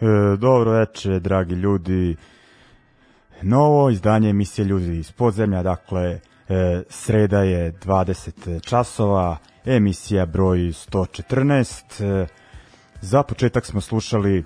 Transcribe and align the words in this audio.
E, 0.00 0.36
dobro 0.38 0.70
veče, 0.70 1.20
dragi 1.20 1.54
ljudi. 1.54 2.16
Novo 3.42 3.90
izdanje 3.90 4.30
emisije 4.30 4.64
Ljudi 4.64 4.98
iz 4.98 5.12
podzemlja, 5.12 5.62
dakle, 5.62 6.20
e, 6.48 6.82
sreda 6.88 7.38
je 7.38 7.72
20 7.72 8.60
časova, 8.60 9.36
emisija 9.64 10.26
broj 10.26 10.58
114. 10.58 12.22
E, 12.22 12.26
za 13.00 13.22
početak 13.22 13.66
smo 13.66 13.80
slušali 13.80 14.38
e, 14.38 14.44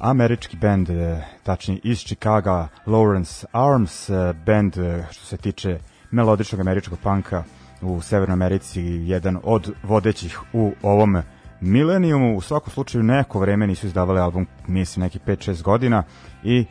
američki 0.00 0.56
band, 0.56 0.90
e, 0.90 1.24
tačnije 1.42 1.80
iz 1.84 1.98
Chicaga, 1.98 2.68
Lawrence 2.86 3.44
Arms, 3.52 4.10
e, 4.10 4.32
band 4.46 4.78
e, 4.78 5.06
što 5.10 5.24
se 5.24 5.36
tiče 5.36 5.78
melodičnog 6.10 6.60
američkog 6.60 6.98
panka 7.02 7.44
u 7.82 8.00
Severnoj 8.00 8.32
Americi, 8.32 8.82
jedan 8.82 9.38
od 9.42 9.72
vodećih 9.82 10.40
u 10.52 10.72
ovom 10.82 11.16
Millenniumu, 11.60 12.36
u 12.36 12.40
svakom 12.40 12.72
slučaju 12.72 13.04
neko 13.04 13.38
vreme 13.38 13.66
nisu 13.66 13.86
izdavali 13.86 14.20
album, 14.20 14.46
mislim 14.66 15.02
neki 15.02 15.18
5-6 15.26 15.62
godina 15.62 16.02
i 16.44 16.58
e, 16.58 16.66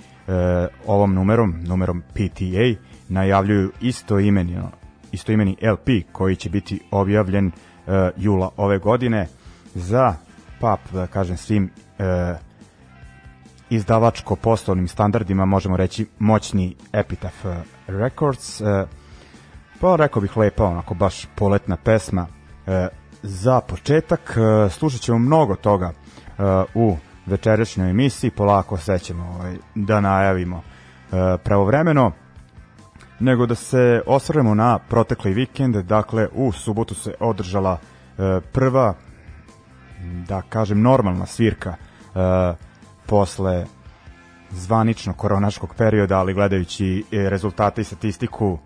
ovom 0.87 1.13
numerom, 1.13 1.55
numerom 1.63 2.01
PTA, 2.01 2.81
najavljuju 3.09 3.71
isto 3.81 4.19
imeni, 4.19 4.57
isto 5.11 5.31
imeni 5.31 5.57
LP 5.61 6.11
koji 6.11 6.35
će 6.35 6.49
biti 6.49 6.79
objavljen 6.91 7.47
e, 7.47 7.51
jula 8.17 8.49
ove 8.57 8.79
godine 8.79 9.27
za 9.75 10.15
pap, 10.59 10.79
da 10.93 11.07
kažem, 11.07 11.37
svim 11.37 11.69
e, 11.99 12.35
izdavačko-poslovnim 13.69 14.87
standardima, 14.87 15.45
možemo 15.45 15.77
reći 15.77 16.07
moćni 16.19 16.75
Epitaph 16.93 17.45
e, 17.45 17.63
Records. 17.87 18.61
E, 18.61 18.85
pa 19.79 19.95
rekao 19.95 20.21
bih 20.21 20.37
lepa, 20.37 20.65
onako 20.65 20.93
baš 20.93 21.27
poletna 21.35 21.77
pesma. 21.77 22.27
E, 22.67 22.87
za 23.25 23.61
početak 23.61 24.37
e, 24.37 24.69
slušat 24.69 25.01
ćemo 25.01 25.17
mnogo 25.19 25.55
toga 25.55 25.91
e, 25.91 26.41
u 26.73 26.97
večerašnjoj 27.25 27.89
emisiji, 27.89 28.31
polako 28.31 28.77
sve 28.77 28.99
ćemo 28.99 29.23
ovaj, 29.23 29.55
da 29.75 30.01
najavimo 30.01 30.57
e, 30.57 31.37
pravovremeno. 31.43 32.11
Nego 33.19 33.45
da 33.45 33.55
se 33.55 34.01
osvrnemo 34.07 34.55
na 34.55 34.79
protekli 34.79 35.33
vikend, 35.33 35.75
dakle 35.75 36.27
u 36.33 36.51
subotu 36.51 36.95
se 36.95 37.13
održala 37.19 37.77
prva 38.51 38.93
da 40.27 40.41
kažem 40.41 40.81
normalna 40.81 41.25
svirka 41.25 41.75
posle 43.05 43.65
zvanično 44.51 45.13
koronaškog 45.13 45.75
perioda, 45.77 46.19
ali 46.19 46.33
gledajući 46.33 47.03
rezultate 47.11 47.81
i 47.81 47.83
statistiku 47.83 48.59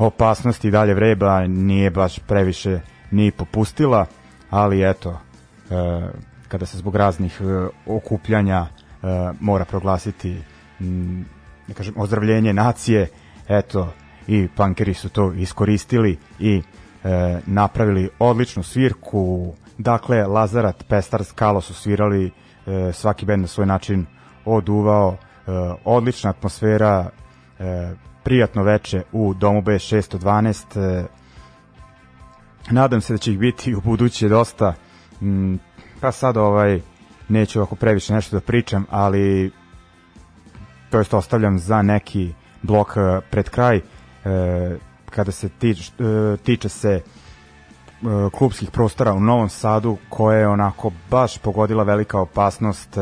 e, 0.00 0.04
opasnost 0.04 0.64
i 0.64 0.70
dalje 0.70 0.94
vreba 0.94 1.46
nije 1.46 1.90
baš 1.90 2.18
previše 2.18 2.80
ni 3.10 3.30
popustila, 3.30 4.06
ali 4.50 4.90
eto, 4.90 5.18
e, 5.70 6.08
kada 6.48 6.66
se 6.66 6.78
zbog 6.78 6.96
raznih 6.96 7.40
e, 7.40 7.66
okupljanja 7.86 8.66
e, 8.66 9.06
mora 9.40 9.64
proglasiti 9.64 10.36
m, 10.80 11.24
da 11.68 11.74
kažem, 11.74 11.94
ozdravljenje 11.96 12.52
nacije, 12.52 13.08
eto, 13.48 13.92
i 14.26 14.48
pankeri 14.56 14.94
su 14.94 15.08
to 15.08 15.32
iskoristili 15.32 16.18
i 16.38 16.62
e, 17.04 17.40
napravili 17.46 18.08
odličnu 18.18 18.62
svirku. 18.62 19.54
Dakle, 19.78 20.26
Lazarat, 20.26 20.84
Pestar, 20.88 21.24
Skalo 21.24 21.60
su 21.60 21.74
svirali, 21.74 22.30
e, 22.66 22.92
svaki 22.92 23.26
bend 23.26 23.42
na 23.42 23.48
svoj 23.48 23.66
način 23.66 24.06
oduvao, 24.44 25.16
e, 25.16 25.50
odlična 25.84 26.30
atmosfera, 26.30 27.10
e, 27.58 27.92
prijatno 28.26 28.62
veče 28.62 29.02
u 29.12 29.34
domu 29.34 29.62
B612. 29.62 30.80
E, 30.80 31.06
nadam 32.70 33.00
se 33.00 33.12
da 33.12 33.18
će 33.18 33.32
ih 33.32 33.38
biti 33.38 33.74
u 33.74 33.80
buduće 33.80 34.28
dosta. 34.28 34.74
Mm, 35.22 35.54
pa 36.00 36.12
sad 36.12 36.36
ovaj 36.36 36.80
neću 37.28 37.58
ovako 37.58 37.76
previše 37.76 38.14
nešto 38.14 38.36
da 38.36 38.40
pričam, 38.40 38.86
ali 38.90 39.50
to 40.90 40.98
jest 40.98 41.14
ostavljam 41.14 41.58
za 41.58 41.82
neki 41.82 42.32
blok 42.62 42.96
e, 42.96 43.20
pred 43.30 43.50
kraj 43.50 43.76
e, 43.76 43.82
kada 45.10 45.32
se 45.32 45.48
tič, 45.48 45.92
tiče 46.42 46.68
se 46.68 47.00
klubskih 48.32 48.70
prostora 48.70 49.12
u 49.12 49.20
Novom 49.20 49.48
Sadu 49.48 49.96
koje 50.08 50.40
je 50.40 50.48
onako 50.48 50.92
baš 51.10 51.38
pogodila 51.38 51.82
velika 51.82 52.20
opasnost 52.20 52.98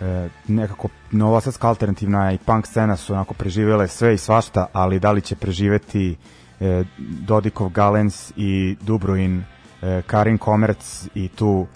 e, 0.00 0.28
nekako 0.48 0.88
novosadska 1.10 1.68
alternativna 1.68 2.32
i 2.32 2.38
punk 2.38 2.66
scena 2.66 2.96
su 2.96 3.12
onako 3.12 3.34
preživele 3.34 3.88
sve 3.88 4.14
i 4.14 4.18
svašta, 4.18 4.66
ali 4.72 5.00
da 5.00 5.12
li 5.12 5.20
će 5.20 5.36
preživeti 5.36 6.16
e, 6.60 6.84
Dodikov 6.98 7.68
Galens 7.68 8.32
i 8.36 8.76
Dubruin 8.80 9.42
e, 9.82 10.02
Karin 10.06 10.38
Komerc 10.38 11.08
i 11.14 11.28
tu 11.28 11.66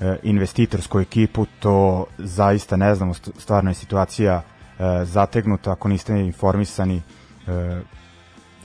e, 0.00 0.16
investitorsku 0.22 1.00
ekipu, 1.00 1.46
to 1.60 2.06
zaista 2.18 2.76
ne 2.76 2.94
znamo, 2.94 3.14
st- 3.14 3.30
stvarno 3.38 3.70
je 3.70 3.74
situacija 3.74 4.42
e, 4.78 5.04
zategnuta, 5.04 5.72
ako 5.72 5.88
niste 5.88 6.12
informisani 6.20 7.02
e, 7.46 7.80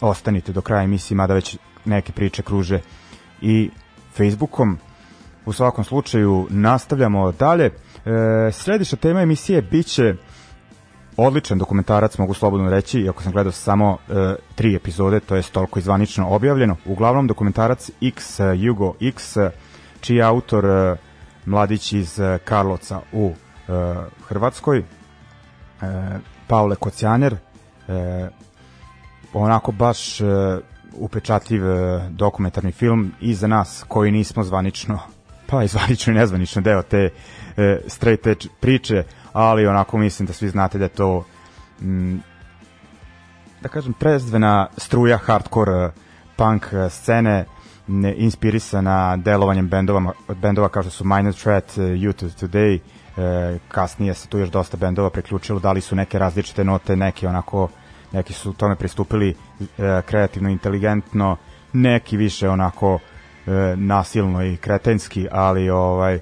ostanite 0.01 0.51
do 0.54 0.62
kraja 0.62 0.83
emisije, 0.83 1.16
mada 1.18 1.33
već 1.33 1.57
neke 1.86 2.12
priče 2.12 2.42
kruže 2.44 2.80
i 3.42 3.69
Facebookom. 4.18 4.77
U 5.45 5.54
svakom 5.54 5.83
slučaju 5.83 6.48
nastavljamo 6.50 7.31
dalje. 7.31 7.69
E, 8.06 8.52
slediša 8.52 8.96
tema 8.96 9.22
emisije 9.22 9.62
biće 9.62 10.14
odličan 11.18 11.58
dokumentarac, 11.58 12.18
mogu 12.18 12.34
slobodno 12.34 12.70
reći, 12.70 13.00
iako 13.00 13.24
sam 13.24 13.32
gledao 13.32 13.52
samo 13.52 13.98
e, 14.10 14.36
tri 14.56 14.76
epizode, 14.76 15.20
to 15.20 15.36
je 15.36 15.42
toliko 15.44 15.80
izvanično 15.80 16.30
objavljeno. 16.30 16.76
Uglavnom, 16.86 17.28
dokumentarac 17.28 17.90
X, 18.02 18.40
e, 18.40 18.44
Jugo 18.56 18.94
X, 19.02 19.38
e, 19.38 19.52
čiji 20.02 20.18
je 20.18 20.24
autor 20.24 20.66
e, 20.66 20.96
mladić 21.46 21.94
iz 21.94 22.20
e, 22.20 22.40
Karlovca 22.46 23.02
u 23.12 23.32
e, 23.32 23.72
Hrvatskoj, 24.28 24.80
e, 24.80 24.84
Paule 26.48 26.76
Kocijaner, 26.76 27.34
e, 27.88 28.30
onako 29.34 29.72
baš 29.72 30.22
e, 30.22 30.26
upečatljiv 30.94 31.70
e, 31.70 32.10
dokumentarni 32.10 32.72
film 32.72 33.12
i 33.22 33.34
za 33.34 33.48
nas 33.48 33.86
koji 33.88 34.12
nismo 34.12 34.44
zvanično 34.44 35.00
pa 35.50 35.64
i 35.64 35.68
zvanično 35.68 36.14
i 36.14 36.16
nezvanično 36.16 36.62
deo 36.62 36.82
te 36.82 37.10
e, 37.58 37.80
straight 37.88 38.28
edge 38.28 38.48
priče, 38.60 39.04
ali 39.34 39.68
onako 39.68 39.98
mislim 39.98 40.26
da 40.26 40.34
svi 40.34 40.50
znate 40.50 40.78
da 40.78 40.86
je 40.86 40.90
to 40.90 41.26
mm, 41.82 42.18
da 43.62 43.70
kažem 43.70 43.94
prezvena 43.94 44.68
struja 44.78 45.18
hardcore 45.18 45.72
e, 45.72 45.90
punk 46.36 46.66
e, 46.74 46.90
scene 46.90 47.46
ne, 47.88 48.14
inspirisana 48.18 49.18
delovanjem 49.18 49.68
bendova, 49.68 50.14
bendova 50.42 50.70
kao 50.70 50.84
što 50.84 50.92
su 50.92 51.06
Minor 51.06 51.34
Threat, 51.34 51.78
e, 51.78 51.82
Youth 51.82 52.26
of 52.26 52.32
Today, 52.32 52.80
e, 53.18 53.60
kasnije 53.68 54.14
se 54.14 54.28
tu 54.28 54.38
još 54.38 54.50
dosta 54.50 54.78
bendova 54.78 55.10
priključilo, 55.10 55.60
dali 55.60 55.82
su 55.82 55.96
neke 55.96 56.20
različite 56.20 56.64
note, 56.64 56.96
neke 56.96 57.28
onako 57.28 57.70
neki 58.12 58.34
su 58.34 58.54
tome 58.54 58.76
pristupili 58.76 59.36
e, 59.60 60.02
kreativno, 60.06 60.50
inteligentno, 60.50 61.38
neki 61.74 62.18
više 62.18 62.50
onako 62.50 63.00
e, 63.48 63.52
nasilno 63.78 64.44
i 64.46 64.58
kretenski, 64.58 65.28
ali 65.32 65.70
ovaj 65.70 66.14
m, 66.14 66.22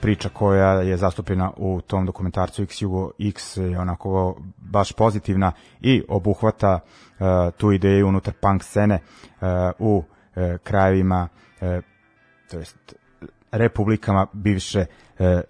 priča 0.00 0.28
koja 0.28 0.72
je 0.72 0.96
zastupljena 0.96 1.50
u 1.56 1.80
tom 1.80 2.06
dokumentarcu 2.06 2.62
X 2.62 2.82
Jugo 2.82 3.10
X 3.18 3.56
je 3.56 3.78
onako 3.78 4.36
baš 4.56 4.92
pozitivna 4.92 5.52
i 5.80 6.02
obuhvata 6.08 6.80
e, 6.80 7.50
tu 7.56 7.72
ideju 7.72 8.08
unutar 8.08 8.34
punk 8.40 8.62
scene 8.62 8.94
e, 8.94 9.00
u 9.78 10.04
e, 10.36 10.58
krajevima 10.62 11.28
to 12.50 12.58
jest 12.58 12.94
republikama 13.52 14.26
bivše 14.32 14.86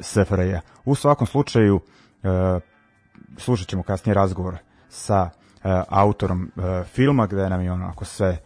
SFRJ. 0.00 0.54
U 0.84 0.94
svakom 0.94 1.26
slučaju 1.26 1.80
slušat 3.36 3.68
ćemo 3.68 3.82
kasnije 3.82 4.14
razgovor 4.14 4.56
sa 4.88 5.30
autorom 5.88 6.52
filma 6.84 7.26
gde 7.26 7.48
nam 7.48 7.60
je 7.60 7.72
onako 7.72 8.04
sve 8.04 8.38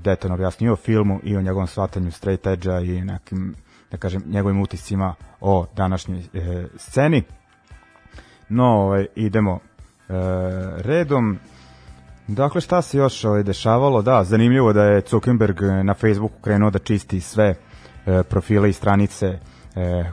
detaljno 0.00 0.34
objasnio 0.34 0.72
o 0.72 0.76
filmu 0.76 1.20
i 1.22 1.36
o 1.36 1.42
njegovom 1.42 1.66
shvatanju 1.66 2.10
straight 2.10 2.46
edge-a 2.46 2.80
i 2.80 3.04
nekim 3.04 3.54
da 3.90 3.96
kažem 3.96 4.22
njegovim 4.26 4.60
utiscima 4.60 5.14
o 5.40 5.66
današnjoj 5.76 6.18
e, 6.18 6.66
sceni. 6.76 7.22
No, 8.48 8.64
ovaj, 8.64 9.06
idemo 9.14 9.58
e, 9.58 10.12
redom. 10.76 11.38
Dakle, 12.28 12.60
šta 12.60 12.82
se 12.82 12.98
još 12.98 13.24
ovaj, 13.24 13.42
dešavalo? 13.42 14.02
Da, 14.02 14.24
zanimljivo 14.24 14.72
da 14.72 14.84
je 14.84 15.02
Zuckerberg 15.10 15.62
na 15.84 15.94
Facebooku 15.94 16.40
krenuo 16.40 16.70
da 16.70 16.78
čisti 16.78 17.20
sve 17.20 17.54
e, 18.06 18.22
profile 18.22 18.70
i 18.70 18.72
stranice 18.72 19.26
e, 19.26 20.04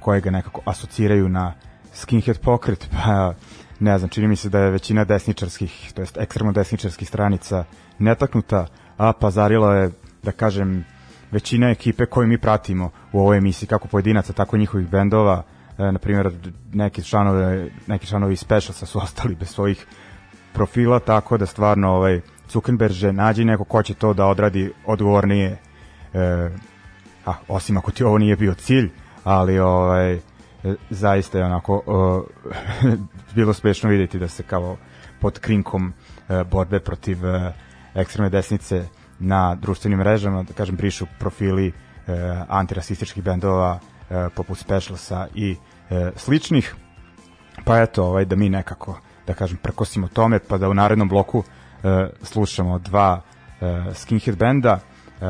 koje 0.00 0.20
ga 0.20 0.30
nekako 0.30 0.60
asociraju 0.64 1.28
na 1.28 1.52
skinhead 1.94 2.40
pokret, 2.40 2.88
pa 2.92 3.34
ne 3.80 3.98
znam, 3.98 4.08
čini 4.08 4.28
mi 4.28 4.36
se 4.36 4.48
da 4.48 4.58
je 4.58 4.70
većina 4.70 5.04
desničarskih, 5.04 5.92
to 5.94 6.02
jest 6.02 6.16
ekstremno 6.16 6.52
desničarskih 6.52 7.08
stranica 7.08 7.64
netaknuta, 7.98 8.66
a 8.96 9.12
pazarila 9.12 9.74
je, 9.74 9.90
da 10.22 10.32
kažem, 10.32 10.84
većina 11.32 11.70
ekipe 11.70 12.06
koju 12.06 12.28
mi 12.28 12.38
pratimo 12.38 12.90
u 13.12 13.20
ovoj 13.20 13.38
emisiji, 13.38 13.68
kako 13.68 13.88
pojedinaca, 13.88 14.32
tako 14.32 14.56
njihovih 14.56 14.88
bendova, 14.88 15.42
e, 15.78 15.92
na 15.92 15.98
primjer, 15.98 16.32
neki 16.72 17.02
članovi, 17.02 17.72
neki 17.86 18.06
članovi 18.06 18.36
Specialsa 18.36 18.86
su 18.86 18.98
ostali 19.04 19.34
bez 19.34 19.48
svojih 19.48 19.86
profila, 20.52 20.98
tako 20.98 21.38
da 21.38 21.46
stvarno 21.46 21.90
ovaj, 21.90 22.20
Zuckerberg 22.50 22.94
nađi 23.12 23.44
neko 23.44 23.64
ko 23.64 23.82
će 23.82 23.94
to 23.94 24.14
da 24.14 24.26
odradi 24.26 24.72
odgovornije, 24.86 25.58
e, 26.14 26.50
a, 27.26 27.32
osim 27.48 27.76
ako 27.76 27.90
ti 27.90 28.04
ovo 28.04 28.18
nije 28.18 28.36
bio 28.36 28.54
cilj, 28.54 28.90
ali 29.24 29.58
ovaj, 29.58 30.12
e, 30.14 30.20
zaista 30.90 31.38
je 31.38 31.44
onako 31.44 31.82
e, 32.84 32.96
bilo 33.36 33.52
smešno 33.52 33.90
vidjeti 33.90 34.18
da 34.18 34.28
se 34.28 34.42
kao 34.42 34.76
pod 35.20 35.38
krinkom 35.38 35.92
e, 36.28 36.44
borbe 36.44 36.80
protiv 36.80 37.26
e, 37.26 37.52
ekstremne 37.94 38.30
desnice 38.30 38.86
na 39.22 39.54
društvenim 39.54 39.98
mrežama, 39.98 40.42
da 40.42 40.52
kažem, 40.52 40.76
brišu 40.76 41.06
profili 41.18 41.68
e, 41.68 41.72
antirasističkih 42.48 43.22
bendova 43.22 43.78
e, 44.10 44.28
poput 44.34 44.58
Specialsa 44.58 45.26
i 45.34 45.56
e, 45.90 46.10
sličnih. 46.16 46.74
Pa 47.64 47.80
eto, 47.80 48.04
ovaj, 48.04 48.24
da 48.24 48.36
mi 48.36 48.48
nekako, 48.48 48.98
da 49.26 49.34
kažem, 49.34 49.58
prekosimo 49.62 50.08
tome, 50.08 50.38
pa 50.38 50.58
da 50.58 50.68
u 50.68 50.74
narednom 50.74 51.08
bloku 51.08 51.42
e, 51.42 52.08
slušamo 52.22 52.78
dva 52.78 53.20
e, 53.60 53.94
skinhead 53.94 54.38
benda, 54.38 54.80
e, 54.80 55.24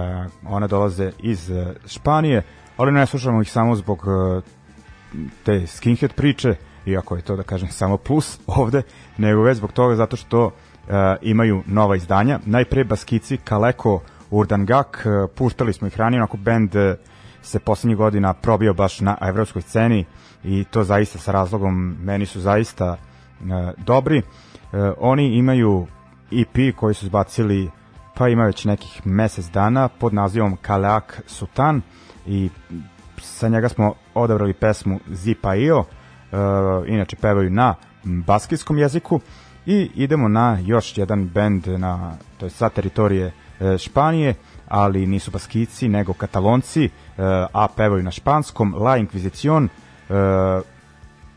one 0.46 0.68
dolaze 0.68 1.12
iz 1.18 1.50
e, 1.50 1.74
Španije, 1.86 2.42
ali 2.76 2.92
ne 2.92 3.06
slušamo 3.06 3.42
ih 3.42 3.52
samo 3.52 3.76
zbog 3.76 4.04
e, 4.06 4.40
te 5.44 5.66
skinhead 5.66 6.12
priče, 6.12 6.54
iako 6.86 7.16
je 7.16 7.22
to 7.22 7.36
da 7.36 7.42
kažem 7.42 7.68
samo 7.68 7.96
plus 7.96 8.38
ovde, 8.46 8.82
nego 9.18 9.42
već 9.42 9.56
zbog 9.56 9.72
toga 9.72 9.96
zato 9.96 10.16
što 10.16 10.50
imaju 11.22 11.62
nova 11.66 11.96
izdanja. 11.96 12.38
Najpre 12.46 12.84
Baskici, 12.84 13.36
Kaleko, 13.36 14.00
Urdangak, 14.32 15.06
uh, 15.06 15.30
puštali 15.34 15.72
smo 15.72 15.86
ih 15.86 15.98
ranije, 15.98 16.20
onako 16.20 16.36
band 16.36 16.74
uh, 16.74 16.94
se 17.42 17.58
poslednjih 17.58 17.96
godina 17.96 18.34
probio 18.34 18.74
baš 18.74 19.00
na 19.00 19.16
evropskoj 19.20 19.62
sceni 19.62 20.04
i 20.44 20.64
to 20.64 20.84
zaista 20.84 21.18
sa 21.18 21.32
razlogom 21.32 21.96
meni 22.00 22.26
su 22.26 22.40
zaista 22.40 22.92
uh, 22.92 23.46
dobri. 23.76 24.18
Uh, 24.18 24.80
oni 24.98 25.36
imaju 25.36 25.86
EP 26.30 26.76
koji 26.76 26.94
su 26.94 27.06
zbacili 27.06 27.70
pa 28.14 28.28
ima 28.28 28.44
već 28.44 28.64
nekih 28.64 29.06
mesec 29.06 29.46
dana 29.46 29.88
pod 29.88 30.14
nazivom 30.14 30.56
Kaleak 30.62 31.22
Sutan 31.26 31.82
i 32.26 32.50
sa 33.18 33.48
njega 33.48 33.68
smo 33.68 33.94
odabrali 34.14 34.52
pesmu 34.52 35.00
Zipa 35.10 35.54
Io, 35.54 35.78
uh, 35.78 35.86
inače 36.86 37.16
pevaju 37.16 37.50
na 37.50 37.74
baskijskom 38.04 38.78
jeziku 38.78 39.20
i 39.66 39.90
idemo 39.94 40.28
na 40.28 40.58
još 40.64 40.98
jedan 40.98 41.28
bend 41.28 41.66
na, 41.66 42.12
to 42.38 42.46
je 42.46 42.50
sa 42.50 42.68
teritorije 42.68 43.26
uh, 43.26 43.76
Španije, 43.78 44.34
ali 44.68 45.06
nisu 45.06 45.30
baskici 45.30 45.88
nego 45.88 46.12
katalonci, 46.12 46.84
uh, 46.84 47.24
a 47.52 47.68
pevaju 47.76 48.02
na 48.02 48.10
španskom, 48.10 48.74
La 48.74 48.98
Inquisición, 48.98 49.68
uh, 50.08 50.64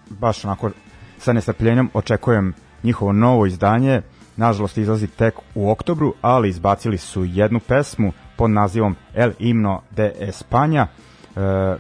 baš 0.10 0.46
onako 0.46 0.72
sa 1.20 1.34
nestrpljenjem 1.34 1.90
očekujem 1.94 2.54
njihovo 2.84 3.14
novo 3.14 3.46
izdanje, 3.46 4.02
nažalost 4.38 4.78
izlazi 4.78 5.08
tek 5.08 5.36
u 5.56 5.70
oktobru, 5.70 6.14
ali 6.22 6.50
izbacili 6.50 6.98
su 6.98 7.26
jednu 7.26 7.60
pesmu 7.60 8.12
pod 8.36 8.50
nazivom 8.50 8.96
El 9.14 9.32
Himno 9.40 9.82
de 9.92 10.14
España, 10.20 10.86
e, 10.86 11.76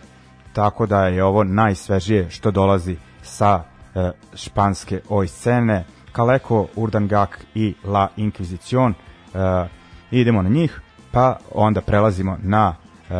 tako 0.53 0.85
da 0.85 1.07
je 1.07 1.23
ovo 1.23 1.43
najsvežije 1.43 2.29
što 2.29 2.51
dolazi 2.51 2.97
sa 3.21 3.63
e, 3.95 4.11
španske 4.33 5.01
oj 5.09 5.27
scene 5.27 5.85
Kaleko, 6.15 6.67
Urdangak 6.75 7.45
i 7.55 7.73
La 7.83 8.09
Inquisición 8.17 8.93
e, 8.93 9.67
idemo 10.11 10.41
na 10.41 10.49
njih 10.49 10.81
pa 11.11 11.37
onda 11.53 11.81
prelazimo 11.81 12.37
na 12.43 12.75
e, 12.75 13.13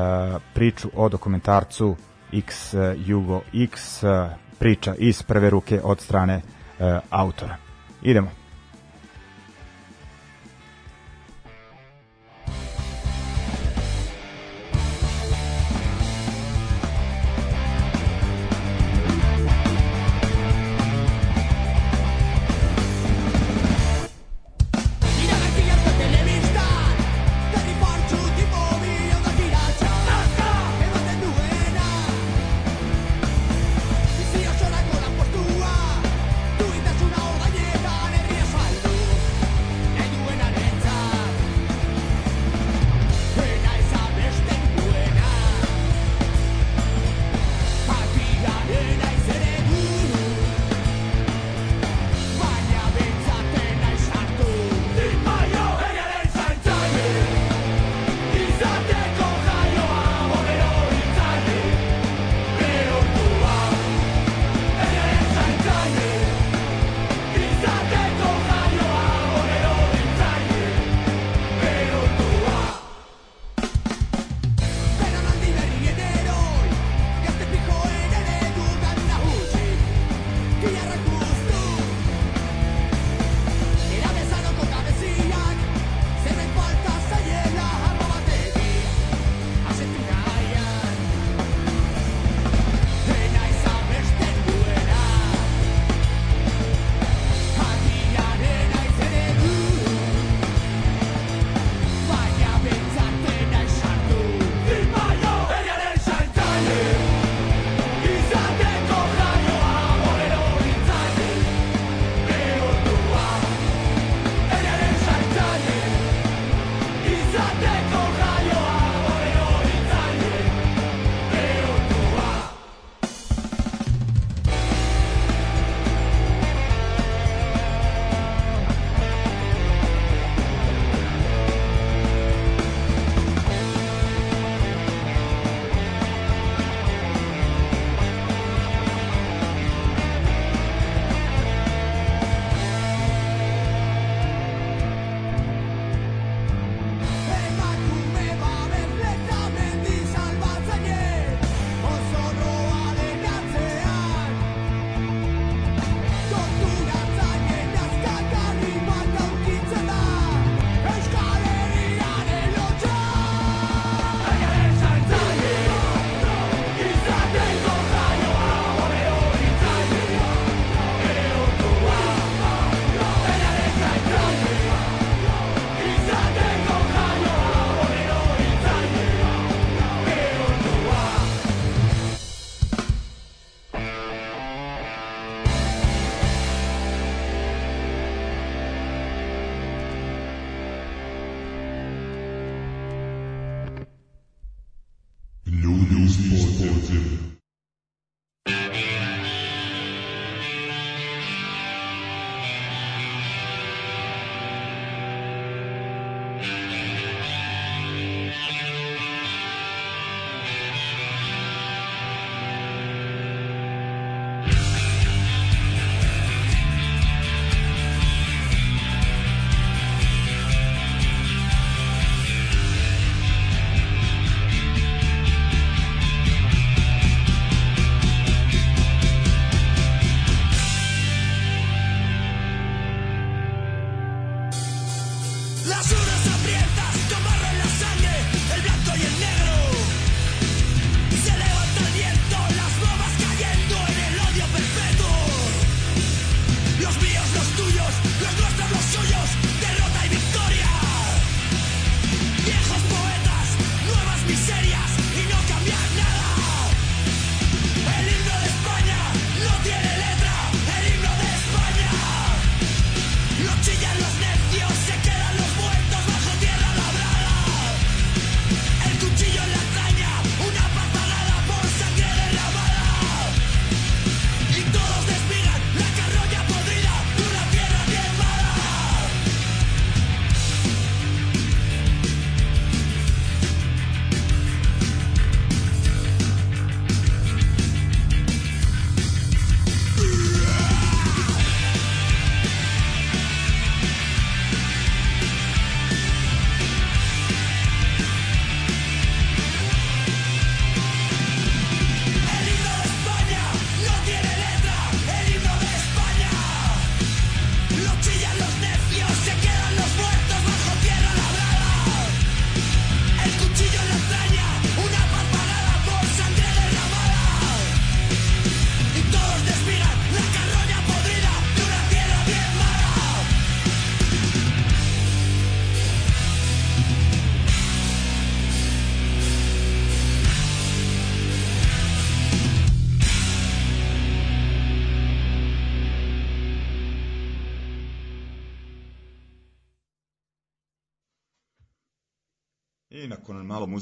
priču 0.54 0.90
o 0.96 1.10
dokumentarcu 1.10 1.96
X 2.34 2.74
Jugo 3.06 3.42
X 3.54 4.04
e, 4.04 4.30
priča 4.60 4.96
iz 4.98 5.24
prve 5.24 5.50
ruke 5.50 5.82
od 5.84 6.00
strane 6.00 6.34
e, 6.34 7.00
autora. 7.10 7.58
Idemo 8.02 8.32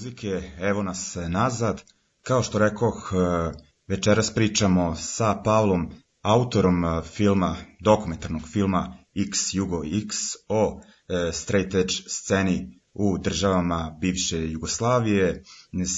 muzike, 0.04 0.52
evo 0.60 0.84
nas 0.84 1.18
nazad. 1.28 1.82
Kao 2.22 2.44
što 2.44 2.60
rekoh, 2.60 3.12
e, 3.14 3.52
večeras 3.88 4.34
pričamo 4.34 4.96
sa 4.96 5.42
Pavlom, 5.46 5.92
autorom 6.22 6.86
e, 6.86 7.02
filma, 7.02 7.56
dokumentarnog 7.80 8.42
filma 8.48 8.98
X 9.16 9.54
Jugo 9.54 9.84
X 9.86 10.18
o 10.50 10.82
e, 11.08 11.32
straight 11.32 11.74
edge 11.74 11.94
sceni 12.08 12.82
u 12.94 13.18
državama 13.18 13.98
bivše 14.02 14.52
Jugoslavije. 14.52 15.44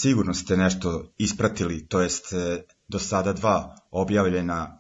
Sigurno 0.01 0.33
ste 0.33 0.57
nešto 0.57 1.13
ispratili, 1.17 1.88
to 1.88 2.01
jest 2.01 2.25
do 2.88 3.00
sada 3.00 3.33
dva 3.33 3.75
objavljena 3.91 4.79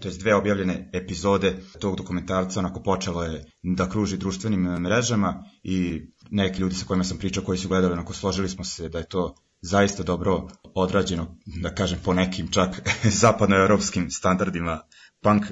to 0.00 0.08
jest 0.08 0.20
dve 0.20 0.34
objavljene 0.34 0.90
epizode 0.92 1.56
tog 1.80 1.96
dokumentarca, 1.96 2.60
onako 2.60 2.82
počelo 2.82 3.22
je 3.22 3.44
da 3.62 3.88
kruži 3.88 4.16
društvenim 4.16 4.60
mrežama 4.60 5.44
i 5.62 6.02
neki 6.30 6.60
ljudi 6.60 6.74
sa 6.74 6.86
kojima 6.86 7.04
sam 7.04 7.18
pričao 7.18 7.44
koji 7.44 7.58
su 7.58 7.68
gledali, 7.68 7.92
onako 7.92 8.12
složili 8.12 8.48
smo 8.48 8.64
se 8.64 8.88
da 8.88 8.98
je 8.98 9.08
to 9.08 9.34
zaista 9.60 10.02
dobro 10.02 10.48
odrađeno, 10.74 11.36
da 11.46 11.74
kažem 11.74 11.98
po 12.04 12.14
nekim 12.14 12.48
čak 12.48 12.80
zapadnoevropskim 13.22 14.10
standardima 14.10 14.80
punk 15.22 15.42
e, 15.42 15.50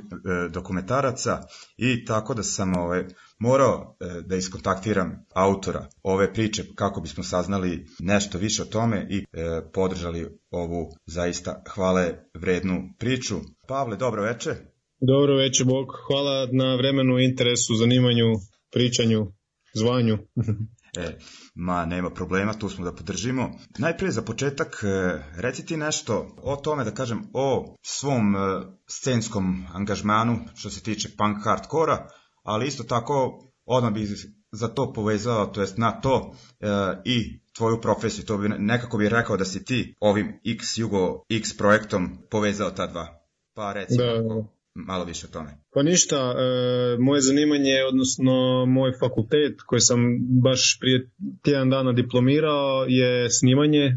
dokumentaraca 0.49 1.43
i 1.77 2.05
tako 2.05 2.35
da 2.35 2.43
sam 2.43 2.77
ovaj, 2.77 3.05
morao 3.39 3.97
e, 4.01 4.21
da 4.21 4.37
iskontaktiram 4.37 5.27
autora 5.35 5.89
ove 6.03 6.33
priče 6.35 6.65
kako 6.75 7.01
bismo 7.01 7.25
saznali 7.25 7.87
nešto 7.99 8.39
više 8.39 8.63
o 8.63 8.67
tome 8.67 9.07
i 9.11 9.19
e, 9.19 9.25
podržali 9.73 10.39
ovu 10.51 10.91
zaista 11.07 11.63
hvale 11.75 12.15
vrednu 12.35 12.95
priču. 12.99 13.37
Pavle, 13.69 13.97
dobro 13.97 14.23
veče. 14.23 14.55
Dobro 15.01 15.37
veče, 15.37 15.65
Bog. 15.65 15.87
Hvala 16.07 16.49
na 16.53 16.75
vremenu, 16.75 17.19
interesu, 17.19 17.75
zanimanju, 17.75 18.25
pričanju, 18.73 19.33
zvanju. 19.79 20.19
E, 20.99 21.19
ma, 21.55 21.85
nema 21.87 22.11
problema, 22.11 22.55
tu 22.55 22.69
smo 22.69 22.85
da 22.85 22.93
podržimo. 22.93 23.51
Najprije 23.79 24.13
za 24.13 24.23
početak, 24.23 24.85
e, 24.85 25.23
reci 25.37 25.67
ti 25.67 25.77
nešto 25.77 26.37
o 26.43 26.57
tome, 26.57 26.85
da 26.85 26.91
kažem, 26.91 27.23
o 27.33 27.77
svom 27.83 28.37
e, 28.37 28.39
scenskom 28.87 29.67
angažmanu 29.73 30.39
što 30.55 30.71
se 30.71 30.83
tiče 30.83 31.09
punk 31.19 31.45
hardkora, 31.45 32.09
ali 32.43 32.67
isto 32.67 32.85
tako 32.85 33.45
odmah 33.65 33.93
bi 33.93 34.09
za 34.53 34.69
to 34.69 34.93
povezao, 34.93 35.47
to 35.47 35.61
jest 35.61 35.79
na 35.79 36.01
to 36.01 36.35
e, 36.61 36.67
i 37.05 37.41
tvoju 37.57 37.81
profesiju, 37.81 38.25
to 38.25 38.39
bi 38.39 38.49
nekako 38.49 38.99
bi 38.99 39.09
rekao 39.09 39.37
da 39.37 39.45
si 39.45 39.65
ti 39.65 39.95
ovim 40.01 40.41
X 40.45 40.79
Jugo 40.79 41.25
X 41.31 41.57
projektom 41.57 42.19
povezao 42.31 42.71
ta 42.71 42.87
dva. 42.87 43.23
Pa 43.55 43.73
reci 43.73 43.97
da. 43.99 44.56
Malo 44.77 45.05
više 45.05 45.27
o 45.27 45.33
tome. 45.33 45.51
Pa 45.75 45.83
ništa, 45.83 46.17
e, 46.17 46.99
moje 46.99 47.21
zanimanje, 47.21 47.85
odnosno 47.89 48.67
moj 48.67 48.93
fakultet 49.01 49.55
koji 49.67 49.81
sam 49.81 50.01
baš 50.43 50.79
prije 50.81 51.11
tjedan 51.45 51.71
dana 51.71 51.93
diplomirao 51.93 52.85
je 52.89 53.31
snimanje 53.31 53.85
e, 53.85 53.95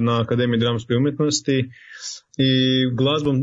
na 0.00 0.20
Akademiji 0.20 0.60
dramske 0.60 0.94
umjetnosti 0.94 1.58
i 2.38 2.50
glazbom, 2.98 3.36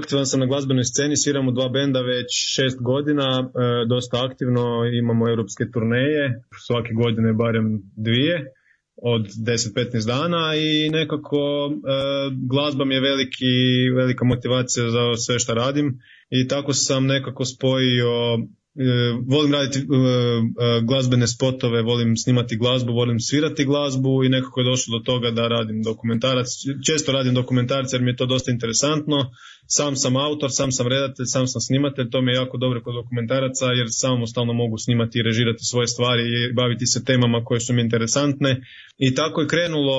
aktivan 0.00 0.26
sam 0.26 0.40
na 0.40 0.46
glazbenoj 0.46 0.84
sceni, 0.84 1.16
sviramo 1.16 1.52
dva 1.52 1.68
benda 1.68 2.00
već 2.00 2.28
šest 2.54 2.78
godina, 2.80 3.28
e, 3.40 3.50
dosta 3.88 4.24
aktivno, 4.24 4.64
imamo 5.02 5.28
europske 5.28 5.64
turneje, 5.72 6.42
svake 6.66 6.92
godine 6.94 7.32
barem 7.32 7.82
dvije 7.96 8.55
od 9.02 9.22
10-15 9.22 10.06
dana 10.06 10.54
i 10.56 10.90
nekako 10.90 11.70
e, 11.70 11.76
glazba 12.50 12.84
mi 12.84 12.94
je 12.94 13.00
veliki, 13.00 13.54
velika 13.96 14.24
motivacija 14.24 14.90
za 14.90 15.16
sve 15.16 15.38
što 15.38 15.54
radim 15.54 16.00
i 16.30 16.48
tako 16.48 16.72
sam 16.72 17.06
nekako 17.06 17.44
spojio 17.44 18.38
volim 19.26 19.52
raditi 19.52 19.78
e, 19.78 19.82
e, 19.82 20.80
glazbene 20.82 21.26
spotove, 21.26 21.82
volim 21.82 22.16
snimati 22.16 22.56
glazbu, 22.56 22.92
volim 22.92 23.20
svirati 23.20 23.64
glazbu 23.64 24.24
i 24.24 24.28
nekako 24.28 24.60
je 24.60 24.70
došlo 24.70 24.98
do 24.98 25.04
toga 25.04 25.30
da 25.30 25.48
radim 25.48 25.82
dokumentarac. 25.82 26.46
Često 26.86 27.12
radim 27.12 27.34
dokumentarce 27.34 27.96
jer 27.96 28.02
mi 28.02 28.10
je 28.10 28.16
to 28.16 28.26
dosta 28.26 28.50
interesantno. 28.50 29.30
Sam 29.66 29.96
sam 29.96 30.16
autor, 30.16 30.50
sam 30.52 30.72
sam 30.72 30.86
redatelj, 30.88 31.26
sam 31.26 31.46
sam 31.46 31.60
snimatelj, 31.60 32.10
to 32.10 32.22
mi 32.22 32.32
je 32.32 32.36
jako 32.36 32.58
dobro 32.58 32.82
kod 32.82 32.94
dokumentaraca 32.94 33.66
jer 33.66 33.86
samostalno 33.90 34.52
mogu 34.52 34.78
snimati 34.78 35.18
i 35.18 35.22
režirati 35.22 35.64
svoje 35.64 35.86
stvari 35.86 36.22
i 36.22 36.52
baviti 36.52 36.86
se 36.86 37.04
temama 37.04 37.44
koje 37.44 37.60
su 37.60 37.72
mi 37.72 37.82
interesantne. 37.82 38.60
I 38.98 39.14
tako 39.14 39.40
je 39.40 39.48
krenulo, 39.48 39.96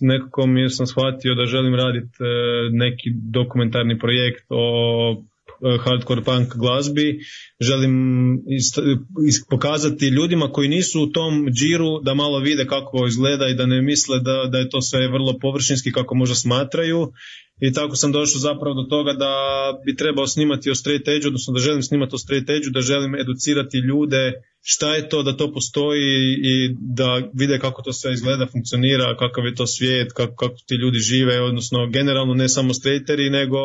nekako 0.00 0.46
mi 0.46 0.70
sam 0.70 0.86
shvatio 0.86 1.34
da 1.34 1.46
želim 1.46 1.74
raditi 1.74 2.16
neki 2.72 3.08
dokumentarni 3.14 3.98
projekt 3.98 4.46
o 4.48 4.62
hardcore 5.84 6.22
punk 6.24 6.56
glazbi. 6.56 7.18
Želim 7.60 7.92
pokazati 9.50 10.06
ljudima 10.06 10.52
koji 10.52 10.68
nisu 10.68 11.02
u 11.02 11.12
tom 11.12 11.46
džiru 11.52 12.00
da 12.00 12.14
malo 12.14 12.38
vide 12.38 12.66
kako 12.66 13.06
izgleda 13.06 13.48
i 13.48 13.54
da 13.54 13.66
ne 13.66 13.82
misle 13.82 14.20
da, 14.20 14.48
da 14.52 14.58
je 14.58 14.68
to 14.68 14.80
sve 14.80 15.08
vrlo 15.08 15.38
površinski 15.40 15.92
kako 15.92 16.14
možda 16.14 16.34
smatraju. 16.34 17.12
I 17.60 17.72
tako 17.72 17.96
sam 17.96 18.12
došao 18.12 18.40
zapravo 18.40 18.74
do 18.74 18.88
toga 18.90 19.12
da 19.12 19.32
bi 19.86 19.96
trebao 19.96 20.26
snimati 20.26 20.70
o 20.70 20.74
straight 20.74 21.08
edge, 21.08 21.26
odnosno 21.26 21.54
da 21.54 21.60
želim 21.60 21.82
snimati 21.82 22.14
o 22.14 22.18
straight 22.18 22.50
edge, 22.50 22.70
da 22.70 22.80
želim 22.80 23.14
educirati 23.14 23.78
ljude 23.78 24.32
šta 24.68 24.94
je 24.94 25.08
to 25.08 25.22
da 25.22 25.36
to 25.36 25.52
postoji 25.52 26.34
i 26.42 26.74
da 26.80 27.22
vide 27.34 27.58
kako 27.58 27.82
to 27.82 27.92
sve 27.92 28.12
izgleda, 28.12 28.46
funkcionira, 28.46 29.16
kakav 29.16 29.44
je 29.46 29.54
to 29.54 29.66
svijet, 29.66 30.12
kako, 30.12 30.34
kako 30.34 30.56
ti 30.66 30.74
ljudi 30.74 30.98
žive, 30.98 31.40
odnosno 31.40 31.90
generalno 31.90 32.34
ne 32.34 32.48
samo 32.48 32.74
straighteri, 32.74 33.30
nego 33.30 33.58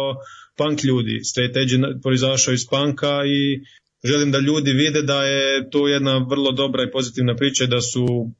punk 0.57 0.83
ljudi. 0.83 1.19
Straight 1.23 1.57
edge 1.57 1.73
je 1.73 2.01
proizašao 2.01 2.53
iz 2.53 2.67
punka 2.69 3.25
i 3.25 3.61
želim 4.03 4.31
da 4.31 4.39
ljudi 4.39 4.71
vide 4.71 5.01
da 5.01 5.23
je 5.23 5.69
to 5.69 5.87
jedna 5.87 6.17
vrlo 6.29 6.51
dobra 6.51 6.83
i 6.83 6.91
pozitivna 6.91 7.35
priča 7.35 7.65
da 7.65 7.81
su 7.81 8.31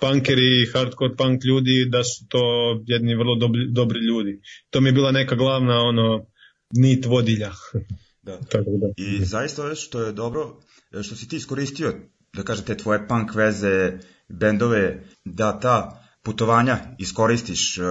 punkeri, 0.00 0.66
hardcore 0.72 1.14
punk 1.16 1.44
ljudi, 1.44 1.86
da 1.88 2.04
su 2.04 2.26
to 2.28 2.42
jedni 2.86 3.14
vrlo 3.14 3.36
dobri, 3.36 3.66
dobri 3.70 4.00
ljudi. 4.00 4.40
To 4.70 4.80
mi 4.80 4.88
je 4.88 4.92
bila 4.92 5.12
neka 5.12 5.34
glavna 5.34 5.80
ono 5.80 6.26
nit 6.74 7.06
vodilja. 7.06 7.52
Da. 8.26 8.40
Tako 8.40 8.70
da. 8.70 8.86
I 8.96 9.24
zaista 9.24 9.74
što 9.74 10.02
je 10.02 10.12
dobro, 10.12 10.60
što 11.02 11.16
si 11.16 11.28
ti 11.28 11.36
iskoristio, 11.36 11.94
da 12.36 12.42
kažete 12.42 12.76
tvoje 12.76 13.08
punk 13.08 13.34
veze, 13.34 13.98
bendove, 14.28 15.04
da 15.24 15.60
ta 15.60 16.04
putovanja 16.22 16.78
iskoristiš 16.98 17.78
uh, 17.78 17.84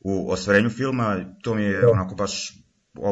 u 0.00 0.30
ostvarenju 0.30 0.70
filma, 0.70 1.34
to 1.42 1.54
mi 1.54 1.62
je 1.62 1.80
da. 1.80 1.90
onako 1.90 2.14
baš 2.14 2.52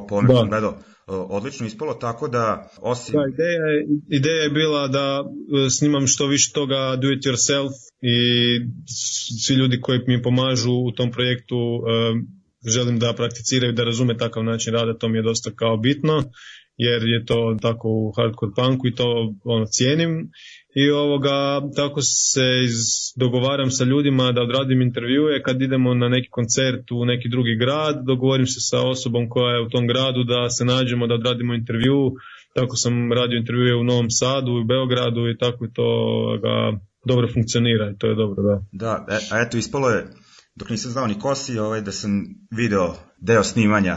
po 0.09 0.23
da. 0.23 0.35
sam 0.35 0.49
gledao, 0.49 0.79
odlično 1.07 1.66
ispalo, 1.66 1.94
tako 1.94 2.29
da 2.29 2.68
osim... 2.81 3.12
Da, 3.12 3.23
ideja, 3.35 3.66
je, 3.66 3.87
ideja 4.11 4.42
je 4.42 4.51
bila 4.51 4.88
da 4.88 5.25
e, 5.66 5.70
snimam 5.70 6.07
što 6.07 6.27
više 6.27 6.53
toga 6.53 6.97
do 7.03 7.11
it 7.11 7.25
yourself 7.25 7.73
i 8.01 8.16
svi 9.47 9.55
ljudi 9.55 9.81
koji 9.81 10.01
mi 10.07 10.23
pomažu 10.23 10.73
u 10.73 10.92
tom 10.92 11.11
projektu 11.11 11.57
e, 11.57 12.70
želim 12.70 12.99
da 12.99 13.12
prakticiraju, 13.12 13.73
da 13.73 13.85
razume 13.85 14.16
takav 14.16 14.44
način 14.44 14.73
rada, 14.73 14.99
to 14.99 15.09
mi 15.09 15.18
je 15.18 15.23
dosta 15.23 15.51
kao 15.57 15.77
bitno, 15.77 16.23
jer 16.77 17.03
je 17.03 17.25
to 17.27 17.57
tako 17.62 17.88
u 17.88 18.12
hardcore 18.16 18.53
punku 18.57 18.88
i 18.88 18.94
to 18.94 19.35
ono, 19.44 19.66
cijenim 19.66 20.31
i 20.75 20.91
ovoga, 20.91 21.61
tako 21.77 22.01
se 22.03 22.47
iz, 22.65 22.77
dogovaram 23.17 23.71
sa 23.71 23.85
ljudima 23.85 24.33
da 24.33 24.43
odradim 24.43 24.83
intervjue 24.83 25.43
kad 25.43 25.63
idemo 25.63 25.95
na 25.95 26.09
neki 26.09 26.29
koncert 26.31 26.91
u 26.93 27.05
neki 27.05 27.29
drugi 27.29 27.57
grad, 27.57 28.05
dogovorim 28.07 28.47
se 28.47 28.61
sa 28.61 28.79
osobom 28.81 29.29
koja 29.29 29.55
je 29.55 29.63
u 29.67 29.69
tom 29.69 29.87
gradu 29.87 30.25
da 30.25 30.51
se 30.51 30.65
nađemo 30.65 31.07
da 31.07 31.15
odradimo 31.15 31.55
intervju, 31.55 32.13
tako 32.55 32.77
sam 32.77 33.13
radio 33.13 33.39
intervjue 33.39 33.81
u 33.81 33.85
Novom 33.85 34.11
Sadu 34.11 34.51
i 34.53 34.61
u 34.61 34.65
Beogradu 34.65 35.29
i 35.29 35.39
tako 35.39 35.67
to 35.67 35.89
ga, 36.43 36.79
dobro 37.07 37.29
funkcionira 37.35 37.91
i 37.91 37.99
to 37.99 38.07
je 38.07 38.15
dobro, 38.15 38.43
da. 38.43 38.57
Da, 38.73 39.07
e, 39.09 39.19
a 39.33 39.41
eto 39.41 39.57
ispalo 39.57 39.89
je, 39.89 40.07
dok 40.55 40.71
nisam 40.71 40.91
znao 40.91 41.07
ni 41.07 41.19
kosi, 41.19 41.59
ovaj, 41.59 41.81
da 41.81 41.93
sam 41.93 42.11
video 42.51 42.95
deo 43.21 43.43
snimanja 43.43 43.97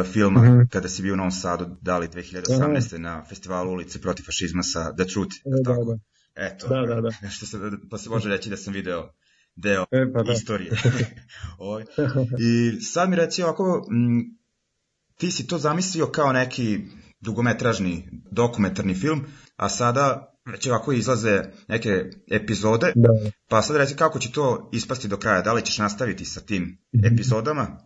e, 0.00 0.02
filma 0.12 0.40
mm 0.40 0.44
-hmm. 0.44 0.68
kada 0.70 0.88
si 0.88 1.02
bio 1.02 1.12
u 1.12 1.16
Novom 1.16 1.30
Sadu, 1.30 1.64
dali 1.82 2.06
2018. 2.08 2.94
Aha. 2.94 2.98
na 2.98 3.24
festivalu 3.28 3.72
ulice 3.72 4.00
protiv 4.00 4.24
fašizma 4.24 4.62
sa 4.62 4.94
The 4.96 5.04
Truth. 5.04 5.36
Da, 5.44 5.72
da, 5.72 5.84
da. 5.84 6.13
Eto, 6.34 6.68
da, 6.68 6.94
da, 6.94 7.00
da. 7.00 7.10
Nešto 7.22 7.46
se, 7.46 7.58
pa 7.90 7.98
se 7.98 8.10
može 8.10 8.28
reći 8.28 8.50
da 8.50 8.56
sam 8.56 8.72
video 8.72 9.08
deo 9.56 9.82
e, 9.90 10.12
pa 10.12 10.22
da. 10.22 10.32
istorije. 10.32 10.70
Ovaj. 11.58 11.84
I 12.38 12.80
sad 12.80 13.10
mi 13.10 13.16
reci 13.16 13.42
ovako, 13.42 13.86
m, 13.90 14.38
ti 15.16 15.30
si 15.30 15.46
to 15.46 15.58
zamislio 15.58 16.06
kao 16.06 16.32
neki 16.32 16.80
dugometražni 17.20 18.08
dokumentarni 18.30 18.94
film, 18.94 19.24
a 19.56 19.68
sada 19.68 20.34
već 20.44 20.66
ovako 20.66 20.92
izlaze 20.92 21.42
neke 21.68 22.04
epizode, 22.30 22.92
da. 22.94 23.08
pa 23.48 23.62
sad 23.62 23.76
reci 23.76 23.96
kako 23.96 24.18
će 24.18 24.32
to 24.32 24.70
ispasti 24.72 25.08
do 25.08 25.16
kraja, 25.16 25.42
da 25.42 25.52
li 25.52 25.64
ćeš 25.64 25.78
nastaviti 25.78 26.24
sa 26.24 26.40
tim 26.40 26.78
mhm. 26.96 27.14
epizodama? 27.14 27.78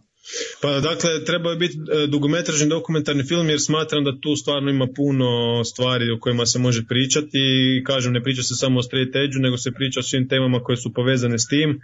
Pa 0.63 0.81
dakle, 0.81 1.25
trebao 1.25 1.51
je 1.51 1.57
biti 1.57 1.79
e, 1.79 2.07
dugometražni 2.07 2.69
dokumentarni 2.69 3.25
film 3.25 3.49
jer 3.49 3.61
smatram 3.61 4.05
da 4.05 4.21
tu 4.21 4.37
stvarno 4.37 4.71
ima 4.71 4.87
puno 4.97 5.29
stvari 5.65 6.11
o 6.11 6.21
kojima 6.21 6.47
se 6.47 6.59
može 6.59 6.87
pričati. 6.87 7.41
Kažem 7.87 8.13
ne 8.13 8.23
priča 8.23 8.43
se 8.43 8.55
samo 8.55 8.79
o 8.79 8.83
straight 8.83 9.17
edge 9.17 9.39
nego 9.39 9.57
se 9.57 9.71
priča 9.73 10.01
o 10.01 10.03
svim 10.03 10.29
temama 10.29 10.63
koje 10.63 10.77
su 10.77 10.93
povezane 10.95 11.39
s 11.39 11.49
tim 11.49 11.81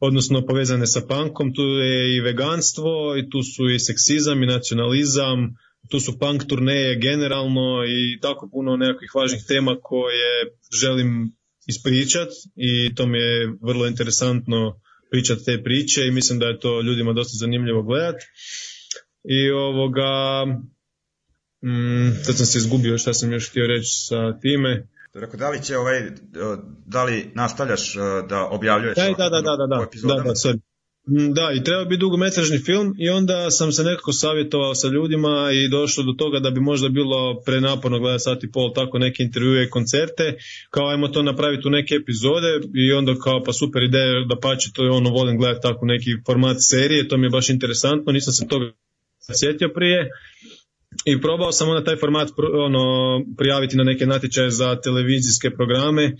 odnosno 0.00 0.46
povezane 0.46 0.86
sa 0.86 1.00
punkom, 1.08 1.54
tu 1.54 1.62
je 1.62 2.16
i 2.16 2.20
veganstvo 2.20 3.16
i 3.18 3.30
tu 3.30 3.42
su 3.42 3.70
i 3.70 3.78
seksizam 3.78 4.42
i 4.42 4.46
nacionalizam, 4.46 5.54
tu 5.90 6.00
su 6.00 6.18
punk 6.18 6.46
turneje 6.48 6.98
generalno 7.00 7.84
i 7.84 8.20
tako 8.20 8.48
puno 8.52 8.76
nekakvih 8.76 9.10
važnih 9.14 9.42
tema 9.48 9.76
koje 9.82 10.32
želim 10.80 11.32
ispričat 11.66 12.28
i 12.56 12.94
to 12.94 13.06
mi 13.06 13.18
je 13.18 13.52
vrlo 13.62 13.86
interesantno 13.86 14.80
pričat 15.10 15.38
te 15.44 15.62
priče 15.62 16.06
i 16.06 16.10
mislim 16.10 16.38
da 16.38 16.46
je 16.46 16.60
to 16.60 16.80
ljudima 16.80 17.12
dosta 17.12 17.36
zanimljivo 17.36 17.82
gledat. 17.82 18.16
I 19.24 19.50
ovoga, 19.50 20.44
mm, 21.64 22.10
sad 22.24 22.36
sam 22.36 22.46
se 22.46 22.58
izgubio 22.58 22.98
šta 22.98 23.14
sam 23.14 23.32
još 23.32 23.50
htio 23.50 23.66
reći 23.66 23.90
sa 24.08 24.38
time. 24.40 24.88
Rekao, 25.14 25.38
da 25.38 25.50
li 25.50 25.62
će 25.62 25.78
ovaj, 25.78 26.10
da 26.86 27.04
li 27.04 27.30
nastavljaš 27.34 27.94
da 28.28 28.48
objavljuješ 28.50 28.96
Da, 28.96 29.14
da, 29.18 29.28
da, 29.28 29.40
da, 29.40 29.56
da, 29.56 29.76
u 29.76 29.78
da, 29.78 29.84
epizodama? 29.88 30.22
da, 30.22 30.28
da, 30.28 30.34
sorry. 30.34 30.60
Mm, 31.10 31.32
Da, 31.34 31.52
i 31.56 31.64
treba 31.64 31.84
bi 31.84 31.96
dugometražni 31.96 32.58
film 32.58 32.94
i 32.98 33.08
onda 33.08 33.50
sam 33.50 33.72
se 33.72 33.84
nekako 33.84 34.12
savjetovao 34.12 34.74
sa 34.74 34.88
ljudima 34.88 35.50
i 35.52 35.68
došlo 35.68 36.04
do 36.04 36.12
toga 36.12 36.38
da 36.40 36.50
bi 36.50 36.60
možda 36.60 36.88
bilo 36.88 37.42
prenaporno 37.46 37.98
gledati 37.98 38.22
sat 38.22 38.44
i 38.44 38.50
pol 38.52 38.72
tako 38.74 38.98
neke 38.98 39.22
intervjue 39.22 39.64
i 39.64 39.70
koncerte, 39.70 40.38
kao 40.70 40.88
ajmo 40.88 41.08
to 41.08 41.22
napraviti 41.22 41.68
u 41.68 41.70
neke 41.70 41.94
epizode 41.94 42.48
i 42.74 42.92
onda 42.92 43.14
kao 43.24 43.42
pa 43.42 43.52
super 43.52 43.82
ideja 43.82 44.24
da 44.28 44.36
pače 44.40 44.70
to 44.74 44.84
je 44.84 44.90
ono 44.90 45.10
volim 45.10 45.38
gledati 45.38 45.62
tako 45.62 45.86
neki 45.86 46.10
format 46.26 46.56
serije, 46.60 47.08
to 47.08 47.16
mi 47.16 47.26
je 47.26 47.30
baš 47.30 47.48
interesantno, 47.50 48.12
nisam 48.12 48.32
se 48.32 48.48
toga 48.48 48.72
sjetio 49.40 49.68
prije. 49.74 50.10
I 51.04 51.20
probao 51.20 51.52
sam 51.52 51.68
onda 51.68 51.84
taj 51.84 51.96
format 51.96 52.28
ono, 52.66 52.84
prijaviti 53.38 53.76
na 53.76 53.84
neke 53.84 54.06
natječaje 54.06 54.50
za 54.50 54.80
televizijske 54.80 55.50
programe 55.50 56.16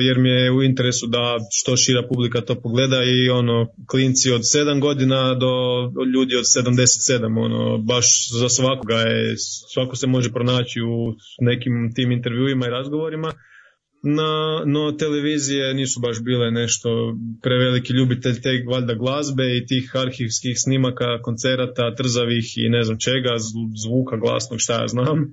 jer 0.00 0.18
mi 0.18 0.28
je 0.28 0.50
u 0.50 0.62
interesu 0.62 1.06
da 1.06 1.38
što 1.50 1.76
šira 1.76 2.02
publika 2.08 2.40
to 2.40 2.54
pogleda 2.54 3.04
i 3.04 3.28
ono 3.28 3.66
klinci 3.86 4.30
od 4.30 4.40
7 4.40 4.80
godina 4.80 5.34
do 5.34 5.52
ljudi 6.14 6.36
od 6.36 6.44
77 6.44 7.44
ono 7.44 7.78
baš 7.78 8.06
za 8.40 8.48
svakoga 8.48 8.94
je 8.96 9.34
svako 9.74 9.96
se 9.96 10.06
može 10.06 10.32
pronaći 10.32 10.80
u 10.80 11.14
nekim 11.40 11.92
tim 11.94 12.12
intervjuima 12.12 12.66
i 12.66 12.70
razgovorima 12.70 13.32
na, 14.02 14.62
no 14.66 14.92
televizije 14.92 15.74
nisu 15.74 16.00
baš 16.00 16.22
bile 16.22 16.50
nešto 16.50 16.88
preveliki 17.42 17.92
ljubitelj 17.92 18.40
te 18.42 18.50
valjda 18.70 18.94
glazbe 18.94 19.56
i 19.56 19.66
tih 19.66 19.92
arhivskih 19.94 20.56
snimaka, 20.58 21.22
koncerata, 21.22 21.94
trzavih 21.94 22.46
i 22.56 22.68
ne 22.68 22.82
znam 22.82 22.98
čega, 22.98 23.34
zv- 23.36 23.72
zvuka 23.84 24.16
glasnog, 24.16 24.60
šta 24.60 24.80
ja 24.80 24.88
znam. 24.88 25.32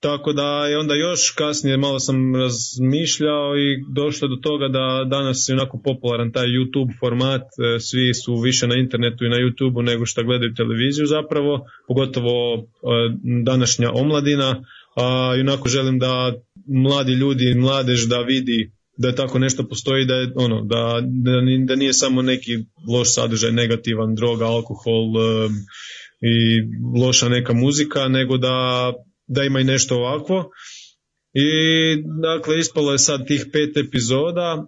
Tako 0.00 0.32
da 0.32 0.66
je 0.66 0.78
onda 0.78 0.94
još 0.94 1.30
kasnije 1.30 1.76
malo 1.76 1.98
sam 1.98 2.36
razmišljao 2.36 3.56
i 3.56 3.84
došlo 3.94 4.28
do 4.28 4.36
toga 4.36 4.68
da 4.68 5.04
danas 5.10 5.48
je 5.48 5.54
onako 5.54 5.80
popularan 5.84 6.32
taj 6.32 6.46
YouTube 6.46 6.98
format, 7.00 7.42
e, 7.42 7.80
svi 7.80 8.14
su 8.14 8.36
više 8.36 8.66
na 8.66 8.74
internetu 8.74 9.24
i 9.24 9.28
na 9.28 9.36
YouTubeu 9.36 9.82
nego 9.82 10.06
što 10.06 10.24
gledaju 10.24 10.54
televiziju 10.54 11.06
zapravo, 11.06 11.66
pogotovo 11.88 12.56
e, 12.56 12.60
današnja 13.44 13.90
omladina, 13.94 14.64
a 14.96 15.34
i 15.36 15.40
onako 15.40 15.68
želim 15.68 15.98
da 15.98 16.32
mladi 16.66 17.12
ljudi, 17.12 17.54
mladež 17.54 18.06
da 18.06 18.18
vidi 18.18 18.72
da 18.96 19.14
tako 19.14 19.38
nešto 19.38 19.68
postoji, 19.68 20.04
da 20.04 20.14
je 20.14 20.32
ono, 20.34 20.64
da, 20.64 21.00
da, 21.02 21.32
da 21.66 21.74
nije 21.74 21.92
samo 21.92 22.22
neki 22.22 22.50
loš 22.88 23.14
sadržaj, 23.14 23.52
negativan, 23.52 24.14
droga, 24.14 24.44
alkohol 24.44 25.04
e, 25.04 25.48
i 26.20 26.62
loša 27.00 27.28
neka 27.28 27.52
muzika, 27.52 28.08
nego 28.08 28.36
da, 28.36 28.92
da 29.28 29.44
ima 29.44 29.60
i 29.60 29.64
nešto 29.64 29.96
ovakvo. 29.96 30.50
I 31.32 31.48
dakle, 32.22 32.58
ispalo 32.58 32.92
je 32.92 32.98
sad 32.98 33.26
tih 33.26 33.46
pet 33.52 33.76
epizoda 33.76 34.66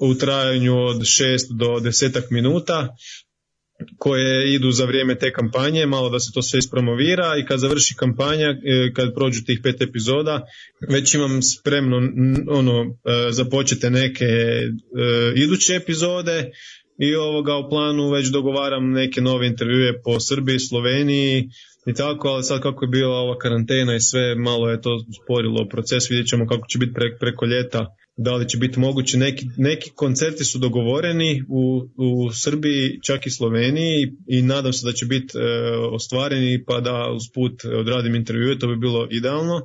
u 0.00 0.14
trajanju 0.14 0.78
od 0.78 1.04
šest 1.04 1.50
do 1.58 1.80
desetak 1.80 2.30
minuta 2.30 2.88
koje 3.98 4.54
idu 4.54 4.70
za 4.70 4.84
vrijeme 4.84 5.18
te 5.18 5.32
kampanje, 5.32 5.86
malo 5.86 6.10
da 6.10 6.18
se 6.18 6.32
to 6.34 6.42
sve 6.42 6.58
ispromovira 6.58 7.36
i 7.38 7.46
kad 7.46 7.58
završi 7.58 7.94
kampanja, 7.94 8.48
e, 8.48 8.92
kad 8.94 9.14
prođu 9.14 9.44
tih 9.46 9.60
pet 9.62 9.82
epizoda, 9.82 10.42
već 10.88 11.14
imam 11.14 11.42
spremno 11.42 11.96
ono 12.48 12.82
e, 12.82 13.32
započete 13.32 13.90
neke 13.90 14.24
e, 14.24 14.70
iduće 15.36 15.74
epizode 15.74 16.50
i 16.98 17.14
ovoga 17.14 17.56
u 17.56 17.70
planu 17.70 18.10
već 18.10 18.28
dogovaram 18.28 18.90
neke 18.90 19.20
nove 19.20 19.46
intervjue 19.46 20.02
po 20.02 20.20
Srbiji, 20.20 20.58
Sloveniji 20.58 21.48
i 21.86 21.94
tako, 21.94 22.28
ali 22.28 22.42
sad 22.42 22.60
kako 22.60 22.84
je 22.84 22.88
bila 22.88 23.16
ova 23.16 23.38
karantena 23.38 23.94
i 23.96 24.00
sve, 24.00 24.34
malo 24.34 24.70
je 24.70 24.80
to 24.80 24.98
sporilo 25.22 25.68
proces, 25.68 26.10
vidjet 26.10 26.26
ćemo 26.26 26.46
kako 26.46 26.66
će 26.66 26.78
biti 26.78 26.92
pre- 26.92 27.18
preko 27.20 27.46
ljeta, 27.46 27.86
da 28.16 28.34
li 28.34 28.48
će 28.48 28.58
biti 28.58 28.80
moguće. 28.80 29.18
Neki, 29.18 29.46
neki 29.56 29.90
koncerti 29.94 30.44
su 30.44 30.58
dogovoreni 30.58 31.42
u, 31.48 31.80
u 32.06 32.32
Srbiji, 32.32 33.00
čak 33.06 33.26
i 33.26 33.30
Sloveniji 33.30 34.12
i 34.28 34.42
nadam 34.42 34.72
se 34.72 34.86
da 34.86 34.92
će 34.92 35.06
biti 35.06 35.38
e, 35.38 35.42
ostvareni 35.92 36.64
pa 36.66 36.80
da 36.80 37.10
usput 37.16 37.64
odradim 37.64 38.14
intervjue, 38.14 38.58
to 38.58 38.66
bi 38.66 38.76
bilo 38.76 39.08
idealno. 39.10 39.60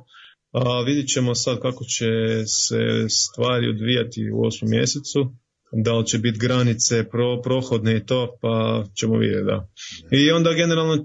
A 0.52 0.82
vidjet 0.82 1.08
ćemo 1.08 1.34
sad 1.34 1.60
kako 1.60 1.84
će 1.84 2.06
se 2.46 3.06
stvari 3.08 3.68
odvijati 3.68 4.30
u 4.34 4.46
osmom 4.46 4.70
mjesecu 4.70 5.20
da 5.72 5.92
li 5.92 6.06
će 6.06 6.18
biti 6.18 6.38
granice 6.38 7.04
pro, 7.10 7.42
prohodne 7.42 7.96
i 7.96 8.06
to, 8.06 8.38
pa 8.42 8.84
ćemo 8.94 9.18
vidjeti, 9.18 9.44
da. 9.44 9.68
I 10.10 10.30
onda 10.30 10.52
generalno 10.52 10.94
e, 10.94 10.98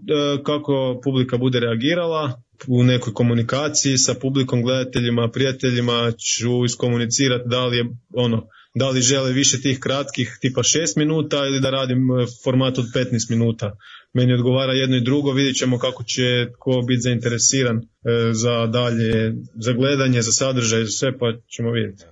kako 0.43 1.01
publika 1.03 1.37
bude 1.37 1.59
reagirala 1.59 2.41
u 2.67 2.83
nekoj 2.83 3.13
komunikaciji 3.13 3.97
sa 3.97 4.13
publikom, 4.13 4.61
gledateljima, 4.61 5.29
prijateljima 5.33 6.11
ću 6.11 6.65
iskomunicirati 6.65 7.49
da 7.49 7.65
li 7.65 7.77
je 7.77 7.85
ono, 8.13 8.47
da 8.75 8.89
li 8.89 9.01
žele 9.01 9.31
više 9.31 9.61
tih 9.61 9.79
kratkih 9.79 10.37
tipa 10.41 10.61
6 10.61 10.97
minuta 10.97 11.37
ili 11.37 11.61
da 11.61 11.69
radim 11.69 11.97
e, 11.97 12.25
format 12.43 12.77
od 12.77 12.85
15 12.95 13.29
minuta. 13.29 13.77
Meni 14.13 14.33
odgovara 14.33 14.73
jedno 14.73 14.97
i 14.97 15.03
drugo, 15.03 15.31
vidjet 15.31 15.55
ćemo 15.55 15.79
kako 15.79 16.03
će 16.03 16.47
ko 16.59 16.83
biti 16.87 17.01
zainteresiran 17.01 17.77
e, 17.77 17.81
za 18.33 18.67
dalje, 18.67 19.33
za 19.55 19.73
gledanje, 19.73 20.21
za 20.21 20.31
sadržaj, 20.31 20.83
za 20.83 20.91
sve, 20.91 21.17
pa 21.17 21.33
ćemo 21.55 21.71
vidjeti. 21.71 22.03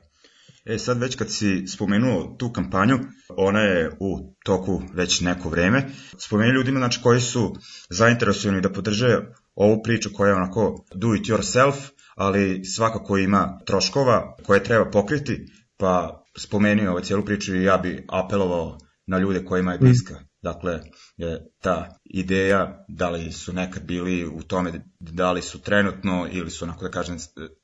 E 0.65 0.77
sad 0.77 0.97
već 0.97 1.15
kad 1.15 1.31
si 1.31 1.67
spomenuo 1.67 2.35
tu 2.39 2.51
kampanju, 2.51 2.99
ona 3.29 3.59
je 3.59 3.91
u 3.99 4.35
toku 4.45 4.81
već 4.93 5.21
neko 5.21 5.49
vreme. 5.49 5.89
Spomeni 6.17 6.51
ljudima 6.51 6.79
znači, 6.79 6.99
koji 7.03 7.21
su 7.21 7.55
zainteresovani 7.89 8.61
da 8.61 8.69
podrže 8.69 9.19
ovu 9.55 9.83
priču 9.83 10.09
koja 10.13 10.29
je 10.29 10.35
onako 10.35 10.85
do 10.95 11.15
it 11.15 11.25
yourself, 11.25 11.75
ali 12.15 12.65
svakako 12.65 13.17
ima 13.17 13.59
troškova 13.65 14.35
koje 14.45 14.63
treba 14.63 14.91
pokriti, 14.91 15.45
pa 15.77 16.23
spomeni 16.37 16.87
ovo 16.87 16.99
cijelu 16.99 17.25
priču 17.25 17.55
i 17.55 17.63
ja 17.63 17.77
bi 17.77 18.05
apelovao 18.09 18.77
na 19.05 19.19
ljude 19.19 19.45
kojima 19.45 19.71
je 19.71 19.79
bliska. 19.79 20.15
Dakle, 20.41 20.79
je 21.17 21.39
ta 21.61 21.95
ideja, 22.03 22.85
da 22.87 23.09
li 23.09 23.31
su 23.31 23.53
nekad 23.53 23.83
bili 23.83 24.25
u 24.25 24.43
tome, 24.43 24.71
da 24.99 25.31
li 25.31 25.41
su 25.41 25.61
trenutno 25.61 26.27
ili 26.31 26.51
su, 26.51 26.65
onako 26.65 26.83
da 26.83 26.91
kažem, 26.91 27.17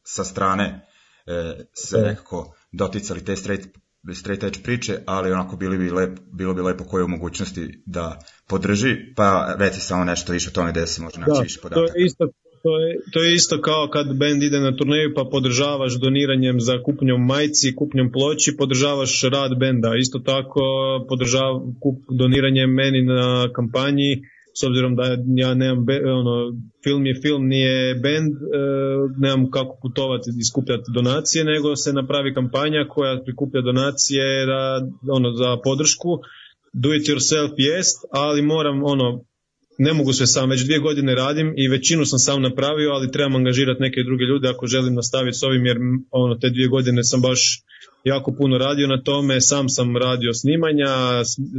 sa 0.04 0.24
strane 0.24 0.88
se 1.74 1.98
nekako 1.98 2.57
doticali 2.72 3.26
te 3.26 3.36
straight, 3.36 3.68
straight 4.14 4.44
edge 4.44 4.60
priče, 4.64 4.98
ali 5.06 5.32
onako 5.32 5.56
bili 5.56 5.78
bi 5.78 5.92
lep, 5.92 6.20
bilo 6.34 6.54
bi 6.54 6.62
lepo 6.62 6.84
koje 6.84 7.04
u 7.04 7.08
mogućnosti 7.08 7.84
da 7.86 8.20
podrži, 8.48 8.96
pa 9.16 9.56
reci 9.60 9.80
samo 9.80 10.04
nešto 10.04 10.34
više 10.34 10.50
o 10.50 10.54
tome 10.54 10.72
gde 10.72 10.88
se 10.88 11.02
može 11.02 11.20
naći 11.20 11.32
Da, 11.36 11.42
više 11.42 11.60
to 11.60 11.62
podataka. 11.62 12.00
je 12.00 12.06
isto 12.06 12.26
to 12.64 12.80
je, 12.84 12.90
to 13.14 13.24
je 13.24 13.34
isto 13.34 13.62
kao 13.62 13.88
kad 13.96 14.08
bend 14.18 14.44
ide 14.44 14.60
na 14.60 14.76
turneju 14.78 15.14
pa 15.16 15.24
podržavaš 15.32 15.94
doniranjem 16.06 16.58
za 16.60 16.76
kupnjom 16.86 17.22
majci, 17.26 17.76
kupnjom 17.76 18.12
ploči, 18.12 18.58
podržavaš 18.58 19.12
rad 19.34 19.52
benda. 19.60 19.92
Isto 20.04 20.20
tako 20.20 20.62
podržav, 21.10 21.54
kup, 21.82 21.98
doniranjem 22.22 22.70
meni 22.82 23.02
na 23.14 23.50
kampanji, 23.56 24.12
s 24.60 24.64
obzirom 24.64 24.96
da 24.96 25.04
ja 25.36 25.54
nemam, 25.54 25.86
ono, 26.22 26.34
film 26.84 27.06
je 27.06 27.20
film, 27.22 27.48
nije 27.48 27.96
bend, 27.96 28.34
e, 28.34 28.40
nemam 29.18 29.52
kako 29.52 29.78
putovati 29.82 30.30
i 30.40 30.48
skupljati 30.52 30.92
donacije, 30.94 31.44
nego 31.44 31.76
se 31.76 31.94
napravi 31.94 32.34
kampanja 32.34 32.88
koja 32.90 33.22
prikuplja 33.26 33.62
donacije 33.62 34.46
da, 34.46 34.62
ono, 35.12 35.32
za 35.32 35.58
podršku. 35.64 36.10
Do 36.74 36.94
it 36.94 37.06
yourself 37.08 37.54
jest, 37.58 37.98
ali 38.12 38.42
moram 38.42 38.84
ono, 38.84 39.08
ne 39.78 39.94
mogu 39.94 40.14
sve 40.14 40.28
sam, 40.28 40.50
već 40.50 40.64
dvije 40.64 40.80
godine 40.80 41.16
radim 41.16 41.54
i 41.58 41.68
većinu 41.68 42.06
sam 42.06 42.20
sam 42.20 42.42
napravio, 42.42 42.90
ali 42.92 43.12
trebam 43.12 43.36
angažirati 43.36 43.82
neke 43.82 44.04
druge 44.04 44.24
ljude 44.24 44.50
ako 44.50 44.68
želim 44.68 44.94
nastaviti 44.94 45.38
s 45.38 45.44
ovim, 45.44 45.66
jer 45.66 45.78
ono, 46.12 46.36
te 46.36 46.50
dvije 46.50 46.68
godine 46.68 47.04
sam 47.04 47.22
baš 47.22 47.62
jako 48.04 48.36
puno 48.38 48.58
radio 48.58 48.88
na 48.88 49.02
tome, 49.04 49.42
sam 49.42 49.70
sam 49.70 49.98
radio 49.98 50.34
snimanja, 50.34 50.94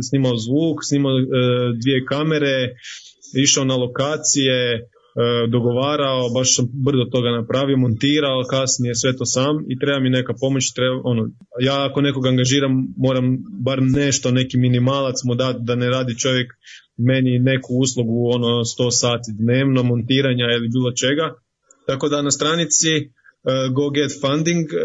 snimao 0.08 0.36
zvuk, 0.36 0.78
snimao 0.88 1.18
e, 1.18 1.22
dvije 1.82 2.04
kamere, 2.04 2.56
išao 3.44 3.64
na 3.64 3.76
lokacije, 3.76 4.58
e, 4.74 4.80
dogovarao, 5.48 6.30
baš 6.36 6.56
sam 6.56 6.66
brdo 6.86 7.04
toga 7.12 7.30
napravio, 7.30 7.76
montirao 7.76 8.48
kasnije 8.50 8.94
sve 8.94 9.16
to 9.16 9.26
sam 9.26 9.54
i 9.68 9.78
treba 9.78 10.00
mi 10.00 10.10
neka 10.10 10.32
pomoć, 10.40 10.72
treba, 10.76 11.00
ono, 11.04 11.22
ja 11.60 11.86
ako 11.90 12.00
nekog 12.00 12.26
angažiram 12.26 12.72
moram 12.96 13.38
bar 13.60 13.78
nešto, 13.82 14.30
neki 14.30 14.56
minimalac 14.58 15.16
mu 15.24 15.34
dati 15.34 15.58
da 15.62 15.74
ne 15.74 15.88
radi 15.90 16.18
čovjek 16.18 16.48
meni 16.98 17.38
neku 17.38 17.74
uslugu 17.74 18.30
ono 18.34 18.46
100 18.46 18.90
sati 18.90 19.32
dnevno 19.38 19.82
montiranja 19.82 20.44
ili 20.56 20.68
bilo 20.68 20.92
čega. 20.92 21.34
Tako 21.86 22.08
da 22.08 22.22
na 22.22 22.30
stranici 22.30 22.88
uh, 22.98 23.74
Go 23.74 23.90
Get 23.90 24.12
Funding 24.20 24.66
uh, 24.66 24.78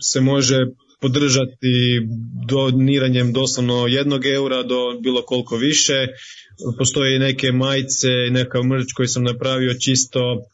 se 0.00 0.20
može 0.20 0.56
podržati 1.00 2.00
doniranjem 2.48 3.32
doslovno 3.32 3.86
jednog 3.86 4.26
eura 4.26 4.62
do 4.62 5.00
bilo 5.02 5.22
koliko 5.22 5.56
više. 5.56 6.06
Postoje 6.78 7.18
neke 7.18 7.52
majice 7.52 8.08
i 8.28 8.30
neka 8.30 8.62
mrč 8.62 8.92
koji 8.96 9.08
sam 9.08 9.24
napravio 9.24 9.74
čisto 9.74 10.20
e, 10.20 10.44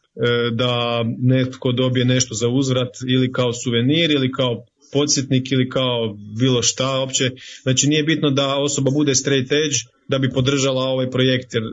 da 0.53 1.05
netko 1.19 1.73
dobije 1.73 2.05
nešto 2.05 2.35
za 2.35 2.49
uzvrat 2.49 2.89
ili 3.09 3.33
kao 3.33 3.53
suvenir 3.53 4.11
ili 4.11 4.33
kao 4.33 4.65
podsjetnik 4.92 5.53
ili 5.53 5.68
kao 5.68 6.16
bilo 6.38 6.62
šta 6.62 6.99
uopće. 6.99 7.31
Znači 7.62 7.87
nije 7.87 8.03
bitno 8.03 8.31
da 8.31 8.57
osoba 8.57 8.90
bude 8.90 9.14
straight 9.14 9.53
edge 9.53 9.77
da 10.09 10.18
bi 10.18 10.31
podržala 10.31 10.83
ovaj 10.83 11.11
projekt 11.11 11.55
jer 11.55 11.62
uh, 11.62 11.72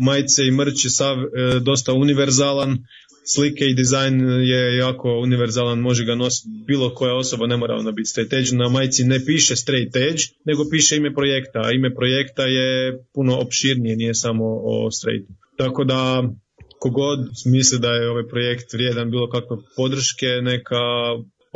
majice 0.00 0.46
i 0.46 0.50
mrč 0.50 0.84
je 0.84 0.90
sav 0.90 1.16
uh, 1.18 1.62
dosta 1.62 1.92
univerzalan, 1.92 2.78
slike 3.34 3.64
i 3.64 3.74
dizajn 3.74 4.20
je 4.30 4.76
jako 4.76 5.08
univerzalan, 5.22 5.78
može 5.78 6.04
ga 6.04 6.14
nositi 6.14 6.48
bilo 6.66 6.94
koja 6.94 7.14
osoba, 7.14 7.46
ne 7.46 7.56
mora 7.56 7.74
ona 7.74 7.90
biti 7.90 8.08
straight 8.08 8.32
edge, 8.32 8.56
na 8.56 8.68
majici 8.68 9.04
ne 9.04 9.24
piše 9.24 9.56
straight 9.56 9.96
edge, 9.96 10.22
nego 10.44 10.62
piše 10.70 10.96
ime 10.96 11.14
projekta, 11.14 11.60
a 11.64 11.72
ime 11.72 11.94
projekta 11.94 12.42
je 12.42 12.98
puno 13.14 13.38
opširnije, 13.38 13.96
nije 13.96 14.14
samo 14.14 14.44
o 14.62 14.90
straightu. 14.90 15.32
Tako 15.56 15.84
da 15.84 16.30
kogod 16.78 17.18
misli 17.46 17.78
da 17.78 17.90
je 17.90 18.10
ovaj 18.10 18.28
projekt 18.28 18.72
vrijedan 18.72 19.10
bilo 19.10 19.30
kakve 19.30 19.56
podrške, 19.76 20.26
neka 20.26 20.82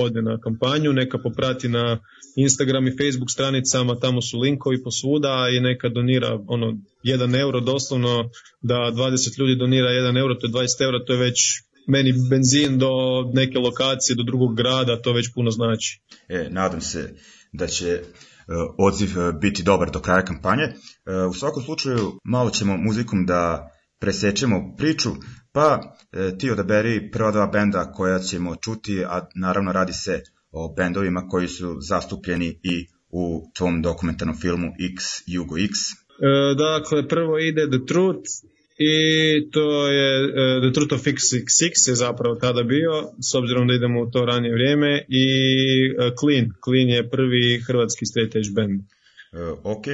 ode 0.00 0.22
na 0.22 0.38
kampanju, 0.38 0.92
neka 0.92 1.18
poprati 1.18 1.68
na 1.68 1.98
Instagram 2.36 2.86
i 2.86 2.96
Facebook 2.96 3.30
stranicama, 3.30 4.00
tamo 4.00 4.22
su 4.22 4.38
linkovi 4.38 4.82
posvuda 4.82 5.48
i 5.56 5.60
neka 5.60 5.88
donira 5.88 6.38
ono 6.46 6.78
1 7.04 7.40
euro 7.40 7.60
doslovno, 7.60 8.30
da 8.62 8.74
20 8.74 9.38
ljudi 9.38 9.56
donira 9.56 9.88
1 9.88 10.18
euro, 10.20 10.34
to 10.34 10.46
je 10.46 10.52
20 10.52 10.82
euro, 10.82 10.98
to 10.98 11.12
je 11.12 11.18
već 11.18 11.38
meni 11.86 12.14
benzin 12.30 12.78
do 12.78 12.90
neke 13.34 13.58
lokacije, 13.58 14.16
do 14.16 14.22
drugog 14.22 14.56
grada, 14.56 15.02
to 15.02 15.12
već 15.12 15.34
puno 15.34 15.50
znači. 15.50 16.00
E, 16.28 16.48
nadam 16.50 16.80
se 16.80 17.14
da 17.52 17.66
će 17.66 18.00
uh, 18.00 18.74
odziv 18.78 19.08
uh, 19.18 19.40
biti 19.40 19.62
dobar 19.62 19.90
do 19.90 20.00
kraja 20.00 20.24
kampanje. 20.24 20.64
Uh, 20.64 21.30
u 21.30 21.34
svakom 21.34 21.62
slučaju 21.62 22.12
malo 22.24 22.50
ćemo 22.50 22.76
muzikom 22.76 23.26
da 23.26 23.70
presečemo 24.00 24.74
priču, 24.76 25.10
pa 25.52 25.80
e, 25.82 25.99
ti 26.38 26.50
odaberi 26.50 27.10
prva 27.10 27.30
dva 27.30 27.46
benda 27.46 27.92
koja 27.92 28.18
ćemo 28.18 28.56
čuti, 28.56 29.04
a 29.04 29.28
naravno 29.34 29.72
radi 29.72 29.92
se 29.92 30.22
o 30.52 30.74
bendovima 30.76 31.28
koji 31.28 31.48
su 31.48 31.76
zastupljeni 31.80 32.58
i 32.62 32.86
u 33.10 33.50
tvom 33.54 33.82
dokumentarnom 33.82 34.36
filmu 34.36 34.68
X 34.92 35.04
Jugo 35.26 35.58
X. 35.58 35.70
E, 35.70 36.54
dakle, 36.54 37.08
prvo 37.08 37.38
ide 37.38 37.68
The 37.70 37.86
Truth 37.86 38.30
i 38.78 38.94
to 39.50 39.88
je 39.88 40.24
e, 40.24 40.60
The 40.62 40.72
Truth 40.72 40.92
of 40.94 41.06
X66 41.06 41.88
je 41.88 41.94
zapravo 41.94 42.34
tada 42.34 42.62
bio, 42.62 42.92
s 43.30 43.34
obzirom 43.34 43.68
da 43.68 43.74
idemo 43.74 44.02
u 44.02 44.10
to 44.10 44.24
ranije 44.24 44.54
vrijeme 44.54 45.04
i 45.08 45.26
e, 45.98 46.10
Clean, 46.20 46.46
Clean 46.64 46.88
je 46.88 47.10
prvi 47.10 47.60
hrvatski 47.66 48.06
straight 48.06 48.36
edge 48.36 48.50
band. 48.54 48.80
E, 49.32 49.38
ok, 49.64 49.84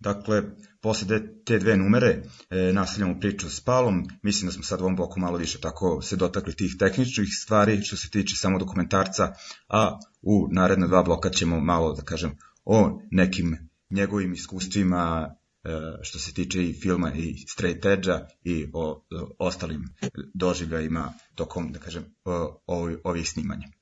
dakle, 0.00 0.42
posle 0.80 1.20
te 1.44 1.58
dve 1.58 1.76
numere 1.76 2.22
e, 2.50 2.72
nastavljamo 2.72 3.20
priču 3.20 3.50
s 3.50 3.60
Palom, 3.60 4.04
mislim 4.22 4.46
da 4.46 4.52
smo 4.52 4.62
sad 4.62 4.80
u 4.80 4.84
ovom 4.84 4.96
bloku 4.96 5.20
malo 5.20 5.38
više 5.38 5.60
tako 5.60 6.02
se 6.02 6.16
dotakli 6.16 6.56
tih 6.56 6.76
tehničkih 6.78 7.28
stvari 7.42 7.82
što 7.82 7.96
se 7.96 8.10
tiče 8.10 8.36
samo 8.36 8.58
dokumentarca, 8.58 9.32
a 9.68 9.98
u 10.22 10.48
naredna 10.52 10.86
dva 10.86 11.02
bloka 11.02 11.30
ćemo 11.30 11.60
malo 11.60 11.92
da 11.92 12.02
kažem 12.02 12.36
o 12.64 13.00
nekim 13.10 13.56
njegovim 13.90 14.32
iskustvima 14.32 15.34
e, 15.64 15.68
što 16.02 16.18
se 16.18 16.32
tiče 16.34 16.64
i 16.64 16.80
filma 16.80 17.12
i 17.14 17.34
straight 17.48 17.86
edge-a 17.86 18.26
i 18.44 18.66
o, 18.72 19.06
o 19.10 19.34
ostalim 19.38 19.84
doživljajima 20.34 21.12
tokom, 21.34 21.72
da 21.72 21.78
kažem, 21.78 22.04
o, 22.24 22.60
ovih 23.04 23.28
snimanja. 23.28 23.77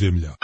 Ljudi 0.00 0.37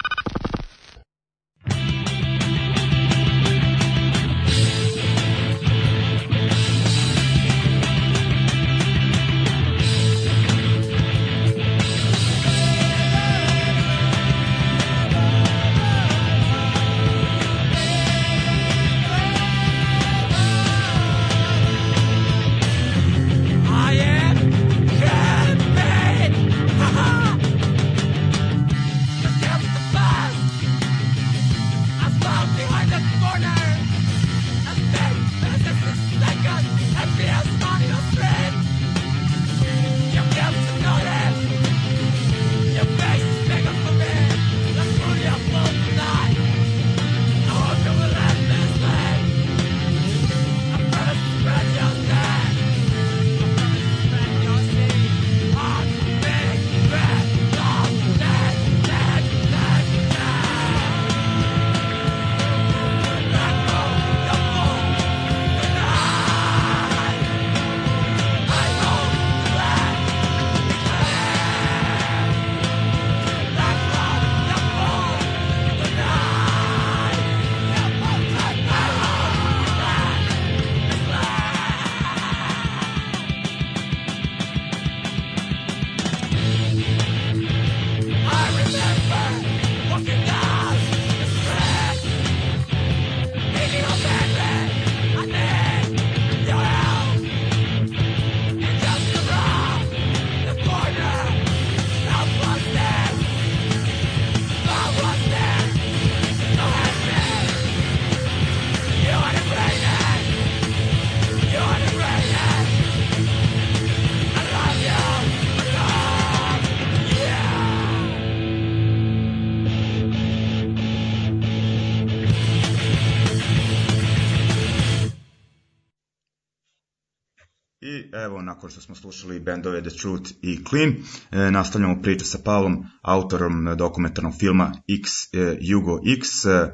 nakon 128.64 128.72
što 128.72 128.81
smo 128.81 128.94
slušali 128.94 129.40
bendove 129.40 129.83
The 129.83 129.90
Truth 129.90 130.31
i 130.42 130.59
Clean, 130.68 130.92
e, 131.31 131.50
nastavljamo 131.50 132.03
priču 132.03 132.24
sa 132.24 132.38
Pavlom, 132.44 132.85
autorom 133.03 133.68
e, 133.68 133.74
dokumentarnog 133.74 134.35
filma 134.38 134.72
X, 135.00 135.11
e, 135.33 135.57
Jugo 135.61 135.98
X. 136.18 136.44
E, 136.44 136.72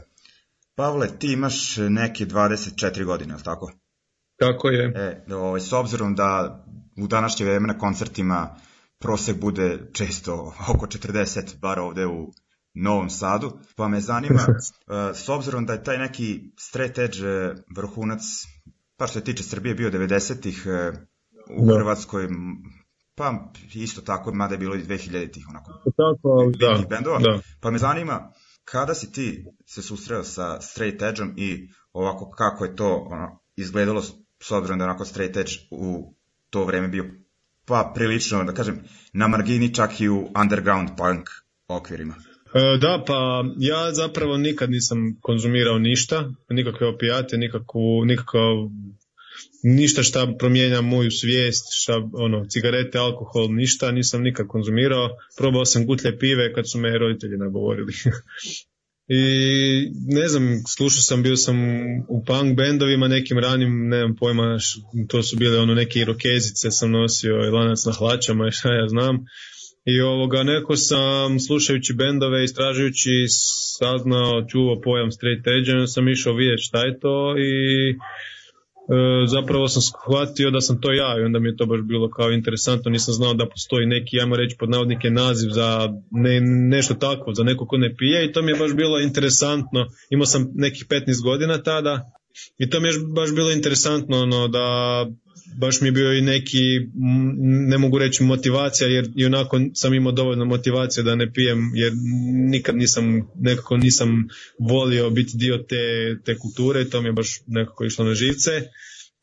Pavle, 0.74 1.18
ti 1.18 1.33
imaš 1.33 1.76
neke 1.76 2.26
24 2.26 3.05
godine, 3.05 3.33
je 3.33 3.37
li 3.37 3.42
tako? 3.42 3.72
Tako 4.38 4.68
je. 4.68 4.92
E, 5.29 5.35
ovaj, 5.35 5.61
s 5.61 5.72
obzirom 5.72 6.14
da 6.14 6.64
u 7.03 7.07
današnje 7.07 7.46
vreme 7.46 7.68
na 7.68 7.79
koncertima 7.79 8.57
prosek 8.98 9.40
bude 9.40 9.90
često 9.92 10.55
oko 10.74 10.87
40, 10.87 11.59
bar 11.61 11.79
ovde 11.79 12.07
u 12.07 12.33
Novom 12.74 13.11
Sadu, 13.11 13.59
pa 13.76 13.88
me 13.88 14.00
zanima, 14.00 14.40
e, 14.48 15.14
s 15.14 15.29
obzirom 15.29 15.66
da 15.66 15.72
je 15.72 15.85
taj 15.85 15.98
neki 15.98 16.53
straight 16.59 16.98
edge 16.98 17.18
e, 17.18 17.55
vrhunac, 17.76 18.20
pa 18.96 19.07
što 19.07 19.18
se 19.18 19.24
tiče 19.24 19.42
Srbije, 19.42 19.74
bio 19.74 19.90
90-ih 19.90 20.66
e, 20.66 21.10
u 21.53 21.67
Da. 21.67 21.75
Hrvatskoj, 21.75 22.29
pa 23.15 23.53
isto 23.75 24.01
tako, 24.03 24.35
mada 24.35 24.55
je 24.55 24.59
bilo 24.59 24.75
i 24.75 24.83
2000-ih, 24.83 25.47
onako, 25.49 25.73
Tako, 25.87 26.53
da, 26.59 26.85
bendova, 26.89 27.19
da. 27.19 27.41
pa 27.61 27.71
me 27.71 27.79
zanima, 27.79 28.33
kada 28.65 28.95
si 28.95 29.13
ti 29.13 29.45
se 29.67 29.83
susreo 29.83 30.25
sa 30.25 30.61
straight 30.61 31.03
edgeom 31.03 31.33
i 31.37 31.69
ovako 31.93 32.31
kako 32.31 32.65
je 32.65 32.77
to 32.77 33.07
ono, 33.11 33.41
izgledalo 33.57 34.03
s- 34.03 34.13
obzirom 34.51 34.79
da 34.79 34.85
onako 34.85 35.05
straight 35.05 35.37
edge 35.37 35.51
u 35.71 36.15
to 36.51 36.65
vreme 36.65 36.89
bio 36.89 37.05
pa 37.65 37.93
prilično, 37.95 38.45
da 38.45 38.53
kažem, 38.53 38.81
na 39.13 39.29
margini 39.29 39.75
čak 39.75 40.01
i 40.01 40.09
u 40.09 40.29
underground 40.37 40.89
punk 40.97 41.29
okvirima. 41.69 42.15
E, 42.55 42.79
Da, 42.79 43.05
pa 43.07 43.15
ja 43.59 43.93
zapravo 43.93 44.37
nikad 44.37 44.71
nisam 44.71 44.99
konzumirao 45.21 45.79
ništa, 45.79 46.31
nikakve 46.49 46.89
opijate, 46.89 47.37
nikakvu, 47.37 48.05
nikakav, 48.05 48.55
ništa 49.62 50.03
šta 50.03 50.35
promijenja 50.38 50.81
moju 50.81 51.11
svijest, 51.11 51.64
šta, 51.83 52.09
ono, 52.12 52.46
cigarete, 52.48 52.98
alkohol, 52.98 53.55
ništa, 53.55 53.90
nisam 53.90 54.22
nikad 54.22 54.46
konzumirao. 54.46 55.09
Probao 55.38 55.64
sam 55.64 55.87
gutlje 55.87 56.18
pive 56.18 56.53
kad 56.53 56.70
su 56.70 56.79
me 56.79 56.98
roditelji 56.98 57.37
nagovorili. 57.37 57.92
I 59.12 59.22
ne 60.07 60.29
znam, 60.29 60.62
slušao 60.76 61.00
sam, 61.00 61.22
bio 61.22 61.37
sam 61.37 61.57
u 62.09 62.24
punk 62.24 62.57
bendovima 62.57 63.09
nekim 63.09 63.38
ranim, 63.38 63.88
nemam 63.88 64.16
pojma, 64.16 64.59
to 65.09 65.22
su 65.22 65.37
bile 65.37 65.59
ono 65.59 65.74
neke 65.74 65.98
irokezice 65.98 66.70
sam 66.70 66.90
nosio 66.90 67.46
i 67.46 67.50
lanac 67.50 67.85
na 67.87 67.92
hlačama 67.92 68.46
i 68.48 68.53
šta 68.53 68.74
ja 68.74 68.88
znam. 68.88 69.18
I 69.85 70.00
ovoga, 70.00 70.42
neko 70.42 70.76
sam 70.76 71.40
slušajući 71.40 71.94
bendove, 71.94 72.44
istražujući, 72.44 73.26
saznao, 73.79 74.46
čuo 74.50 74.81
pojam 74.85 75.11
straight 75.11 75.46
edge, 75.46 75.87
sam 75.87 76.09
išao 76.09 76.35
vidjeti 76.35 76.62
šta 76.62 76.87
je 76.87 77.00
to 77.00 77.35
i 77.38 77.53
zapravo 79.26 79.68
sam 79.68 79.83
shvatio 79.83 80.50
da 80.50 80.61
sam 80.61 80.81
to 80.81 80.92
ja 80.92 81.18
i 81.18 81.24
onda 81.24 81.38
mi 81.38 81.48
je 81.48 81.57
to 81.57 81.66
baš 81.66 81.81
bilo 81.81 82.11
kao 82.11 82.31
interesantno, 82.31 82.90
nisam 82.90 83.14
znao 83.14 83.35
da 83.35 83.48
postoji 83.48 83.87
neki, 83.87 84.20
ajmo 84.20 84.37
reći 84.37 84.57
pod 84.59 84.70
navodnike 84.70 85.11
naziv 85.11 85.50
za 85.50 85.88
ne, 86.11 86.40
nešto 86.40 86.94
takvo, 86.94 87.35
za 87.35 87.44
neko 87.44 87.66
ko 87.66 87.76
ne 87.76 87.94
pije 87.96 88.24
i 88.24 88.33
to 88.33 88.42
mi 88.42 88.50
je 88.53 88.59
baš 88.59 88.74
bilo 88.74 89.00
interesantno, 89.00 89.87
imao 90.11 90.26
sam 90.26 90.50
nekih 90.55 90.87
15 90.88 91.24
godina 91.24 91.62
tada 91.62 92.12
i 92.59 92.70
to 92.70 92.81
mi 92.81 92.88
je 92.88 92.94
baš 93.14 93.35
bilo 93.35 93.50
interesantno 93.50 94.22
ono, 94.22 94.48
da 94.48 94.64
baš 95.59 95.81
mi 95.81 95.88
je 95.88 95.92
bio 95.92 96.12
i 96.12 96.20
neki, 96.20 96.62
ne 97.68 97.79
mogu 97.79 97.98
reći 97.98 98.22
motivacija, 98.22 98.88
jer 98.88 99.09
i 99.16 99.24
onako 99.26 99.61
sam 99.74 99.94
imao 99.94 100.12
dovoljno 100.12 100.44
motivacije 100.44 101.05
da 101.05 101.14
ne 101.14 101.33
pijem, 101.33 101.72
jer 101.74 101.92
nikad 102.50 102.76
nisam, 102.76 103.29
nekako 103.35 103.76
nisam 103.76 104.29
volio 104.59 105.11
biti 105.11 105.33
dio 105.35 105.59
te, 105.59 106.16
te 106.24 106.38
kulture, 106.38 106.85
to 106.85 107.03
mi 107.03 107.09
je 107.09 107.12
baš 107.12 107.40
nekako 107.46 107.85
išlo 107.85 108.05
na 108.05 108.14
živce. 108.14 108.50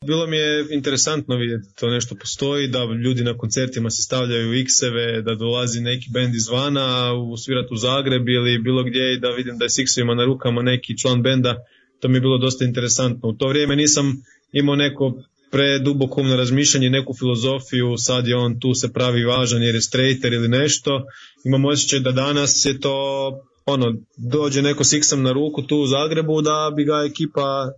Bilo 0.06 0.26
mi 0.26 0.36
je 0.36 0.66
interesantno 0.70 1.36
vidjeti 1.36 1.68
to 1.80 1.90
nešto 1.90 2.14
postoji, 2.14 2.68
da 2.68 2.84
ljudi 2.84 3.24
na 3.24 3.38
koncertima 3.38 3.90
se 3.90 4.02
stavljaju 4.02 4.54
X-eve, 4.54 5.22
da 5.22 5.34
dolazi 5.34 5.80
neki 5.80 6.06
bend 6.12 6.34
izvana 6.34 7.10
svirat 7.44 7.70
u 7.70 7.76
Zagreb 7.76 8.28
ili 8.28 8.58
bilo 8.58 8.84
gdje 8.84 9.12
i 9.12 9.18
da 9.18 9.28
vidim 9.28 9.58
da 9.58 9.64
je 9.64 9.70
s 9.70 9.78
X-evima 9.78 10.14
na 10.14 10.24
rukama 10.24 10.62
neki 10.62 10.98
član 10.98 11.22
benda, 11.22 11.56
to 12.00 12.08
mi 12.08 12.16
je 12.16 12.20
bilo 12.20 12.38
dosta 12.38 12.64
interesantno. 12.64 13.28
U 13.28 13.32
to 13.32 13.48
vrijeme 13.48 13.76
nisam 13.76 14.22
imao 14.52 14.76
neko 14.76 15.22
preduboko 15.50 16.20
umno 16.20 16.36
razmišljanje, 16.36 16.90
neku 16.90 17.14
filozofiju, 17.14 17.94
sad 17.96 18.28
je 18.28 18.36
on 18.36 18.60
tu 18.60 18.74
se 18.74 18.92
pravi 18.92 19.24
važan 19.24 19.62
jer 19.62 19.74
je 19.74 19.80
straighter 19.80 20.32
ili 20.32 20.48
nešto. 20.48 21.02
Imam 21.44 21.64
osjećaj 21.64 22.00
da 22.00 22.12
danas 22.12 22.64
je 22.64 22.80
to 22.80 23.32
ono, 23.66 23.94
dođe 24.16 24.62
neko 24.62 24.84
s 24.84 24.92
X-om 24.92 25.22
na 25.22 25.32
ruku 25.32 25.62
tu 25.62 25.76
u 25.76 25.86
Zagrebu 25.86 26.42
da 26.42 26.72
bi 26.76 26.84
ga 26.84 27.04
ekipa 27.10 27.70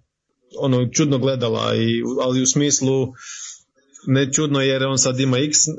ono 0.58 0.88
čudno 0.92 1.18
gledala 1.18 1.76
i 1.76 2.02
ali 2.22 2.42
u 2.42 2.46
smislu 2.46 3.12
ne 4.06 4.32
čudno 4.32 4.60
jer 4.60 4.84
on 4.84 4.98
sad 4.98 5.20
ima 5.20 5.38
X, 5.38 5.56
e, 5.68 5.70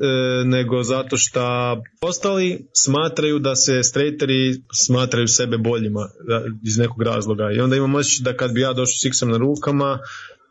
nego 0.45 0.83
zato 0.83 1.17
što 1.17 1.41
ostali 2.01 2.67
smatraju 2.73 3.39
da 3.39 3.55
se 3.55 3.83
straighteri 3.83 4.53
smatraju 4.85 5.27
sebe 5.27 5.57
boljima 5.57 6.09
da, 6.27 6.43
iz 6.63 6.77
nekog 6.77 7.01
razloga. 7.01 7.51
I 7.51 7.59
onda 7.59 7.75
imam 7.75 7.95
osjećaj 7.95 8.23
da 8.23 8.37
kad 8.37 8.53
bi 8.53 8.61
ja 8.61 8.73
došao 8.73 8.97
s 9.01 9.05
X-om 9.05 9.29
na 9.29 9.37
rukama, 9.37 9.99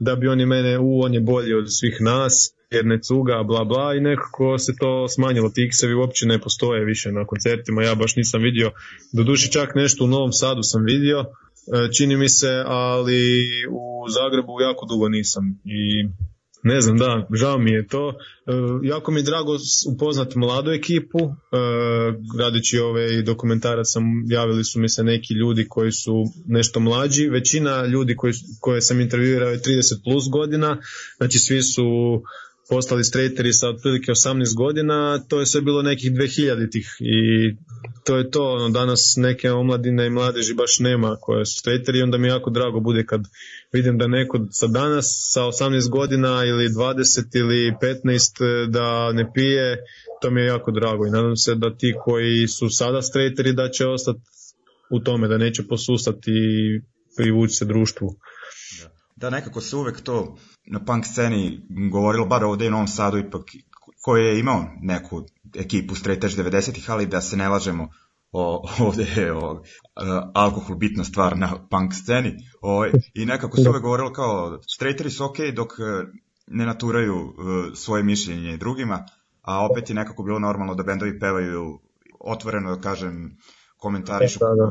da 0.00 0.16
bi 0.16 0.28
oni 0.28 0.46
mene, 0.46 0.78
u, 0.78 1.00
on 1.00 1.14
je 1.14 1.20
bolji 1.20 1.54
od 1.54 1.64
svih 1.68 1.96
nas, 2.00 2.54
jer 2.70 2.86
ne 2.86 3.00
cuga, 3.00 3.42
bla 3.46 3.64
bla, 3.64 3.94
i 3.94 4.00
nekako 4.00 4.58
se 4.58 4.72
to 4.80 5.08
smanjilo. 5.08 5.50
Ti 5.54 5.62
X-evi 5.62 5.94
uopće 5.94 6.26
ne 6.26 6.38
postoje 6.40 6.84
više 6.84 7.12
na 7.12 7.26
koncertima, 7.26 7.82
ja 7.82 7.94
baš 7.94 8.16
nisam 8.16 8.42
vidio, 8.42 8.70
doduše 9.12 9.50
čak 9.50 9.74
nešto 9.74 10.04
u 10.04 10.08
Novom 10.08 10.32
Sadu 10.32 10.62
sam 10.62 10.84
vidio, 10.84 11.18
e, 11.18 11.92
čini 11.92 12.16
mi 12.16 12.28
se, 12.28 12.62
ali 12.66 13.42
u 13.70 14.08
Zagrebu 14.08 14.60
jako 14.60 14.86
dugo 14.86 15.08
nisam 15.08 15.44
i 15.64 16.08
ne 16.62 16.80
znam, 16.80 16.98
da, 16.98 17.26
žao 17.34 17.58
mi 17.58 17.70
je 17.70 17.86
to. 17.86 18.08
E, 18.10 18.52
jako 18.82 19.12
mi 19.12 19.20
je 19.20 19.24
drago 19.24 19.56
upoznati 19.94 20.38
mladu 20.38 20.70
ekipu. 20.70 21.18
E, 21.18 21.28
radeći 22.38 22.78
ove 22.78 23.22
dokumentarac 23.22 23.86
sam, 23.88 24.04
javili 24.28 24.64
su 24.64 24.80
mi 24.80 24.88
se 24.88 25.04
neki 25.04 25.34
ljudi 25.34 25.66
koji 25.68 25.92
su 25.92 26.24
nešto 26.46 26.80
mlađi. 26.80 27.28
Većina 27.28 27.86
ljudi 27.86 28.16
koji, 28.16 28.34
koje 28.60 28.80
sam 28.80 29.00
intervjuirao 29.00 29.50
je 29.50 29.60
30 29.60 30.04
plus 30.04 30.24
godina. 30.32 30.76
Znači 31.16 31.38
svi 31.38 31.62
su 31.62 31.82
postali 32.70 33.04
straighteri 33.04 33.52
sa 33.52 33.68
otprilike 33.68 34.12
18 34.12 34.56
godina, 34.56 35.18
to 35.28 35.40
je 35.40 35.46
sve 35.46 35.60
bilo 35.60 35.82
nekih 35.82 36.12
2000-ih 36.12 36.86
i 37.00 37.16
to 38.04 38.16
je 38.16 38.30
to, 38.30 38.52
ono, 38.52 38.68
danas 38.68 39.14
neke 39.16 39.50
omladine 39.50 40.06
i 40.06 40.10
mladeži 40.10 40.54
baš 40.54 40.78
nema 40.78 41.16
koje 41.20 41.46
su 41.46 41.58
straighteri 41.58 41.98
i 41.98 42.02
onda 42.02 42.18
mi 42.18 42.28
jako 42.28 42.50
drago 42.50 42.80
bude 42.80 43.06
kad 43.06 43.20
vidim 43.72 43.98
da 43.98 44.06
neko 44.06 44.46
sa 44.50 44.66
danas 44.66 45.06
sa 45.32 45.42
18 45.42 45.90
godina 45.90 46.44
ili 46.44 46.68
20 46.68 47.38
ili 47.38 47.72
15 47.82 48.66
da 48.66 49.12
ne 49.12 49.32
pije, 49.34 49.76
to 50.22 50.30
mi 50.30 50.40
je 50.40 50.46
jako 50.46 50.70
drago 50.70 51.06
i 51.06 51.10
nadam 51.10 51.36
se 51.36 51.54
da 51.54 51.76
ti 51.76 51.94
koji 52.04 52.48
su 52.48 52.68
sada 52.70 53.02
straighteri 53.02 53.52
da 53.52 53.70
će 53.70 53.86
ostati 53.86 54.20
u 54.90 55.00
tome, 55.00 55.28
da 55.28 55.38
neće 55.38 55.62
posustati 55.62 56.30
i 56.30 56.80
privući 57.16 57.54
se 57.54 57.64
društvu. 57.64 58.16
Da, 59.20 59.30
nekako 59.30 59.60
se 59.60 59.76
uvek 59.76 60.00
to 60.00 60.36
na 60.66 60.84
punk 60.84 61.06
sceni 61.06 61.60
govorilo, 61.92 62.26
bar 62.26 62.44
ovde 62.44 62.68
u 62.68 62.70
Novom 62.70 62.88
Sadu 62.88 63.18
ipak, 63.18 63.42
koji 64.02 64.24
je 64.24 64.40
imao 64.40 64.64
neku 64.82 65.22
ekipu 65.56 65.94
straight 65.94 66.24
edge 66.24 66.42
90-ih, 66.42 66.90
ali 66.90 67.06
da 67.06 67.20
se 67.20 67.36
ne 67.36 67.48
lažemo, 67.48 67.88
o, 68.32 68.64
ovde 68.86 69.06
je 69.16 69.32
o, 69.32 69.62
alkohol 70.34 70.76
bitna 70.76 71.04
stvar 71.04 71.36
na 71.38 71.68
punk 71.70 71.94
sceni 71.94 72.36
o, 72.62 72.86
i 73.14 73.26
nekako 73.26 73.56
se 73.56 73.68
uvek 73.68 73.82
govorilo 73.82 74.12
kao 74.12 74.58
straighteri 74.74 75.10
su 75.10 75.24
okej 75.24 75.52
dok 75.52 75.72
uh, 75.72 76.08
ne 76.46 76.66
naturaju 76.66 77.14
uh, 77.14 77.34
svoje 77.74 78.02
mišljenje 78.02 78.56
drugima, 78.56 79.04
a 79.42 79.66
opet 79.66 79.90
je 79.90 79.94
nekako 79.94 80.22
bilo 80.22 80.38
normalno 80.38 80.74
da 80.74 80.82
bendovi 80.82 81.18
pevaju 81.18 81.80
otvoreno, 82.20 82.76
da 82.76 82.80
kažem, 82.80 83.36
komentarišu 83.76 84.38
Da, 84.38 84.46
da. 84.46 84.70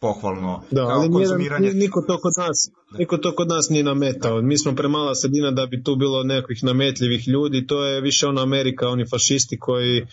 Pohvalno, 0.00 0.62
Da, 0.70 0.80
kao 0.80 0.90
ali 0.90 1.08
nije, 1.08 1.12
konzumiranje 1.12 1.70
niko 1.72 2.02
to 2.02 2.18
kod 2.18 2.32
nas, 2.38 2.70
niko 2.98 3.16
to 3.16 3.34
kod 3.34 3.48
nas 3.48 3.68
nije 3.68 3.84
nametao. 3.84 4.42
Mi 4.42 4.58
smo 4.58 4.74
premala 4.74 5.14
sredina 5.14 5.50
da 5.50 5.66
bi 5.66 5.82
tu 5.82 5.96
bilo 5.96 6.22
nekakvih 6.22 6.64
nametljivih 6.64 7.28
ljudi, 7.28 7.66
to 7.66 7.84
je 7.84 8.00
više 8.00 8.26
ona 8.26 8.42
Amerika, 8.42 8.88
oni 8.88 9.04
fašisti 9.06 9.58
koji 9.58 9.98
e, 9.98 10.04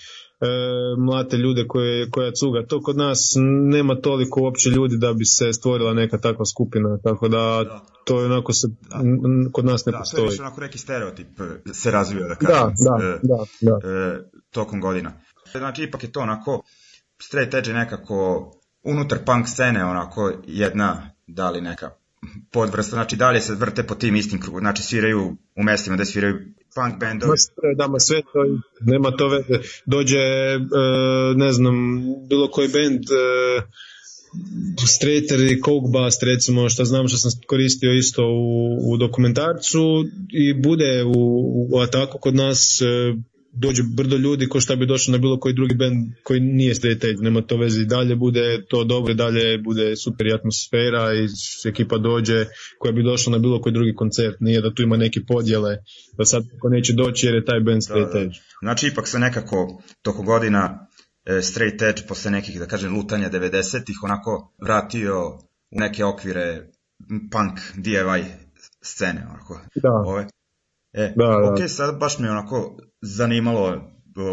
mlate 1.00 1.38
ljude 1.38 1.68
koje, 1.68 2.10
koja 2.10 2.32
cuga. 2.32 2.66
To 2.66 2.82
kod 2.82 2.98
nas 2.98 3.20
nema 3.72 3.96
toliko 3.96 4.42
uopće 4.42 4.70
ljudi 4.70 4.98
da 4.98 5.14
bi 5.14 5.26
se 5.26 5.54
stvorila 5.54 5.94
neka 5.94 6.18
takva 6.18 6.46
skupina, 6.46 6.98
tako 7.04 7.28
da 7.28 7.64
to 8.06 8.20
je 8.20 8.26
onako 8.26 8.54
se, 8.54 8.68
Da. 8.82 8.98
kod 9.52 9.66
nas 9.66 9.86
ne 9.86 9.92
Da, 9.92 9.98
to 9.98 9.98
je 9.98 10.02
postoji. 10.02 10.30
više 10.30 10.42
onako 10.42 10.62
neki 10.62 10.78
stereotip 10.78 11.28
e, 11.68 11.74
se 11.74 11.92
razvio, 11.92 12.22
da 12.22 12.28
Da, 12.28 12.36
kažem, 12.36 12.74
da, 12.80 13.06
e, 13.06 13.20
da, 13.24 13.38
da. 13.62 13.90
e, 13.90 14.20
tokom 14.52 14.82
godina. 14.82 15.14
Znači, 15.52 15.84
ipak 15.84 16.04
je 16.04 16.12
to 16.12 16.20
onako, 16.20 16.62
straight 17.22 17.54
edge 17.54 17.74
nekako 17.74 18.52
unutar 18.86 19.20
punk 19.26 19.48
scene, 19.48 19.86
onako 19.86 20.32
jedna, 20.48 21.12
da 21.28 21.50
li 21.50 21.62
neka 21.62 21.92
podvrsta, 22.52 22.96
znači 22.96 23.16
dalje 23.16 23.42
se 23.42 23.56
vrte 23.56 23.84
po 23.84 23.96
tim 23.96 24.16
istim 24.16 24.42
krugu, 24.42 24.60
znači 24.60 24.84
sviraju 24.84 25.38
u 25.56 25.64
mestima 25.64 25.98
da 25.98 26.06
sviraju 26.06 26.36
punk 26.76 27.00
bendovi. 27.00 27.30
Ma 27.90 28.00
sve, 28.00 28.22
to, 28.22 28.46
nema 28.82 29.12
to 29.12 29.28
veze. 29.28 29.68
Dođe, 29.86 30.18
e, 30.18 30.60
ne 31.36 31.52
znam, 31.52 31.76
bilo 32.30 32.52
koji 32.52 32.68
bend, 32.68 33.04
e, 33.04 33.62
Strater 34.88 35.40
i 35.40 35.62
Coke 35.62 35.88
Bust 35.94 36.24
recimo 36.24 36.70
što 36.70 36.86
znam 36.86 37.08
što 37.08 37.18
sam 37.18 37.32
koristio 37.48 37.94
isto 37.94 38.24
u, 38.24 38.92
u 38.92 38.98
dokumentarcu 38.98 40.06
i 40.32 40.54
bude 40.54 41.04
u, 41.04 41.12
u 41.72 41.80
ataku 41.80 42.18
kod 42.18 42.36
nas 42.36 42.82
dođe 43.56 43.84
brdo 43.98 44.18
ljudi 44.18 44.48
ko 44.50 44.60
šta 44.60 44.76
bi 44.76 44.86
došlo 44.86 45.12
na 45.12 45.18
bilo 45.18 45.40
koji 45.40 45.54
drugi 45.54 45.76
band 45.76 45.98
koji 46.24 46.40
nije 46.40 46.76
straight 46.76 47.04
edge, 47.04 47.22
nema 47.22 47.42
to 47.42 47.58
veze 47.58 47.82
i 47.82 47.86
dalje 47.86 48.16
bude 48.16 48.66
to 48.70 48.84
dobro 48.84 49.12
i 49.12 49.16
dalje 49.16 49.58
bude 49.58 49.96
super 49.96 50.36
atmosfera 50.36 51.14
i 51.14 51.28
ekipa 51.70 51.98
dođe 51.98 52.46
koja 52.80 52.92
bi 52.92 53.04
došla 53.04 53.32
na 53.32 53.38
bilo 53.38 53.62
koji 53.62 53.74
drugi 53.74 53.96
koncert, 53.96 54.36
nije 54.40 54.62
da 54.62 54.74
tu 54.74 54.84
ima 54.84 54.98
neki 54.98 55.26
podjele 55.26 55.78
da 56.18 56.26
sad 56.26 56.44
ko 56.60 56.70
neće 56.70 56.94
doći 56.94 57.26
jer 57.26 57.36
je 57.36 57.46
taj 57.46 57.60
band 57.60 57.84
straight 57.84 58.14
da. 58.14 58.20
edge. 58.20 58.36
Znači, 58.62 58.88
ipak 58.88 59.08
se 59.08 59.20
nekako 59.20 59.82
toko 60.02 60.24
godina 60.24 60.88
e, 61.26 61.42
straight 61.42 61.82
edge 61.82 62.02
posle 62.08 62.32
nekih, 62.32 62.60
da 62.60 62.66
kažem, 62.66 62.96
lutanja 62.96 63.30
90-ih 63.30 64.04
onako 64.04 64.54
vratio 64.64 65.30
u 65.72 65.80
neke 65.80 66.06
okvire 66.06 66.68
punk 67.32 67.60
DIY 67.76 68.24
scene, 68.82 69.28
onako. 69.30 69.62
Da. 69.76 69.90
Ove. 70.06 70.28
E, 70.98 71.14
Da, 71.16 71.26
da. 71.26 71.52
ok, 71.52 71.70
sad 71.70 72.00
baš 72.00 72.20
me 72.20 72.32
onako 72.32 72.78
zanimalo, 73.02 73.70
e, 73.70 73.80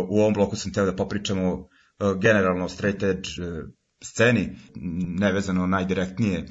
u 0.09 0.19
ovom 0.21 0.35
bloku 0.35 0.57
sam 0.57 0.73
teo 0.73 0.85
da 0.87 0.97
popričamo 0.97 1.53
e, 1.53 2.05
generalno 2.21 2.65
o 2.65 2.69
straight 2.69 3.03
edge 3.03 3.29
e, 3.43 3.63
sceni, 4.05 4.57
nevezano 5.19 5.67
najdirektnije 5.67 6.39
e, 6.39 6.47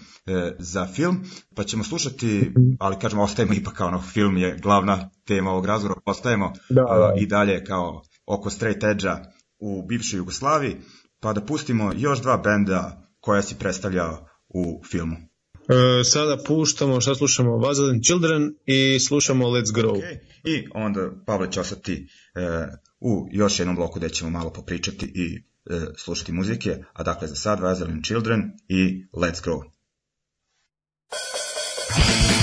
za 0.59 0.87
film, 0.87 1.23
pa 1.55 1.63
ćemo 1.63 1.83
slušati, 1.83 2.53
ali 2.79 2.99
kažemo, 2.99 3.23
ostajemo 3.23 3.53
ipak 3.53 3.73
kao 3.73 3.87
ono, 3.87 4.01
film 4.01 4.37
je 4.37 4.57
glavna 4.61 5.09
tema 5.25 5.51
ovog 5.51 5.65
razgovora, 5.65 6.01
ostajemo 6.05 6.53
Da, 6.69 6.81
da. 6.81 7.13
i 7.17 7.25
dalje 7.25 7.63
kao 7.65 8.01
oko 8.25 8.49
straight 8.49 8.83
edge-a 8.83 9.23
u 9.59 9.85
bivšoj 9.87 10.17
Jugoslaviji, 10.17 10.77
pa 11.19 11.33
da 11.33 11.41
pustimo 11.41 11.91
još 11.95 12.21
dva 12.21 12.37
benda 12.37 13.07
koja 13.19 13.41
si 13.41 13.55
predstavljao 13.59 14.25
u 14.49 14.81
filmu. 14.91 15.15
E, 15.71 16.03
sada 16.03 16.37
puštamo, 16.47 17.01
šta 17.01 17.15
slušamo? 17.15 17.57
Vazelin 17.57 18.01
Children 18.03 18.53
i 18.65 18.99
slušamo 18.99 19.47
Let's 19.47 19.73
Grow. 19.73 19.95
Okay. 19.95 20.17
I 20.43 20.67
onda 20.73 21.11
Pavle 21.25 21.51
će 21.51 21.59
ostati 21.59 22.07
e, 22.35 22.67
u 22.99 23.27
još 23.31 23.59
jednom 23.59 23.75
bloku 23.75 23.99
gde 23.99 24.09
ćemo 24.09 24.29
malo 24.29 24.53
popričati 24.53 25.11
i 25.15 25.43
e, 25.65 25.81
slušati 25.97 26.31
muzike, 26.31 26.83
a 26.93 27.03
dakle 27.03 27.27
za 27.27 27.35
sad 27.35 27.59
Vaseline 27.59 28.01
Children 28.03 28.41
i 28.67 29.05
Let's 29.13 29.45
Grow. 29.45 29.61
Ljudi 31.97 32.40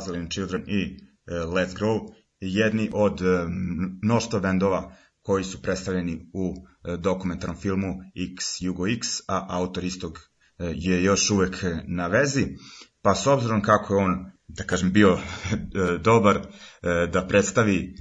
Vaseline 0.00 0.30
Children 0.30 0.64
i 0.66 0.82
e, 1.26 1.34
Let's 1.34 1.74
Grow, 1.78 2.12
jedni 2.40 2.90
od 2.92 3.20
e, 3.20 3.46
mnoštva 4.02 4.40
bendova 4.40 4.92
koji 5.22 5.44
su 5.44 5.62
predstavljeni 5.62 6.30
u 6.32 6.54
e, 6.54 6.96
dokumentarnom 6.96 7.56
filmu 7.56 7.94
X 8.36 8.60
Jugo 8.60 8.86
X, 8.86 9.08
a 9.28 9.46
autor 9.48 9.84
istog 9.84 10.18
je 10.74 11.04
još 11.04 11.30
uvek 11.30 11.64
na 11.86 12.06
vezi, 12.06 12.46
pa 13.02 13.14
s 13.14 13.26
obzirom 13.26 13.62
kako 13.62 13.94
je 13.94 14.04
on, 14.04 14.30
da 14.48 14.64
kažem, 14.64 14.92
bio 14.92 15.18
dobar 16.04 16.40
da 17.12 17.26
predstavi 17.28 17.94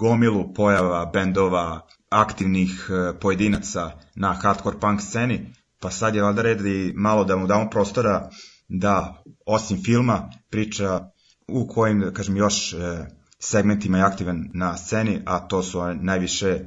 gomilu 0.00 0.54
pojava 0.54 1.10
bendova, 1.12 1.86
aktivnih 2.08 2.90
pojedinaca 3.20 3.90
na 4.14 4.32
hardcore 4.32 4.80
punk 4.80 5.00
sceni, 5.00 5.52
pa 5.80 5.90
sad 5.90 6.14
je 6.14 6.22
valjda 6.22 6.42
red 6.42 6.66
i 6.66 6.92
malo 6.96 7.24
da 7.24 7.36
mu 7.36 7.46
damo 7.46 7.70
prostora 7.70 8.30
da 8.68 9.22
osim 9.46 9.82
filma 9.84 10.30
priča 10.50 11.10
u 11.48 11.68
kojim, 11.68 12.00
da 12.00 12.10
kažem, 12.10 12.36
još 12.36 12.72
e, 12.72 12.76
segmentima 13.38 13.98
je 13.98 14.04
aktivan 14.04 14.50
na 14.54 14.76
sceni, 14.76 15.22
a 15.24 15.38
to 15.40 15.62
su 15.62 15.78
najviše 15.94 16.48
e, 16.48 16.64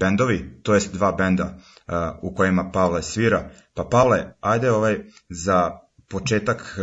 bendovi, 0.00 0.60
to 0.62 0.74
jest 0.74 0.92
dva 0.92 1.12
benda 1.12 1.44
e, 1.44 1.92
u 2.22 2.34
kojima 2.34 2.70
Pavle 2.72 3.02
svira. 3.02 3.50
Pa 3.74 3.84
Pavle, 3.84 4.34
ajde 4.40 4.70
ovaj 4.70 4.98
za 5.28 5.70
početak, 6.08 6.78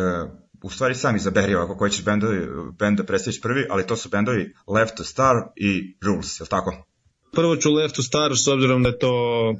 u 0.64 0.70
stvari 0.70 0.96
sam 0.96 1.16
izaberi 1.16 1.56
ovako 1.56 1.78
koji 1.78 1.92
ćeš 1.92 2.06
bendovi, 2.06 2.48
bend 2.80 2.98
da 2.98 3.04
predstaviš 3.04 3.42
prvi, 3.42 3.66
ali 3.70 3.88
to 3.88 3.96
su 3.96 4.10
bendovi 4.10 4.54
Left 4.68 4.96
to 4.96 5.04
Star 5.04 5.36
i 5.56 5.98
Rules, 6.02 6.40
je 6.40 6.44
li 6.44 6.50
tako? 6.50 6.86
Prvo 7.34 7.56
ću 7.56 7.72
Left 7.72 7.96
to 7.96 8.04
Star 8.04 8.32
s 8.36 8.48
obzirom 8.48 8.84
da 8.84 8.90
je 8.90 9.00
to 9.00 9.12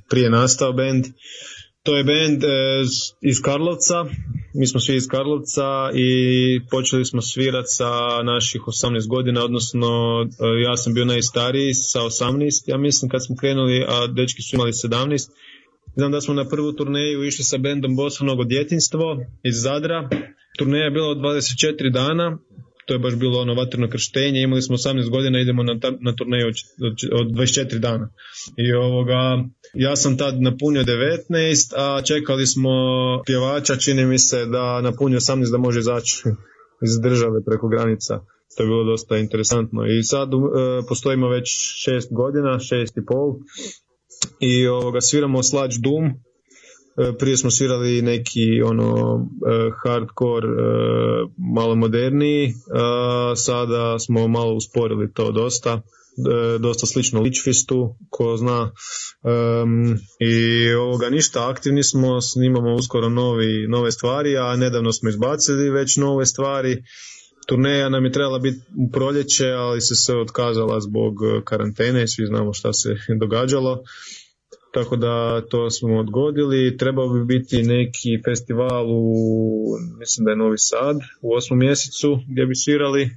prije 0.10 0.30
nastao 0.30 0.74
band. 0.74 1.06
To 1.84 1.98
je 1.98 2.04
band 2.04 2.44
s- 2.86 3.14
iz 3.22 3.42
Karlovca, 3.42 4.06
mi 4.54 4.68
smo 4.68 4.80
svi 4.80 4.96
iz 4.96 5.08
Karlovca 5.08 5.92
i 5.94 6.10
počeli 6.70 7.06
smo 7.06 7.22
svirat 7.22 7.66
sa 7.68 7.92
naših 8.24 8.62
18 8.62 9.08
godina, 9.08 9.44
odnosno 9.44 9.88
e, 10.24 10.62
ja 10.64 10.78
sam 10.78 10.94
bio 10.94 11.06
najstariji 11.06 11.74
sa 11.74 12.00
18, 12.00 12.64
ja 12.68 12.78
mislim 12.78 13.10
kad 13.10 13.26
smo 13.26 13.36
krenuli, 13.36 13.86
a 13.88 14.08
dečki 14.08 14.42
su 14.42 14.56
imali 14.56 14.72
17. 14.72 15.30
Znam 15.96 16.12
da 16.12 16.22
smo 16.22 16.34
na 16.34 16.50
prvu 16.50 16.74
turneju 16.74 17.24
išli 17.24 17.44
sa 17.44 17.58
bendom 17.58 17.96
Bosanog 17.96 18.48
djetinstvo 18.48 19.26
iz 19.44 19.62
Zadra. 19.62 20.10
Turneja 20.58 20.84
je 20.84 20.92
bila 20.92 21.08
od 21.08 21.18
24 21.18 21.92
dana, 21.94 22.38
to 22.92 22.96
je 22.96 23.00
baš 23.00 23.16
bilo 23.16 23.40
ono 23.40 23.54
vatreno 23.54 23.90
krštenje, 23.90 24.42
imali 24.42 24.62
smo 24.62 24.76
18 24.78 25.10
godina, 25.10 25.40
idemo 25.40 25.64
na, 25.64 25.74
na 26.00 26.16
turneju 26.16 26.48
od, 26.48 26.56
od, 26.88 27.22
od 27.22 27.28
24 27.28 27.80
dana. 27.80 28.10
I 28.58 28.74
ovoga, 28.74 29.44
ja 29.74 29.96
sam 29.96 30.18
tad 30.18 30.42
napunio 30.42 30.84
19, 30.84 31.74
a 31.78 32.02
čekali 32.02 32.48
smo 32.48 32.70
pjevača, 33.26 33.76
čini 33.76 34.06
mi 34.06 34.20
se 34.20 34.46
da 34.46 34.82
napunio 34.82 35.20
18 35.20 35.52
da 35.52 35.58
može 35.58 35.80
izaći 35.80 36.24
iz 36.86 37.00
države 37.04 37.44
preko 37.46 37.68
granica. 37.68 38.20
To 38.58 38.64
je 38.64 38.68
bilo 38.68 38.84
dosta 38.84 39.18
interesantno. 39.18 39.86
I 39.86 40.04
sad 40.04 40.30
e, 40.34 40.38
postojimo 40.88 41.30
već 41.30 41.48
6 41.90 42.14
godina, 42.16 42.50
6 42.50 43.02
i 43.02 43.06
pol. 43.06 43.36
I 44.40 44.68
ovoga, 44.68 45.02
sviramo 45.02 45.44
Sludge 45.44 45.78
Doom, 45.84 46.06
prije 47.20 47.38
smo 47.38 47.52
svirali 47.52 48.02
neki 48.02 48.62
ono 48.62 49.20
e, 49.48 49.72
hardcore 49.84 50.48
e, 50.48 50.52
malo 51.56 51.76
moderniji 51.76 52.54
sada 53.36 54.00
smo 54.00 54.28
malo 54.28 54.54
usporili 54.54 55.14
to 55.14 55.32
dosta 55.32 55.72
e, 55.74 56.58
dosta 56.60 56.88
slično 56.88 57.22
Lichfistu 57.22 57.96
ko 58.10 58.38
zna 58.38 58.72
Em, 59.24 60.00
i 60.20 60.74
ovoga 60.74 61.10
ništa 61.10 61.50
aktivni 61.50 61.84
smo 61.84 62.22
snimamo 62.22 62.76
uskoro 62.76 63.10
novi, 63.10 63.68
nove 63.68 63.92
stvari 63.92 64.38
a 64.38 64.56
nedavno 64.56 64.92
smo 64.92 65.10
izbacili 65.10 65.70
već 65.70 65.98
nove 65.98 66.26
stvari 66.26 66.84
turneja 67.48 67.90
nam 67.90 68.06
je 68.06 68.12
trebala 68.12 68.40
biti 68.40 68.60
u 68.78 68.92
proljeće, 68.92 69.48
ali 69.48 69.82
se 69.82 69.96
se 69.96 70.16
otkazala 70.16 70.80
zbog 70.80 71.14
e, 71.24 71.42
karantene, 71.46 72.08
svi 72.08 72.26
znamo 72.26 72.54
šta 72.54 72.74
se 72.74 72.96
događalo. 73.22 73.84
Tako 74.74 74.96
da 74.96 75.42
to 75.50 75.70
smo 75.70 76.00
odgodili. 76.00 76.78
Trebao 76.78 77.10
bi 77.10 77.26
biti 77.26 77.64
neki 77.64 78.22
festival 78.26 78.86
u, 78.90 79.14
mislim 80.00 80.26
da 80.26 80.32
je 80.32 80.38
Novi 80.38 80.58
Sad, 80.58 80.98
u 81.22 81.34
osmom 81.34 81.60
mjesecu 81.60 82.20
gdje 82.32 82.46
bi 82.46 82.56
svirali. 82.56 83.02
E, 83.04 83.10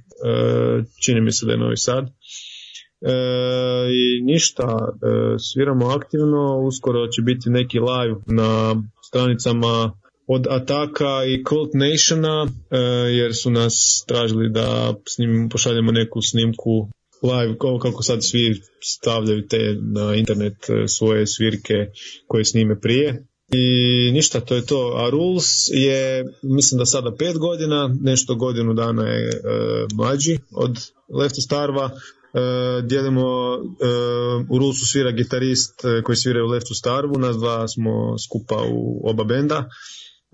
čini 1.05 1.21
mi 1.21 1.31
se 1.31 1.45
da 1.45 1.51
je 1.51 1.57
Novi 1.57 1.77
Sad. 1.77 2.05
E, 2.05 3.11
I 3.91 4.21
ništa, 4.23 4.63
e, 4.63 5.35
sviramo 5.39 5.85
aktivno, 5.87 6.59
uskoro 6.59 7.07
će 7.07 7.21
biti 7.21 7.49
neki 7.49 7.79
live 7.79 8.19
na 8.25 8.75
stranicama 9.07 9.91
od 10.27 10.47
Ataka 10.49 11.25
i 11.25 11.43
Cult 11.49 11.71
Nationa, 11.73 12.47
e, 12.71 12.77
jer 13.19 13.35
su 13.35 13.51
nas 13.51 14.05
tražili 14.07 14.49
da 14.49 14.93
s 15.07 15.17
njim 15.17 15.49
pošaljemo 15.51 15.91
neku 15.91 16.21
snimku 16.21 16.89
live, 17.25 17.57
kako 17.81 18.03
sad 18.03 18.23
svi 18.23 18.61
stavljaju 18.83 19.47
te 19.47 19.75
na 19.81 20.15
internet 20.15 20.69
e, 20.69 20.87
svoje 20.87 21.27
svirke 21.27 21.73
koje 22.27 22.45
snime 22.45 22.79
prije. 22.79 23.25
I 23.51 24.11
ništa, 24.11 24.39
to 24.39 24.55
je 24.55 24.65
to. 24.65 24.93
A 24.95 25.09
Rules 25.09 25.45
je, 25.73 26.25
mislim 26.43 26.79
da 26.79 26.85
sada 26.85 27.15
pet 27.19 27.37
godina, 27.37 27.95
nešto 28.01 28.35
godinu 28.35 28.73
dana 28.73 29.07
je 29.07 29.29
e, 29.29 29.39
mlađi 29.95 30.37
od 30.51 30.79
Lefty 31.09 31.41
Starva. 31.45 31.89
E, 32.35 32.81
dijelimo, 32.81 33.21
e, 33.21 33.59
u 34.49 34.57
Rulesu 34.57 34.85
svira 34.85 35.11
gitarist 35.11 35.85
e, 35.85 36.01
koji 36.03 36.15
svira 36.15 36.43
u 36.43 36.47
Leftu 36.47 36.73
Starvu, 36.73 37.19
nas 37.19 37.37
dva 37.37 37.67
smo 37.67 38.17
skupa 38.17 38.55
u 38.71 39.09
oba 39.09 39.23
benda. 39.23 39.69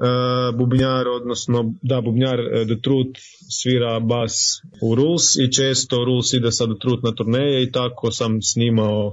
E, 0.01 0.51
bubnjar, 0.57 1.07
odnosno 1.07 1.73
da, 1.81 2.01
bubnjar 2.01 2.39
e, 2.39 2.65
The 2.65 2.81
Truth 2.81 3.19
svira 3.49 3.99
bas 3.99 4.33
u 4.81 4.95
Rules 4.95 5.35
i 5.35 5.51
često 5.51 6.05
Rules 6.05 6.33
ide 6.33 6.51
sa 6.51 6.65
The 6.65 6.79
Truth 6.81 7.03
na 7.03 7.11
turneje 7.15 7.63
i 7.63 7.71
tako 7.71 8.11
sam 8.11 8.41
snimao 8.41 9.11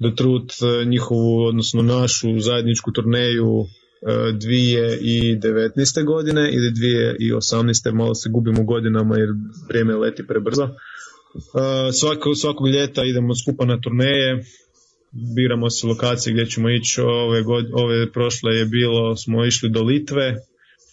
The 0.00 0.14
Truth 0.16 0.54
e, 0.62 0.84
njihovu, 0.84 1.44
odnosno 1.44 1.82
našu 1.82 2.40
zajedničku 2.40 2.92
turneju 2.92 3.54
e, 3.62 4.12
2019. 4.32 6.04
godine 6.04 6.50
ili 6.52 6.70
2018. 7.30 7.92
malo 7.94 8.14
se 8.14 8.30
gubimo 8.30 8.64
godinama 8.64 9.16
jer 9.18 9.28
vrijeme 9.68 9.96
leti 9.96 10.26
prebrzo. 10.26 10.68
Svako, 12.00 12.34
svakog 12.34 12.68
ljeta 12.68 13.04
idemo 13.04 13.34
skupa 13.34 13.64
na 13.64 13.80
turneje, 13.80 14.44
biramo 15.36 15.70
se 15.70 15.86
lokacije 15.86 16.32
gdje 16.32 16.46
ćemo 16.46 16.70
ići. 16.70 17.00
Ove, 17.00 17.42
god, 17.42 17.66
ove 17.72 18.12
prošle 18.12 18.54
je 18.54 18.64
bilo, 18.64 19.16
smo 19.16 19.44
išli 19.44 19.70
do 19.70 19.82
Litve, 19.82 20.34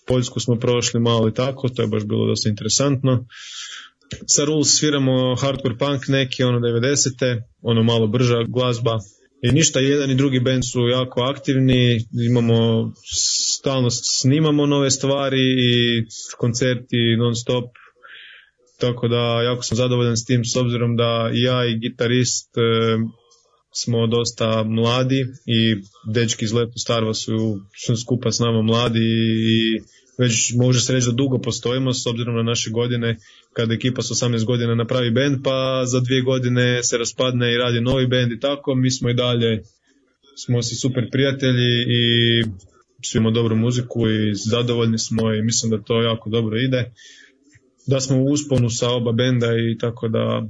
Poljsku 0.07 0.39
smo 0.39 0.55
prošli 0.55 0.99
malo 0.99 1.27
i 1.29 1.33
tako, 1.33 1.69
to 1.69 1.81
je 1.81 1.87
baš 1.87 2.03
bilo 2.05 2.27
dosta 2.27 2.49
interesantno. 2.49 3.25
Sa 4.27 4.45
Rules 4.45 4.77
sviramo 4.77 5.35
hardcore 5.35 5.77
punk 5.77 6.07
neki, 6.07 6.43
ono 6.43 6.59
90. 6.59 7.41
ono 7.61 7.83
malo 7.83 8.07
brža 8.07 8.43
glazba. 8.47 8.99
I 9.41 9.51
ništa, 9.51 9.79
jedan 9.79 10.11
i 10.11 10.15
drugi 10.15 10.39
band 10.39 10.63
su 10.71 10.87
jako 10.87 11.21
aktivni, 11.21 11.99
imamo, 12.29 12.91
stalno 13.57 13.89
snimamo 13.91 14.65
nove 14.65 14.91
stvari 14.91 15.41
i 15.41 16.03
koncerti 16.37 17.15
non 17.17 17.35
stop, 17.35 17.65
tako 18.79 19.07
da 19.07 19.41
jako 19.43 19.63
sam 19.63 19.77
zadovoljan 19.77 20.17
s 20.17 20.25
tim 20.25 20.45
s 20.45 20.55
obzirom 20.55 20.95
da 20.95 21.29
ja 21.33 21.65
i 21.65 21.79
gitarist 21.79 22.57
e, 22.57 22.61
smo 23.75 24.07
dosta 24.07 24.63
mladi 24.63 25.25
i 25.45 25.75
dečki 26.13 26.45
iz 26.45 26.53
Lepo 26.53 26.77
Starva 26.77 27.13
su, 27.13 27.59
su 27.85 27.97
skupa 27.97 28.31
s 28.31 28.39
nama 28.39 28.61
mladi 28.61 28.99
i 28.99 29.81
već 30.17 30.53
može 30.55 30.79
se 30.79 30.93
reći 30.93 31.07
da 31.07 31.13
dugo 31.13 31.37
postojimo 31.37 31.93
s 31.93 32.07
obzirom 32.07 32.35
na 32.35 32.43
naše 32.43 32.69
godine 32.69 33.17
kada 33.53 33.73
ekipa 33.73 34.01
s 34.01 34.09
18 34.09 34.45
godina 34.45 34.75
napravi 34.75 35.11
band 35.11 35.37
pa 35.43 35.83
za 35.85 35.99
dvije 35.99 36.21
godine 36.21 36.83
se 36.83 36.97
raspadne 36.97 37.53
i 37.53 37.57
radi 37.57 37.81
novi 37.81 38.07
band 38.07 38.31
i 38.31 38.39
tako. 38.39 38.75
Mi 38.75 38.91
smo 38.91 39.09
i 39.09 39.13
dalje 39.13 39.63
smo 40.35 40.61
si 40.61 40.75
super 40.75 41.09
prijatelji 41.11 41.85
i 41.87 42.43
svimo 43.01 43.31
dobru 43.31 43.55
muziku 43.55 44.09
i 44.09 44.35
zadovoljni 44.35 44.99
smo 44.99 45.33
i 45.33 45.41
mislim 45.41 45.71
da 45.71 45.83
to 45.83 46.01
jako 46.01 46.29
dobro 46.29 46.59
ide. 46.59 46.91
Da 47.87 47.99
smo 47.99 48.17
u 48.17 48.25
usponu 48.25 48.69
sa 48.69 48.89
oba 48.91 49.11
benda 49.11 49.47
i 49.47 49.77
tako 49.77 50.07
da 50.07 50.47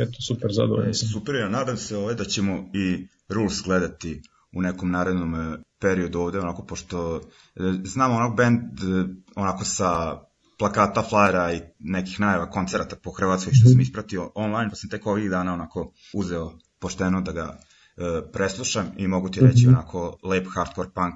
eto 0.00 0.20
super 0.28 0.50
zadovoljan 0.52 0.94
sam. 0.94 1.08
Super, 1.08 1.34
ja 1.34 1.48
nadam 1.48 1.76
se 1.76 1.96
ovaj, 1.96 2.14
da 2.14 2.24
ćemo 2.24 2.70
i 2.74 3.06
Rules 3.28 3.62
gledati 3.64 4.22
u 4.52 4.62
nekom 4.62 4.90
narednom 4.90 5.34
e, 5.34 5.58
periodu 5.80 6.18
ovde, 6.20 6.38
onako, 6.38 6.64
pošto 6.66 7.16
e, 7.16 7.60
znamo 7.84 8.14
onak 8.14 8.36
band 8.36 8.60
e, 8.60 9.14
onako 9.36 9.64
sa 9.64 10.18
plakata, 10.58 11.04
flyera 11.10 11.56
i 11.56 11.60
nekih 11.78 12.20
najava 12.20 12.50
koncerata 12.50 12.96
po 12.96 13.10
Hrvatskoj 13.10 13.52
što 13.52 13.68
sam 13.68 13.80
ispratio 13.80 14.32
online, 14.34 14.70
pa 14.70 14.76
sam 14.76 14.90
tek 14.90 15.06
ovih 15.06 15.30
dana 15.30 15.54
onako 15.54 15.92
uzeo 16.14 16.52
pošteno 16.78 17.20
da 17.20 17.32
ga 17.32 17.58
e, 17.96 18.32
preslušam 18.32 18.86
i 18.96 19.06
mogu 19.06 19.28
ti 19.28 19.40
reći 19.40 19.68
onako 19.68 20.18
lep 20.24 20.46
hardcore 20.54 20.88
punk, 20.94 21.14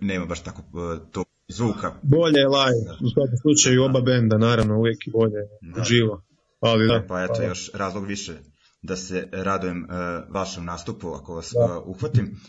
nema 0.00 0.26
baš 0.26 0.40
tako 0.40 0.60
e, 0.62 0.98
to 1.12 1.24
zvuka. 1.48 1.92
bolje 2.02 2.38
je 2.38 2.48
live 2.48 2.90
u 3.04 3.08
svakom 3.14 3.36
slučaju 3.42 3.84
oba 3.84 4.00
benda 4.00 4.38
naravno 4.38 4.78
uvijek 4.78 5.06
i 5.06 5.10
bolje 5.10 5.40
Da. 5.76 5.84
živo 5.84 6.22
ali 6.62 6.86
da 6.86 7.06
Pa 7.08 7.22
eto 7.22 7.42
još 7.42 7.70
razlog 7.74 8.06
više 8.06 8.38
da 8.82 8.96
se 8.96 9.28
radujem 9.32 9.84
e, 9.84 9.86
vašem 10.30 10.64
nastupu 10.64 11.14
ako 11.14 11.34
vas 11.34 11.52
e, 11.52 11.56
uhvatim. 11.84 12.40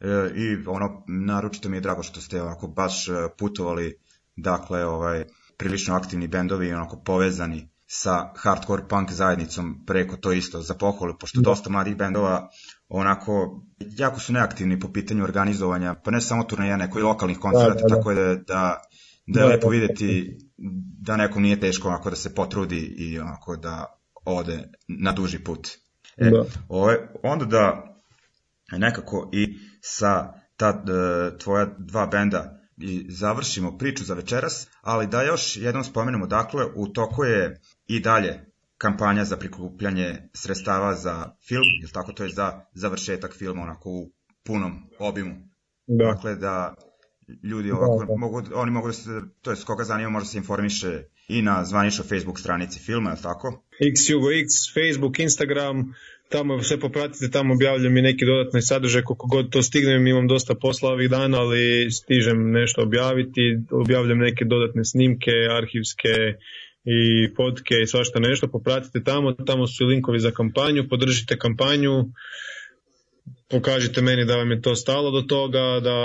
E, 0.00 0.06
I 0.34 0.66
ono, 0.66 1.04
naročito 1.08 1.68
mi 1.68 1.76
je 1.76 1.80
drago 1.80 2.02
što 2.02 2.20
ste 2.20 2.42
onako 2.42 2.68
baš 2.68 3.08
e, 3.08 3.12
putovali, 3.38 3.94
dakle, 4.36 4.84
ovaj, 4.84 5.24
prilično 5.56 5.94
aktivni 5.94 6.28
bendovi 6.28 6.68
i 6.68 6.72
onako 6.72 7.02
povezani 7.04 7.68
sa 7.86 8.32
hardcore 8.36 8.82
punk 8.88 9.12
zajednicom 9.12 9.84
preko 9.86 10.16
to 10.16 10.32
isto 10.32 10.60
za 10.62 10.74
pohvalu, 10.74 11.14
pošto 11.20 11.40
dosta 11.40 11.70
mladih 11.70 11.96
bendova 11.96 12.48
onako 12.88 13.62
jako 13.78 14.20
su 14.20 14.32
neaktivni 14.32 14.80
po 14.80 14.92
pitanju 14.92 15.24
organizovanja, 15.24 15.94
pa 16.04 16.10
ne 16.10 16.20
samo 16.20 16.44
turneja, 16.44 16.76
neko 16.76 16.98
i 16.98 17.02
lokalnih 17.02 17.38
koncerata, 17.38 17.74
Da, 17.74 17.88
da, 17.88 17.88
da. 17.88 17.96
tako 17.96 18.14
da, 18.14 18.34
da, 18.34 18.80
da 19.32 19.40
je 19.40 19.46
Da, 19.46 19.52
lepo 19.54 19.66
da. 19.66 19.70
videti 19.70 20.38
da 21.02 21.16
nekom 21.16 21.42
nije 21.42 21.60
teško 21.60 21.88
onako 21.88 22.10
da 22.10 22.16
se 22.16 22.34
potrudi 22.34 22.94
i 22.98 23.18
onako 23.18 23.56
da 23.56 24.00
ode 24.24 24.68
na 24.88 25.12
duži 25.12 25.38
put. 25.38 25.68
E, 26.16 26.30
Da. 26.30 26.44
ovaj, 26.68 26.96
onda 27.22 27.44
da 27.44 27.86
nekako 28.72 29.30
i 29.32 29.58
sa 29.80 30.32
ta 30.56 30.68
e, 30.68 31.38
tvoja 31.38 31.66
dva 31.78 32.06
benda 32.06 32.56
i 32.76 33.06
završimo 33.08 33.78
priču 33.78 34.04
za 34.04 34.14
večeras, 34.14 34.68
ali 34.80 35.06
da 35.06 35.22
još 35.22 35.56
jednom 35.56 35.84
spomenemo, 35.84 36.26
dakle, 36.26 36.64
u 36.76 36.88
toku 36.88 37.24
je 37.24 37.60
i 37.86 38.00
dalje 38.00 38.40
kampanja 38.78 39.24
za 39.24 39.36
prikupljanje 39.36 40.18
sredstava 40.34 40.94
za 40.94 41.36
film, 41.48 41.64
ili 41.82 41.92
tako 41.92 42.12
to 42.12 42.24
je 42.24 42.30
za 42.30 42.60
završetak 42.74 43.34
filma 43.34 43.62
onako 43.62 43.90
u 43.90 44.10
punom 44.44 44.72
obimu. 44.98 45.34
da. 45.86 46.04
Dakle, 46.04 46.36
da 46.36 46.74
ljudi 47.42 47.70
ovako, 47.70 47.98
Da, 47.98 48.06
da. 48.06 48.16
mogu, 48.16 48.42
oni 48.54 48.70
mogu 48.70 48.86
da 48.86 48.92
se, 48.92 49.10
to 49.42 49.50
je 49.50 49.56
koga 49.66 49.84
zanima, 49.84 50.10
može 50.10 50.26
se 50.26 50.38
informiše 50.38 51.02
i 51.28 51.42
na 51.42 51.64
zvaničnoj 51.64 52.08
Facebook 52.08 52.38
stranici 52.38 52.78
filma, 52.78 53.10
je 53.10 53.22
tako? 53.22 53.62
X 53.92 54.08
Jugo 54.08 54.30
X, 54.30 54.50
Facebook, 54.74 55.18
Instagram, 55.18 55.94
tamo 56.28 56.62
sve 56.62 56.80
popratite, 56.80 57.30
tamo 57.30 57.54
objavljam 57.54 57.96
i 57.96 58.02
neki 58.02 58.24
dodatni 58.24 58.62
sadržaj, 58.62 59.02
koliko 59.02 59.26
god 59.26 59.50
to 59.50 59.62
stignem, 59.62 60.06
imam 60.06 60.28
dosta 60.28 60.54
posla 60.54 60.90
ovih 60.90 61.10
dana, 61.10 61.38
ali 61.38 61.90
stižem 61.90 62.50
nešto 62.50 62.82
objaviti, 62.82 63.40
objavljam 63.70 64.18
neke 64.18 64.44
dodatne 64.44 64.84
snimke, 64.84 65.30
arhivske 65.50 66.14
i 66.84 67.28
fotke 67.36 67.74
i 67.82 67.86
svašta 67.86 68.20
nešto, 68.20 68.48
popratite 68.48 69.02
tamo, 69.04 69.32
tamo 69.32 69.66
su 69.66 69.86
linkovi 69.86 70.18
za 70.18 70.30
kampanju, 70.30 70.88
podržite 70.88 71.38
kampanju, 71.38 72.04
pokažite 73.50 74.02
meni 74.02 74.24
da 74.24 74.36
vam 74.36 74.50
je 74.50 74.62
to 74.62 74.74
stalo 74.74 75.10
do 75.10 75.22
toga, 75.22 75.80
da 75.80 75.96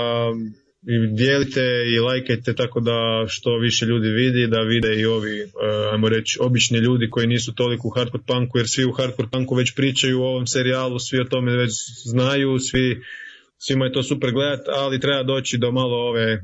dijelite 1.16 1.62
i 1.96 1.98
lajkajte 1.98 2.54
tako 2.54 2.80
da 2.80 3.24
što 3.28 3.58
više 3.58 3.86
ljudi 3.86 4.08
vidi, 4.08 4.46
da 4.46 4.60
vide 4.60 5.00
i 5.00 5.06
ovi, 5.06 5.40
e, 5.40 5.46
ajmo 5.92 6.08
reći, 6.08 6.38
obični 6.40 6.78
ljudi 6.78 7.10
koji 7.10 7.26
nisu 7.26 7.54
toliko 7.54 7.88
u 7.88 7.90
hardcore 7.90 8.24
punku, 8.26 8.58
jer 8.58 8.68
svi 8.68 8.84
u 8.84 8.92
hardcore 8.92 9.28
punku 9.32 9.54
već 9.54 9.74
pričaju 9.74 10.22
o 10.22 10.26
ovom 10.26 10.46
serijalu, 10.46 10.98
svi 10.98 11.20
o 11.20 11.24
tome 11.24 11.56
već 11.56 11.72
znaju, 12.04 12.58
svi, 12.58 13.02
svima 13.58 13.84
je 13.84 13.92
to 13.92 14.02
super 14.02 14.30
gledat, 14.32 14.60
ali 14.68 15.00
treba 15.00 15.22
doći 15.22 15.58
do 15.58 15.72
malo 15.72 15.96
ove 15.96 16.32
e, 16.32 16.40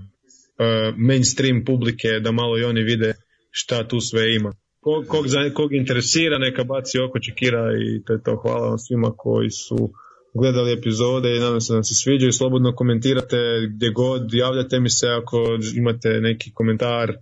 mainstream 0.97 1.65
publike, 1.65 2.09
da 2.21 2.33
malo 2.33 2.59
i 2.59 2.65
oni 2.65 2.83
vide 2.83 3.15
šta 3.51 3.89
tu 3.89 4.01
sve 4.01 4.35
ima. 4.35 4.53
Kog, 4.81 5.05
kog, 5.07 5.27
kog 5.55 5.75
interesira, 5.75 6.39
neka 6.39 6.65
baci 6.65 6.99
oko 6.99 7.19
čekira 7.21 7.65
i 7.73 8.05
to 8.05 8.13
je 8.13 8.23
to. 8.23 8.37
Hvala 8.37 8.69
vam 8.69 8.79
svima 8.79 9.13
koji 9.17 9.51
su 9.51 9.91
gledali 10.35 10.73
epizode 10.73 11.37
i 11.37 11.41
nadam 11.41 11.61
se 11.61 11.73
da 11.73 11.77
vam 11.77 11.85
se 11.85 11.95
sviđaju. 11.95 12.33
Slobodno 12.33 12.75
komentirate 12.75 13.37
gdje 13.71 13.91
god, 13.91 14.35
javljate 14.35 14.81
mi 14.81 14.91
se 14.91 15.07
ako 15.09 15.39
imate 15.75 16.09
neki 16.09 16.53
komentar, 16.55 17.13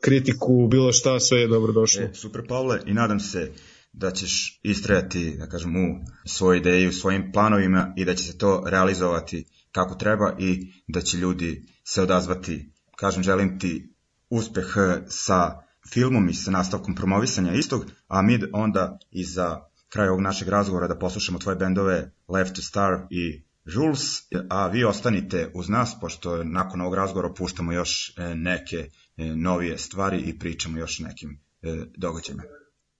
kritiku, 0.00 0.68
bilo 0.70 0.92
šta, 0.92 1.20
sve 1.20 1.40
je 1.40 1.48
dobro 1.48 1.72
došlo. 1.72 2.02
E, 2.02 2.10
super 2.14 2.42
Pavle 2.48 2.78
i 2.86 2.94
nadam 2.94 3.20
se 3.20 3.52
da 3.92 4.10
ćeš 4.10 4.60
istrajati, 4.62 5.36
da 5.38 5.46
kažem, 5.46 5.76
u 5.76 6.04
svojoj 6.24 6.58
ideji, 6.58 6.88
u 6.88 6.92
svojim 6.92 7.32
planovima 7.32 7.94
i 7.96 8.04
da 8.04 8.14
će 8.14 8.24
se 8.24 8.38
to 8.38 8.64
realizovati 8.66 9.44
kako 9.72 9.94
treba 9.94 10.36
i 10.38 10.72
da 10.88 11.00
će 11.00 11.16
ljudi 11.16 11.66
se 11.84 12.02
odazvati. 12.02 12.70
Kažem, 12.96 13.22
želim 13.22 13.58
ti 13.58 13.94
uspeh 14.30 14.66
sa 15.08 15.52
filmom 15.92 16.28
i 16.28 16.34
sa 16.34 16.50
nastavkom 16.50 16.94
promovisanja 16.94 17.52
istog, 17.52 17.86
a 18.08 18.22
mi 18.22 18.38
onda 18.52 18.98
i 19.10 19.24
za 19.24 19.60
kraj 19.92 20.08
ovog 20.08 20.20
našeg 20.20 20.48
razgovora 20.48 20.88
da 20.88 20.98
poslušamo 20.98 21.38
tvoje 21.38 21.56
bendove 21.56 22.10
Left 22.28 22.54
to 22.54 22.62
Star 22.62 23.06
i 23.10 23.42
Jules, 23.64 24.00
a 24.48 24.66
vi 24.66 24.84
ostanite 24.84 25.50
uz 25.54 25.68
nas, 25.68 25.96
pošto 26.00 26.44
nakon 26.44 26.80
ovog 26.80 26.94
razgovora 26.94 27.32
puštamo 27.32 27.72
još 27.72 28.14
e, 28.18 28.34
neke 28.34 28.76
e, 28.76 29.24
novije 29.36 29.78
stvari 29.78 30.20
i 30.20 30.38
pričamo 30.38 30.78
još 30.78 30.98
nekim 30.98 31.40
e, 31.62 31.84
događajima. 31.96 32.42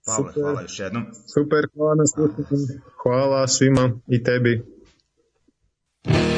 Pavle, 0.05 0.31
Super. 0.31 0.43
hvala 0.43 0.61
još 0.61 0.79
jednom. 0.79 1.05
Super, 1.33 1.67
hvala 1.73 1.95
na 1.95 2.07
slušanju. 2.07 2.81
Hvala 3.03 3.47
svima 3.47 3.99
i 4.07 4.23
tebi. 4.23 4.65
Ljudi 6.05 6.32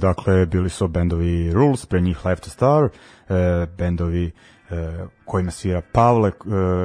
dakle, 0.00 0.46
bili 0.46 0.68
su 0.68 0.88
bendovi 0.88 1.52
Rules, 1.52 1.86
pre 1.86 2.00
njih 2.00 2.26
Left 2.26 2.44
to 2.44 2.50
Star, 2.50 2.84
e, 2.84 3.66
bendovi 3.78 4.30
e, 4.70 5.06
kojima 5.24 5.50
svira 5.50 5.82
Pavle, 5.92 6.28
e, 6.28 6.32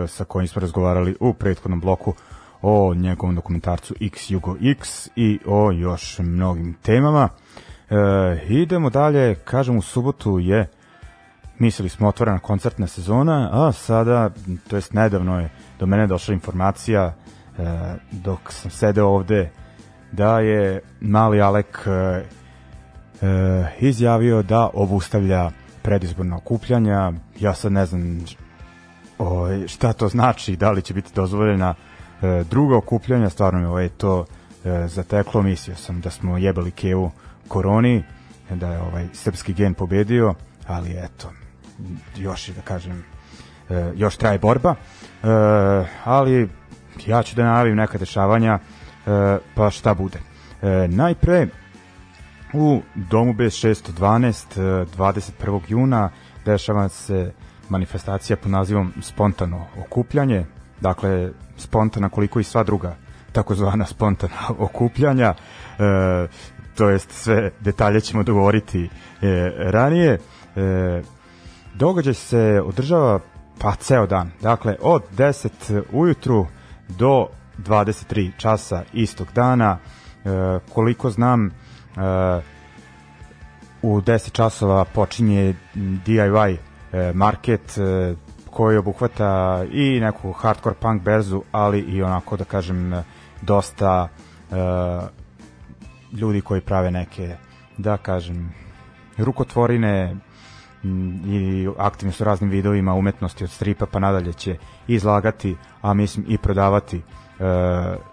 sa 0.07 0.24
kojim 0.24 0.47
smo 0.47 0.59
razgovarali 0.59 1.16
u 1.20 1.34
prethodnom 1.34 1.82
bloku 1.82 2.13
o 2.61 2.93
njegovom 2.93 3.36
dokumentarcu 3.36 3.95
X 4.01 4.32
Jugo 4.32 4.55
X 4.61 5.09
i 5.16 5.39
o 5.45 5.72
još 5.72 6.20
mnogim 6.20 6.74
temama. 6.74 7.30
E, 7.89 7.95
idemo 8.49 8.89
dalje, 8.89 9.36
kažem 9.36 9.78
u 9.78 9.82
subotu 9.82 10.39
je 10.39 10.70
mislili 11.59 11.89
smo 11.89 12.07
otvorena 12.07 12.39
koncertna 12.39 12.88
sezona, 12.88 13.49
a 13.51 13.72
sada, 13.72 14.30
to 14.68 14.76
jest 14.76 14.93
nedavno 14.93 15.39
je 15.39 15.49
do 15.80 15.86
mene 15.86 16.07
došla 16.07 16.34
informacija 16.34 17.13
dok 18.11 18.39
sam 18.51 18.72
sedeo 18.72 19.07
ovde 19.07 19.51
da 20.11 20.39
je 20.39 20.82
mali 21.01 21.41
Alek 21.41 21.88
izjavio 23.80 24.41
da 24.41 24.70
obustavlja 24.74 25.51
predizborna 25.82 26.36
okupljanja. 26.38 27.13
Ja 27.39 27.53
sad 27.53 27.72
ne 27.72 27.86
znam 27.86 28.26
o, 29.20 29.47
šta 29.68 29.93
to 29.93 30.07
znači, 30.07 30.55
da 30.55 30.72
li 30.72 30.82
će 30.82 30.93
biti 30.93 31.11
dozvoljena 31.16 31.76
e, 32.22 32.43
druga 32.49 32.78
okupljanja, 32.78 33.30
stvarno 33.30 33.59
mi 33.59 33.66
ovaj 33.66 33.89
to 33.89 34.26
e, 34.66 34.88
zateklo, 34.88 35.41
mislio 35.41 35.76
sam 35.76 36.01
da 36.01 36.09
smo 36.09 36.38
jebali 36.38 36.72
kevu 36.72 37.11
koroni, 37.47 38.03
da 38.49 38.72
je 38.72 38.82
ovaj 38.82 39.07
srpski 39.13 39.53
gen 39.53 39.74
pobedio, 39.74 40.34
ali 40.68 40.91
eto, 40.97 41.32
još 42.18 42.47
da 42.47 42.61
kažem, 42.61 43.03
e, 43.70 43.91
još 43.95 44.18
traje 44.18 44.39
borba, 44.39 44.76
e, 44.76 45.28
ali 46.03 46.49
ja 47.05 47.24
ću 47.24 47.36
da 47.36 47.43
najavim 47.43 47.76
neka 47.76 47.97
dešavanja, 47.97 48.59
e, 49.07 49.38
pa 49.55 49.70
šta 49.70 49.93
bude. 49.93 50.20
E, 50.61 50.88
najpre, 50.88 51.47
u 52.56 52.82
domu 52.95 53.34
B612 53.34 54.82
e, 54.82 54.86
21. 54.97 55.62
juna 55.68 56.10
dešava 56.45 56.89
se 56.89 57.32
manifestacija 57.70 58.38
pod 58.38 58.51
nazivom 58.51 58.93
spontano 59.01 59.66
okupljanje, 59.80 60.45
dakle 60.82 61.32
spontana 61.58 62.10
koliko 62.10 62.39
i 62.39 62.43
sva 62.43 62.64
druga 62.64 62.95
takozvana 63.32 63.86
spontana 63.86 64.34
okupljanja, 64.68 65.34
e, 65.34 66.28
to 66.76 66.89
jest 66.89 67.12
sve 67.12 67.51
detalje 67.60 68.01
ćemo 68.01 68.24
dogovoriti 68.24 68.84
e, 68.84 68.89
ranije. 69.58 70.20
E, 70.56 71.01
događaj 71.74 72.14
se 72.14 72.62
održava 72.66 73.20
pa 73.60 73.76
ceo 73.76 74.08
dan, 74.08 74.32
dakle 74.41 74.76
od 74.82 75.03
10 75.18 75.82
ujutru 75.91 76.47
do 76.88 77.28
23 77.58 78.32
časa 78.38 78.84
istog 78.93 79.28
dana, 79.36 79.78
e, 79.78 80.30
koliko 80.74 81.10
znam 81.10 81.51
u 83.86 84.02
10 84.02 84.32
časova 84.32 84.86
počinje 84.86 85.56
DIY 85.76 86.58
e, 86.91 87.12
market 87.14 87.78
e, 87.78 88.16
koji 88.50 88.78
obuhvata 88.78 89.64
i 89.72 90.00
neku 90.00 90.32
hardcore 90.32 90.76
punk 90.80 91.02
berzu, 91.02 91.43
ali 91.52 91.80
i 91.80 92.04
onako 92.04 92.38
da 92.38 92.43
kažem 92.43 93.04
dosta 93.41 94.08
e, 94.08 94.56
ljudi 96.14 96.41
koji 96.41 96.62
prave 96.62 96.91
neke 96.91 97.36
da 97.78 97.98
kažem 97.98 98.54
rukotvorine 99.18 100.16
m, 100.84 101.22
i 101.26 101.68
aktivni 101.78 102.14
su 102.14 102.24
raznim 102.24 102.50
videovima 102.50 102.93
umetnosti 102.93 103.43
od 103.43 103.50
stripa 103.50 103.86
pa 103.86 104.00
nadalje 104.00 104.34
će 104.34 104.58
izlagati, 104.88 105.56
a 105.82 105.93
mislim 105.93 106.26
i 106.28 106.38
prodavati 106.38 106.98
e, 106.98 107.02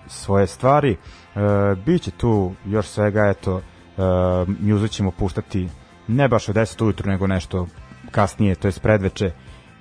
svoje 0.07 0.47
stvari. 0.47 0.93
E, 0.93 1.39
biće 1.87 2.11
tu 2.11 2.53
još 2.65 2.87
svega, 2.87 3.29
eto, 3.29 3.63
e, 4.03 4.53
muzu 4.61 4.89
ćemo 4.89 5.11
puštati 5.11 5.69
ne 6.09 6.29
baš 6.29 6.49
od 6.49 6.57
10 6.57 6.85
ujutru, 6.85 7.11
nego 7.11 7.27
nešto 7.27 7.67
kasnije, 8.11 8.55
to 8.55 8.69
je 8.69 8.73
predveče. 8.83 9.31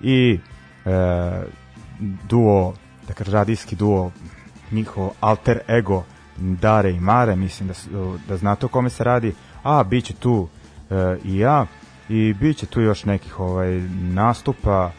I 0.01 0.39
e, 0.85 0.91
duo, 2.29 2.73
da 3.07 3.13
kažem 3.13 3.33
radijski 3.33 3.75
duo 3.75 4.11
njihov 4.71 5.09
alter 5.19 5.59
ego 5.69 6.03
Dare 6.37 6.91
i 6.91 6.99
Mare, 6.99 7.35
mislim 7.35 7.69
da, 7.69 7.73
da 8.27 8.37
znate 8.37 8.65
o 8.65 8.69
kome 8.69 8.89
se 8.89 9.03
radi, 9.03 9.33
a 9.63 9.83
bit 9.83 10.05
će 10.05 10.13
tu 10.13 10.47
e, 10.89 11.17
i 11.23 11.37
ja 11.37 11.65
i 12.09 12.33
bit 12.33 12.57
će 12.57 12.65
tu 12.65 12.81
još 12.81 13.05
nekih 13.05 13.39
ovaj 13.39 13.81
nastupa. 14.13 14.91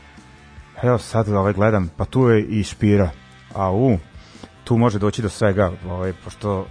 Evo 0.83 0.99
sad 0.99 1.29
ovaj 1.29 1.53
gledam, 1.53 1.91
pa 1.97 2.05
tu 2.05 2.29
je 2.29 2.45
i 2.45 2.65
Špira. 2.65 3.11
A 3.55 3.73
u, 3.73 3.99
tu 4.65 4.77
može 4.77 4.99
doći 4.99 5.23
do 5.23 5.29
svega 5.29 5.73
ovaj, 5.89 6.13
pošto 6.25 6.67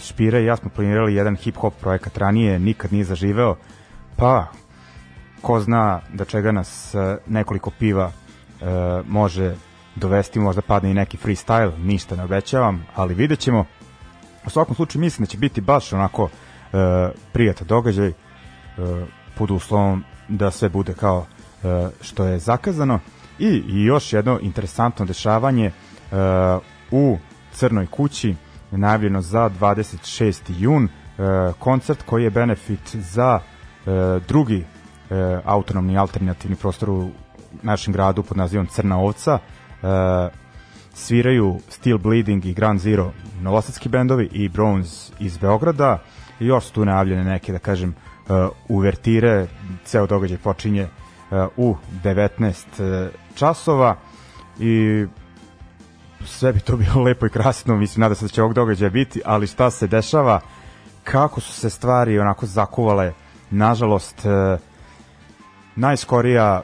Špira 0.00 0.38
i 0.38 0.44
ja 0.44 0.56
smo 0.56 0.70
planirali 0.70 1.14
jedan 1.14 1.36
hip 1.36 1.56
hop 1.56 1.74
projekat 1.80 2.18
ranije, 2.18 2.58
nikad 2.58 2.92
nije 2.92 3.04
zaživeo 3.04 3.56
pa 4.16 4.46
ko 5.42 5.60
zna 5.60 6.00
da 6.12 6.24
čega 6.24 6.52
nas 6.52 6.94
e, 6.94 7.18
nekoliko 7.26 7.70
piva 7.70 8.10
e, 8.10 8.64
može 9.08 9.54
dovesti, 9.96 10.38
možda 10.38 10.62
padne 10.62 10.90
i 10.90 10.94
neki 10.94 11.16
freestyle, 11.16 11.78
ništa 11.78 12.16
ne 12.16 12.24
obećavam, 12.24 12.86
ali 12.94 13.14
vidjet 13.14 13.38
ćemo. 13.38 13.64
U 14.46 14.50
svakom 14.50 14.74
slučaju 14.74 15.00
mislim 15.00 15.24
da 15.24 15.30
će 15.30 15.38
biti 15.38 15.60
baš 15.60 15.92
onako 15.92 16.28
e, 16.28 17.10
prijatan 17.32 17.66
događaj 17.66 18.08
e, 18.08 18.12
pod 19.34 19.50
uslovom 19.50 20.04
da 20.28 20.50
sve 20.50 20.68
bude 20.68 20.94
kao 20.94 21.26
e, 21.64 21.88
što 22.00 22.24
je 22.24 22.38
zakazano 22.38 23.00
i, 23.38 23.62
i 23.68 23.84
još 23.84 24.12
jedno 24.12 24.38
interesantno 24.42 25.04
dešavanje 25.04 25.66
e, 25.66 25.72
u 26.90 27.18
Crnoj 27.52 27.86
kući 27.86 28.34
najavljeno 28.78 29.22
za 29.22 29.50
26. 29.60 30.40
jun 30.58 30.84
e, 30.84 30.88
koncert 31.58 32.02
koji 32.02 32.24
je 32.24 32.30
benefit 32.30 32.96
za 32.96 33.40
e, 33.40 33.90
drugi 34.28 34.58
e, 34.58 34.64
autonomni 35.44 35.98
alternativni 35.98 36.56
prostor 36.56 36.90
u 36.90 37.10
našem 37.62 37.92
gradu 37.92 38.22
pod 38.22 38.36
nazivom 38.36 38.66
Crna 38.66 38.98
ovca. 38.98 39.38
Sviraju 40.94 41.58
Steel 41.68 41.98
Bleeding 41.98 42.44
i 42.44 42.54
Grand 42.54 42.80
Zero 42.80 43.12
novosadski 43.40 43.88
bendovi 43.88 44.28
i 44.32 44.48
Bronze 44.48 45.12
iz 45.18 45.38
Beograda. 45.38 45.98
I 46.40 46.46
još 46.46 46.64
su 46.64 46.72
tu 46.72 46.84
najavljene 46.84 47.24
neke 47.24 47.52
da 47.52 47.58
kažem 47.58 47.94
uvertire. 48.68 49.46
Ceo 49.84 50.06
događaj 50.06 50.38
počinje 50.38 50.88
u 51.56 51.76
19 52.04 52.80
e, 52.80 53.10
časova. 53.34 53.96
I 54.58 55.06
sve 56.26 56.52
bi 56.52 56.60
to 56.60 56.76
bilo 56.76 57.02
lepo 57.02 57.26
i 57.26 57.30
krasno, 57.30 57.76
mislim, 57.76 58.00
nada 58.00 58.14
se 58.14 58.24
da 58.24 58.28
će 58.28 58.42
ovog 58.42 58.54
događaja 58.54 58.90
biti, 58.90 59.20
ali 59.24 59.46
šta 59.46 59.70
se 59.70 59.86
dešava, 59.86 60.40
kako 61.04 61.40
su 61.40 61.52
se 61.52 61.70
stvari 61.70 62.18
onako 62.18 62.46
zakuvale, 62.46 63.12
nažalost, 63.50 64.26
e, 64.26 64.58
najskorija 65.76 66.62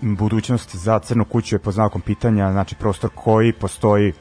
budućnost 0.00 0.76
za 0.76 0.98
Crnu 0.98 1.24
kuću 1.24 1.54
je 1.54 1.58
po 1.58 1.72
znakom 1.72 2.00
pitanja, 2.00 2.52
znači 2.52 2.74
prostor 2.74 3.10
koji 3.14 3.52
postoji 3.52 4.12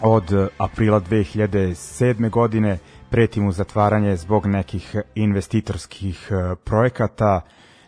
od 0.00 0.50
aprila 0.58 1.00
2007. 1.00 2.30
godine, 2.30 2.78
preti 3.10 3.40
mu 3.40 3.52
zatvaranje 3.52 4.16
zbog 4.16 4.46
nekih 4.46 4.96
investitorskih 5.14 6.28
e, 6.30 6.54
projekata, 6.54 7.40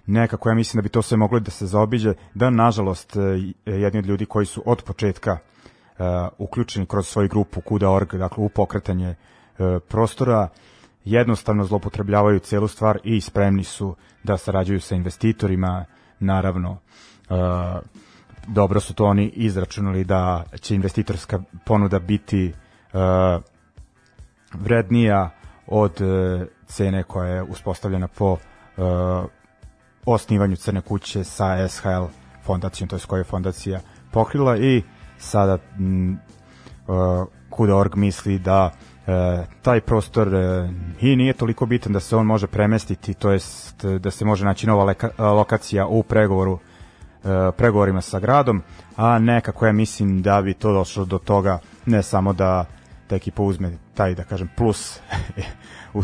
nekako 0.07 0.49
ja 0.49 0.55
mislim 0.55 0.79
da 0.79 0.83
bi 0.83 0.89
to 0.89 1.03
sve 1.03 1.17
moglo 1.17 1.41
da 1.41 1.51
se 1.51 1.67
zaobiđe, 1.67 2.15
da 2.35 2.51
nažalost 2.51 3.17
e, 3.17 3.21
jedni 3.67 3.99
od 3.99 4.07
ljudi 4.07 4.27
koji 4.27 4.47
su 4.47 4.63
od 4.67 4.83
početka 4.83 5.33
uh, 5.33 5.56
uključeni 6.39 6.87
kroz 6.87 7.09
svoju 7.09 7.29
grupu 7.29 7.61
Kuda.org, 7.61 8.15
dakle 8.15 8.45
u 8.45 8.49
pokretanje 8.49 9.15
uh, 9.59 9.67
prostora, 9.89 10.49
jednostavno 11.05 11.65
zlopotrebljavaju 11.65 12.39
celu 12.39 12.69
stvar 12.69 12.99
i 13.05 13.21
spremni 13.21 13.65
su 13.65 13.97
da 14.23 14.37
sarađuju 14.37 14.81
sa 14.81 14.95
investitorima, 14.95 15.85
naravno 16.19 16.71
uh, 16.71 17.37
dobro 18.47 18.81
su 18.81 18.95
to 18.95 19.05
oni 19.05 19.29
izračunali 19.29 20.05
da 20.05 20.45
će 20.61 20.75
investitorska 20.75 21.41
ponuda 21.65 21.99
biti 21.99 22.53
uh, 22.93 23.43
vrednija 24.55 25.31
od 25.67 26.01
uh, 26.01 26.47
cene 26.67 27.03
koja 27.03 27.29
je 27.29 27.43
uspostavljena 27.43 28.09
po 28.09 28.33
uh, 28.33 28.39
osnivanju 30.07 30.57
Crne 30.57 30.81
kuće 30.81 31.25
sa 31.25 31.69
SHL 31.69 32.05
fondacijom, 32.45 32.89
to 32.89 32.97
je 32.97 33.01
koja 33.07 33.19
je 33.19 33.25
fondacija 33.25 33.81
pokrila 34.13 34.57
i 34.57 34.83
sada 35.19 35.59
m, 35.79 36.19
uh, 36.87 37.27
Kuda.org 37.51 37.97
misli 37.97 38.39
da 38.39 38.71
e, 39.07 39.45
taj 39.63 39.81
prostor 39.81 40.35
e, 40.35 40.69
i 41.01 41.17
nije 41.17 41.33
toliko 41.33 41.67
bitan 41.67 41.93
da 41.93 42.01
se 42.01 42.17
on 42.17 42.27
može 42.27 42.47
premestiti, 42.47 43.15
to 43.15 43.31
jest 43.31 43.85
da 43.85 44.11
se 44.11 44.25
može 44.25 44.45
naći 44.45 44.67
nova 44.67 44.85
leka, 44.85 45.11
lokacija 45.19 45.87
u 45.87 46.03
pregovoru 46.03 46.59
e, 47.25 47.53
pregovorima 47.57 48.01
sa 48.01 48.21
gradom, 48.21 48.63
a 48.97 49.19
nekako 49.19 49.67
ja 49.67 49.73
mislim 49.73 50.23
da 50.23 50.43
bi 50.43 50.55
to 50.55 50.73
došlo 50.73 51.05
do 51.05 51.19
toga 51.19 51.59
ne 51.87 52.03
samo 52.03 52.33
da 52.33 52.65
ta 53.07 53.17
ekipa 53.17 53.43
uzme 53.43 53.73
taj, 53.95 54.15
da 54.15 54.25
kažem, 54.25 54.49
plus 54.57 55.01
u, 55.95 56.03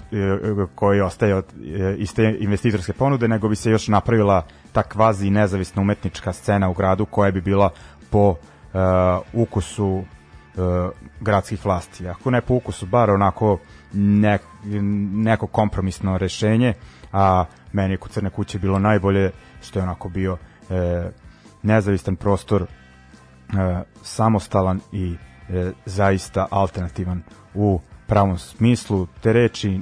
koji 0.75 1.01
ostaje 1.01 1.35
od 1.35 1.45
e, 1.79 1.95
iz 1.99 2.15
te 2.15 2.37
investitorske 2.41 2.93
ponude, 2.93 3.29
nego 3.29 3.49
bi 3.49 3.57
se 3.57 3.71
još 3.71 3.89
napravila 3.89 4.47
ta 4.73 4.83
kvazi 4.83 5.31
nezavisna 5.31 5.83
umetnička 5.83 6.33
scena 6.33 6.69
u 6.69 6.75
gradu 6.75 7.07
koja 7.07 7.31
bi 7.31 7.41
bila 7.41 7.71
po 8.11 8.31
uh, 8.31 8.37
ukusu 9.33 9.87
uh, 9.97 10.05
gradskih 11.21 11.65
vlasti. 11.65 12.09
Ako 12.09 12.31
ne 12.31 12.41
po 12.41 12.55
ukusu, 12.55 12.87
bar 12.87 13.11
onako 13.11 13.59
ne, 13.93 14.39
neko 15.13 15.47
kompromisno 15.47 16.19
rešenje, 16.19 16.75
a 17.13 17.45
meni 17.73 17.97
kod 17.97 18.11
Crne 18.11 18.31
kuće 18.31 18.59
bilo 18.59 18.79
najbolje 18.79 19.31
što 19.63 19.79
je 19.79 19.83
onako 19.83 20.09
bio 20.09 20.37
e, 20.71 21.11
nezavistan 21.63 22.17
prostor, 22.17 22.63
e, 22.63 22.67
samostalan 24.03 24.81
i 24.93 25.15
e, 25.49 25.73
zaista 25.87 26.47
alternativan 26.51 27.23
u 27.55 27.81
pravom 28.07 28.39
smislu 28.39 29.07
te 29.21 29.33
reči 29.33 29.81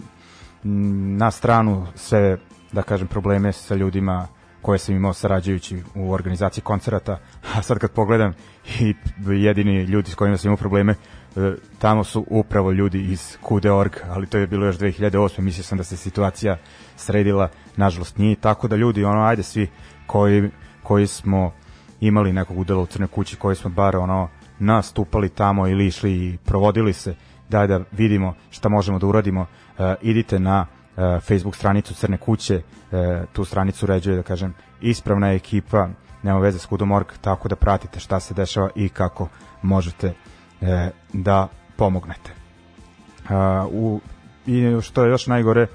m, 0.64 1.16
na 1.16 1.30
stranu 1.30 1.86
sve 1.94 2.38
da 2.72 2.82
kažem 2.82 3.08
probleme 3.08 3.52
sa 3.52 3.74
ljudima 3.74 4.26
koje 4.62 4.78
sam 4.78 4.94
imao 4.94 5.12
sarađujući 5.12 5.82
u 5.94 6.12
organizaciji 6.12 6.62
koncerata, 6.62 7.18
a 7.56 7.62
sad 7.62 7.78
kad 7.78 7.90
pogledam 7.90 8.32
i 8.80 8.94
jedini 9.26 9.84
ljudi 9.84 10.10
s 10.10 10.14
kojima 10.14 10.36
sam 10.36 10.48
imao 10.48 10.56
probleme, 10.56 10.94
e, 11.36 11.54
tamo 11.78 12.04
su 12.04 12.24
upravo 12.28 12.72
ljudi 12.72 13.02
iz 13.02 13.36
Kude.org, 13.40 13.92
ali 14.08 14.26
to 14.26 14.38
je 14.38 14.46
bilo 14.46 14.66
još 14.66 14.78
2008. 14.78 15.40
Mislio 15.40 15.64
sam 15.64 15.78
da 15.78 15.84
se 15.84 15.96
situacija 15.96 16.56
sredila, 16.96 17.48
nažalost 17.76 18.18
nije, 18.18 18.36
tako 18.36 18.68
da 18.68 18.76
ljudi, 18.76 19.04
ono, 19.04 19.22
ajde 19.22 19.42
svi 19.42 19.68
koji, 20.06 20.50
koji 20.82 21.06
smo 21.06 21.52
imali 22.00 22.32
nekog 22.32 22.58
udela 22.58 22.82
u 22.82 22.86
Crne 22.86 23.06
kući, 23.06 23.36
koji 23.36 23.56
smo 23.56 23.70
bar 23.70 23.96
ono 23.96 24.28
nastupali 24.58 25.28
tamo 25.28 25.68
ili 25.68 25.86
išli 25.86 26.12
i 26.12 26.38
provodili 26.44 26.92
se, 26.92 27.14
daj 27.48 27.66
da 27.66 27.80
vidimo 27.92 28.34
šta 28.50 28.68
možemo 28.68 28.98
da 28.98 29.06
uradimo, 29.06 29.46
e, 29.78 29.94
idite 30.02 30.38
na 30.38 30.66
e, 30.96 31.20
Facebook 31.20 31.56
stranicu 31.56 31.94
Crne 31.94 32.16
kuće, 32.16 32.62
e, 32.92 33.24
tu 33.32 33.44
stranicu 33.44 33.86
uređuje, 33.86 34.16
da 34.16 34.22
kažem, 34.22 34.54
ispravna 34.80 35.32
ekipa, 35.32 35.88
nema 36.22 36.38
veze 36.38 36.58
s 36.58 36.66
Kudomorg, 36.66 37.06
tako 37.20 37.48
da 37.48 37.56
pratite 37.56 38.00
šta 38.00 38.20
se 38.20 38.34
dešava 38.34 38.70
i 38.74 38.88
kako 38.88 39.28
možete 39.62 40.14
e, 40.60 40.90
da 41.12 41.48
pomognete. 41.76 42.30
E, 42.30 43.34
u, 43.70 44.00
I 44.46 44.80
što 44.82 45.04
je 45.04 45.10
još 45.10 45.26
najgore, 45.26 45.62
e, 45.62 45.66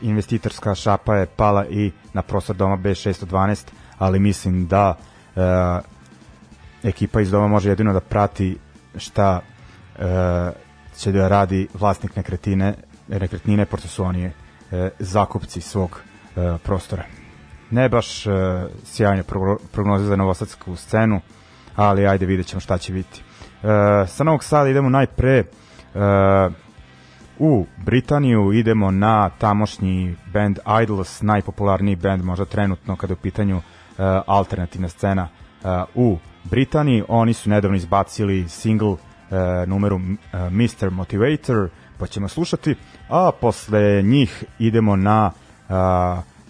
investitorska 0.00 0.74
šapa 0.74 1.16
je 1.16 1.26
pala 1.26 1.66
i 1.66 1.92
na 2.12 2.22
prostor 2.22 2.56
doma 2.56 2.76
B612, 2.76 3.66
ali 3.98 4.18
mislim 4.18 4.66
da 4.66 4.96
e, 5.36 5.40
ekipa 6.82 7.20
iz 7.20 7.30
doma 7.30 7.48
može 7.48 7.68
jedino 7.68 7.92
da 7.92 8.00
prati 8.00 8.58
šta 8.96 9.40
e, 9.98 10.52
će 10.96 11.12
da 11.12 11.28
radi 11.28 11.68
vlasnik 11.74 12.16
nekretnine, 12.16 12.74
nekretnine 13.08 13.66
pošto 13.66 13.88
su 13.88 14.04
oni 14.04 14.24
e, 14.24 14.32
zakupci 14.98 15.60
svog 15.60 16.00
e, 16.36 16.58
prostora. 16.64 17.17
Ne 17.70 17.88
baš 17.88 18.26
e, 18.26 18.30
sjajne 18.84 19.22
pro, 19.22 19.58
prognoze 19.72 20.04
za 20.04 20.16
novosadsku 20.16 20.76
scenu, 20.76 21.20
ali 21.76 22.06
ajde 22.06 22.26
vidjet 22.26 22.46
ćemo 22.46 22.60
šta 22.60 22.78
će 22.78 22.92
biti. 22.92 23.22
E, 23.62 24.06
sa 24.06 24.24
Novog 24.24 24.44
Sada 24.44 24.68
idemo 24.68 24.88
najpre 24.88 25.38
e, 25.38 25.44
u 27.38 27.66
Britaniju, 27.84 28.52
idemo 28.52 28.90
na 28.90 29.30
tamošnji 29.30 30.16
band 30.32 30.58
Idols, 30.82 31.22
najpopularniji 31.22 31.96
band 31.96 32.24
možda 32.24 32.44
trenutno 32.44 32.96
kada 32.96 33.12
je 33.12 33.16
u 33.18 33.22
pitanju 33.22 33.56
e, 33.56 33.62
alternativna 34.26 34.88
scena 34.88 35.28
e, 35.28 35.68
u 35.94 36.18
Britaniji. 36.44 37.04
Oni 37.08 37.32
su 37.32 37.50
nedavno 37.50 37.76
izbacili 37.76 38.48
single 38.48 38.96
e, 39.30 39.66
numeru 39.66 39.96
uh, 39.96 40.02
Mr. 40.52 40.90
Motivator, 40.90 41.68
pa 41.98 42.06
ćemo 42.06 42.28
slušati, 42.28 42.74
a 43.08 43.30
posle 43.40 44.02
njih 44.02 44.44
idemo 44.58 44.96
na 44.96 45.30
uh, 45.68 45.74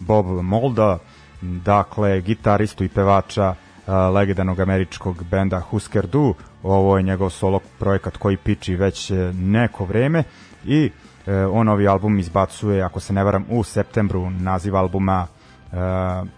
Bob 0.01 0.27
Molda, 0.27 0.99
dakle 1.43 2.21
gitaristu 2.21 2.85
i 2.85 2.89
pevača 2.89 3.49
uh, 3.49 3.95
legendarnog 4.15 4.61
američkog 4.61 5.25
benda 5.25 5.61
Husker 5.61 6.07
Du, 6.07 6.35
ovo 6.63 6.97
je 6.97 7.03
njegov 7.03 7.31
solo 7.31 7.61
projekat 7.79 8.17
koji 8.17 8.37
piči 8.37 8.77
već 8.77 9.13
neko 9.35 9.85
vreme 9.85 10.25
i 10.65 10.91
uh, 10.91 11.33
on 11.53 11.67
novi 11.67 11.89
album 11.89 12.19
izbacuje, 12.19 12.83
ako 12.83 13.01
se 13.01 13.13
ne 13.13 13.25
varam, 13.25 13.45
u 13.51 13.65
septembru 13.65 14.31
naziv 14.31 14.77
albuma 14.77 15.27
uh, 15.73 16.29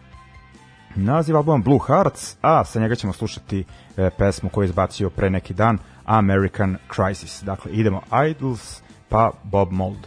naziv 0.94 1.36
albuma 1.36 1.58
Blue 1.58 1.78
Hearts, 1.86 2.36
a 2.42 2.64
sa 2.64 2.80
njega 2.80 2.94
ćemo 2.94 3.12
slušati 3.12 3.64
e, 3.96 4.10
pesmu 4.10 4.50
koju 4.50 4.64
je 4.64 4.66
izbacio 4.66 5.10
pre 5.10 5.30
neki 5.30 5.54
dan, 5.54 5.78
American 6.04 6.76
Crisis. 6.94 7.42
Dakle, 7.42 7.72
idemo 7.72 8.02
Idols, 8.30 8.82
pa 9.08 9.30
Bob 9.42 9.72
Mold. 9.72 10.06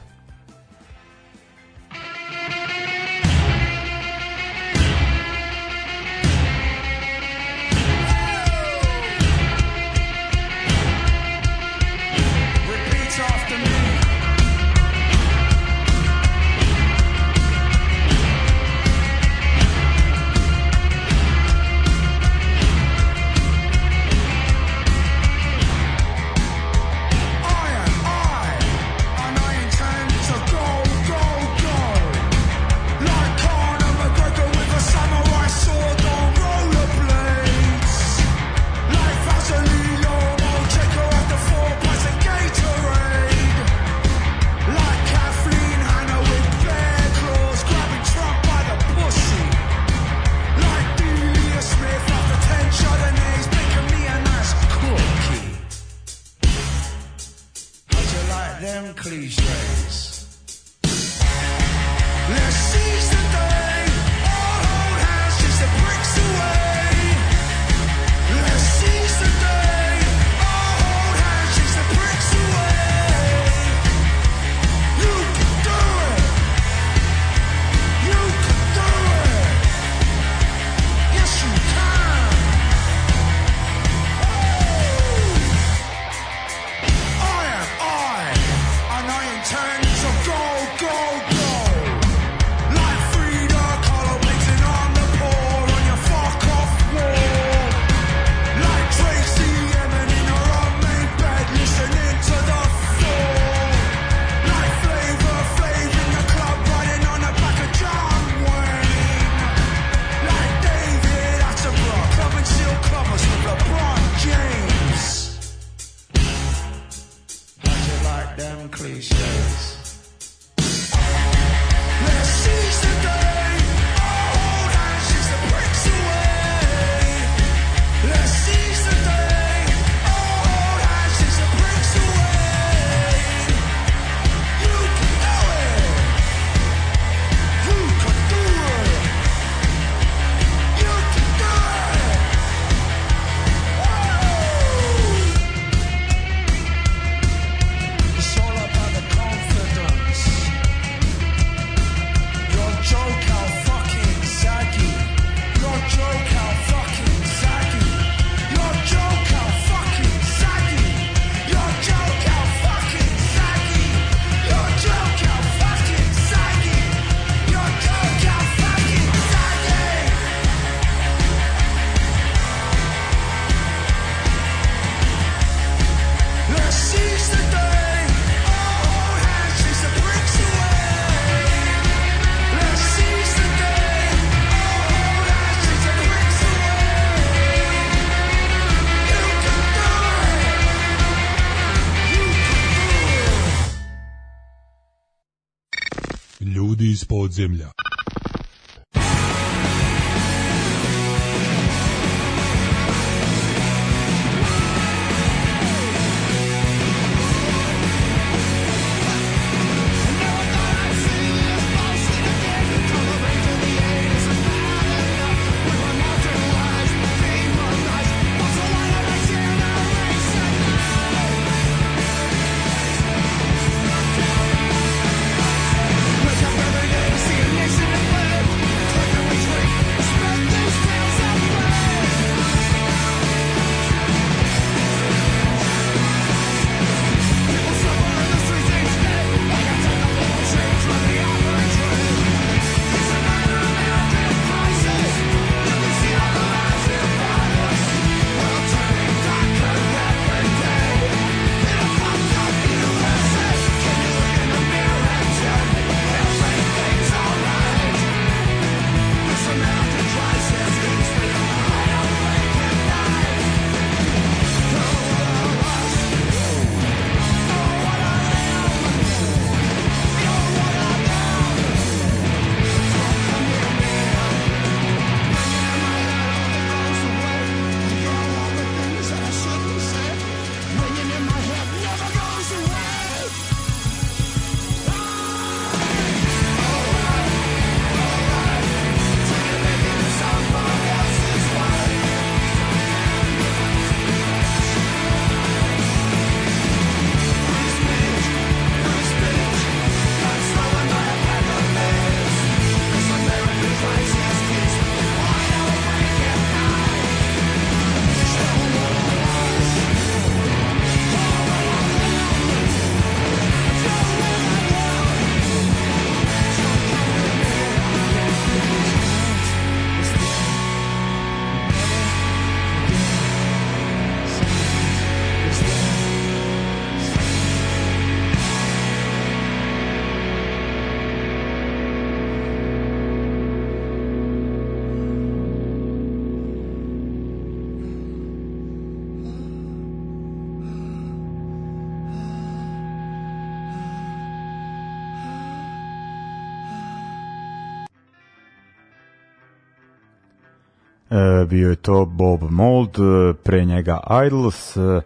Bio 351.54 351.70
je 351.70 351.76
to 351.76 352.06
Bob 352.06 352.44
Mold, 352.50 352.90
e, 353.00 353.34
pre 353.44 353.66
njega 353.66 354.00
Idols. 354.26 354.78
E, 354.78 355.02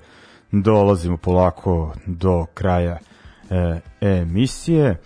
dolazimo 0.51 1.17
polako 1.17 1.93
do 2.05 2.45
kraja 2.53 2.97
e, 3.49 3.79
emisije. 4.01 4.97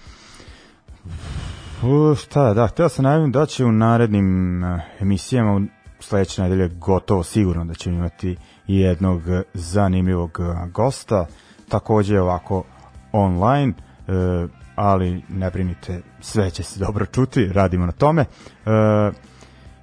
U, 1.83 2.15
šta, 2.15 2.53
da, 2.53 2.67
htio 2.67 2.89
sam 2.89 3.03
najavim 3.03 3.31
da 3.31 3.45
će 3.45 3.65
u 3.65 3.71
narednim 3.71 4.63
e, 4.63 4.79
emisijama 4.99 5.55
u 5.55 5.61
sledeće 5.99 6.41
nedelje 6.41 6.67
gotovo 6.67 7.23
sigurno 7.23 7.65
da 7.65 7.73
ćemo 7.73 7.97
imati 7.97 8.35
jednog 8.67 9.21
zanimljivog 9.53 10.39
gosta, 10.73 11.25
takođe 11.69 12.21
ovako 12.21 12.63
online, 13.11 13.73
e, 14.07 14.11
ali 14.75 15.23
ne 15.29 15.49
brinite, 15.49 16.01
sve 16.19 16.49
će 16.49 16.63
se 16.63 16.79
dobro 16.79 17.05
čuti, 17.05 17.47
radimo 17.53 17.85
na 17.85 17.91
tome. 17.91 18.21
E, 18.21 19.11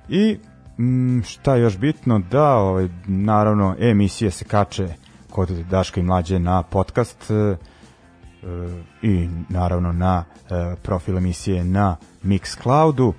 I 0.08 0.38
Mm, 0.78 1.22
šta 1.22 1.54
je 1.54 1.62
još 1.62 1.78
bitno 1.78 2.18
da 2.18 2.54
ovaj 2.54 2.88
naravno 3.06 3.76
emisije 3.78 4.30
se 4.30 4.44
kače 4.44 4.88
kod 5.30 5.48
Daška 5.48 6.00
i 6.00 6.02
mlađe 6.02 6.38
na 6.38 6.62
podcast 6.62 7.30
e, 7.30 7.34
e, 7.34 7.56
i 9.02 9.28
naravno 9.48 9.92
na 9.92 10.24
e, 10.50 10.76
profil 10.82 11.18
emisije 11.18 11.64
na 11.64 11.96
Mixcloudu 12.24 13.12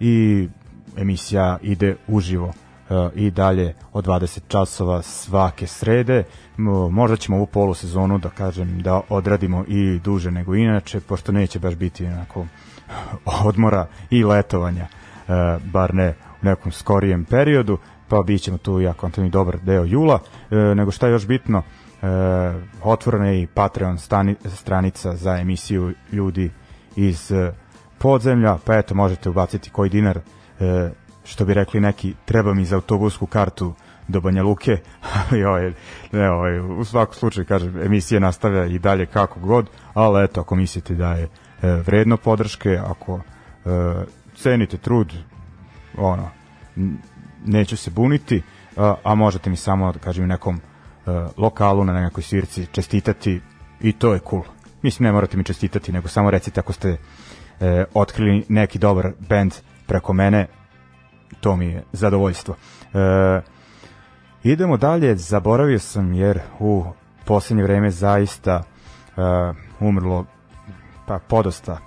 i 0.00 0.48
emisija 0.96 1.58
ide 1.62 1.96
uživo 2.08 2.52
e, 2.90 3.08
i 3.14 3.30
dalje 3.30 3.74
od 3.92 4.06
20 4.06 4.40
časova 4.48 5.02
svake 5.02 5.66
srede. 5.66 6.24
Mo- 6.56 6.90
Možda 6.90 7.16
ćemo 7.16 7.36
ovu 7.36 7.46
polusezonu 7.46 8.18
da 8.18 8.28
kažem 8.30 8.82
da 8.82 9.00
odradimo 9.08 9.64
i 9.68 9.98
duže 10.04 10.30
nego 10.30 10.54
inače, 10.54 11.00
pošto 11.00 11.32
neće 11.32 11.58
baš 11.58 11.74
biti 11.74 12.06
onako 12.06 12.46
odmora 13.44 13.86
i 14.10 14.24
letovanja, 14.24 14.86
e, 15.28 15.58
bar 15.72 15.94
ne 15.94 16.14
nekom 16.42 16.72
skorijem 16.72 17.24
periodu, 17.24 17.78
pa 18.08 18.22
bit 18.22 18.42
ćemo 18.42 18.58
tu 18.58 18.80
ja 18.80 18.92
kontam 18.92 19.30
dobar 19.30 19.58
deo 19.58 19.84
jula, 19.84 20.18
e, 20.50 20.56
nego 20.56 20.90
šta 20.90 21.06
je 21.06 21.12
još 21.12 21.26
bitno, 21.26 21.58
e, 21.58 22.06
otvorena 22.82 23.26
je 23.26 23.42
i 23.42 23.46
Patreon 23.46 23.98
stani, 23.98 24.36
stranica 24.44 25.16
za 25.16 25.38
emisiju 25.38 25.94
ljudi 26.12 26.50
iz 26.96 27.32
e, 27.32 27.52
podzemlja, 27.98 28.58
pa 28.64 28.74
eto 28.74 28.94
možete 28.94 29.30
ubaciti 29.30 29.70
koji 29.70 29.90
dinar, 29.90 30.18
e, 30.60 30.90
što 31.24 31.44
bi 31.44 31.54
rekli 31.54 31.80
neki, 31.80 32.14
treba 32.24 32.54
mi 32.54 32.64
za 32.64 32.76
autobusku 32.76 33.26
kartu 33.26 33.74
do 34.08 34.20
Banja 34.20 34.42
Luke, 34.42 34.78
ali 35.30 35.44
ovaj, 35.44 35.72
ne, 36.12 36.30
ovaj, 36.30 36.60
u 36.60 36.84
svakom 36.84 37.14
slučaju, 37.14 37.46
kažem, 37.46 37.82
emisija 37.82 38.20
nastavlja 38.20 38.66
i 38.66 38.78
dalje 38.78 39.06
kako 39.06 39.40
god, 39.40 39.70
ali 39.94 40.24
eto, 40.24 40.40
ako 40.40 40.56
mislite 40.56 40.94
da 40.94 41.12
je 41.12 41.22
e, 41.22 41.28
vredno 41.86 42.16
podrške, 42.16 42.80
ako 42.84 43.16
e, 43.16 43.20
cenite 44.36 44.76
trud, 44.76 45.12
ono, 46.00 46.30
neću 47.46 47.76
se 47.76 47.90
buniti, 47.90 48.42
a, 48.76 48.94
a 49.04 49.14
možete 49.14 49.50
mi 49.50 49.56
samo, 49.56 49.92
da 49.92 49.98
kažem, 49.98 50.28
nekom 50.28 50.56
e, 50.56 50.60
lokalu, 51.36 51.84
na 51.84 51.92
nekoj 51.92 52.22
svirci 52.22 52.66
čestitati 52.72 53.40
i 53.80 53.92
to 53.92 54.14
je 54.14 54.20
cool. 54.30 54.42
Mislim, 54.82 55.04
ne 55.04 55.12
morate 55.12 55.36
mi 55.36 55.44
čestitati, 55.44 55.92
nego 55.92 56.08
samo 56.08 56.30
recite 56.30 56.60
ako 56.60 56.72
ste 56.72 56.96
e, 57.60 57.84
otkrili 57.94 58.44
neki 58.48 58.78
dobar 58.78 59.12
band 59.28 59.54
preko 59.86 60.12
mene, 60.12 60.46
to 61.40 61.56
mi 61.56 61.66
je 61.66 61.84
zadovoljstvo. 61.92 62.54
E, 62.94 63.40
idemo 64.42 64.76
dalje, 64.76 65.16
zaboravio 65.16 65.78
sam 65.78 66.14
jer 66.14 66.40
u 66.58 66.84
poslednje 67.24 67.62
vreme 67.62 67.90
zaista 67.90 68.62
e, 68.62 68.62
umrlo 69.80 70.24
pa 71.06 71.18
podosta 71.18 71.78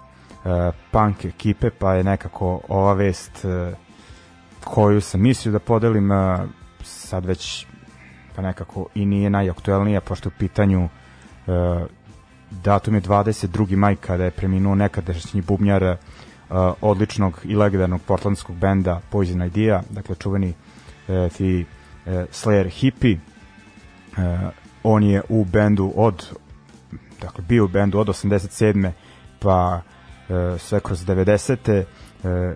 e, 0.46 0.72
punk 0.92 1.26
ekipe, 1.26 1.70
pa 1.70 1.94
je 1.94 2.04
nekako 2.04 2.62
ova 2.68 2.94
vest 2.94 3.46
e, 3.46 3.74
koju 4.64 5.02
sam 5.02 5.22
mislio 5.22 5.52
da 5.52 5.60
podelim 5.60 6.10
sad 6.84 7.26
već 7.26 7.66
pa 8.36 8.42
nekako 8.42 8.88
i 8.96 9.06
nije 9.06 9.30
najaktuelnija 9.30 10.02
pošto 10.02 10.30
u 10.30 10.32
pitanju 10.40 10.84
e, 10.84 10.90
datum 12.52 12.96
je 12.96 13.02
22. 13.02 13.76
maj 13.76 13.96
kada 13.96 14.24
je 14.24 14.32
preminuo 14.32 14.76
nekadašnji 14.76 15.42
bubnjar 15.42 15.84
e, 15.84 15.98
odličnog 16.82 17.40
i 17.44 17.56
legendarnog 17.56 18.02
portlandskog 18.02 18.56
benda 18.56 19.02
Poison 19.10 19.42
Idea, 19.42 19.82
dakle 19.90 20.16
čuveni 20.16 20.54
e, 21.08 21.30
ti 21.38 21.66
Slayer 22.06 22.70
Hippie 22.70 23.20
on 24.84 25.04
je 25.04 25.22
u 25.30 25.46
bendu 25.46 25.94
od 25.96 26.30
dakle 27.22 27.44
bio 27.50 27.66
u 27.66 27.68
bendu 27.68 28.00
od 28.00 28.08
87. 28.08 28.92
pa 29.40 29.82
e, 30.30 30.58
sve 30.60 30.80
kroz 30.80 31.06
90. 31.06 31.84
E, 32.24 32.56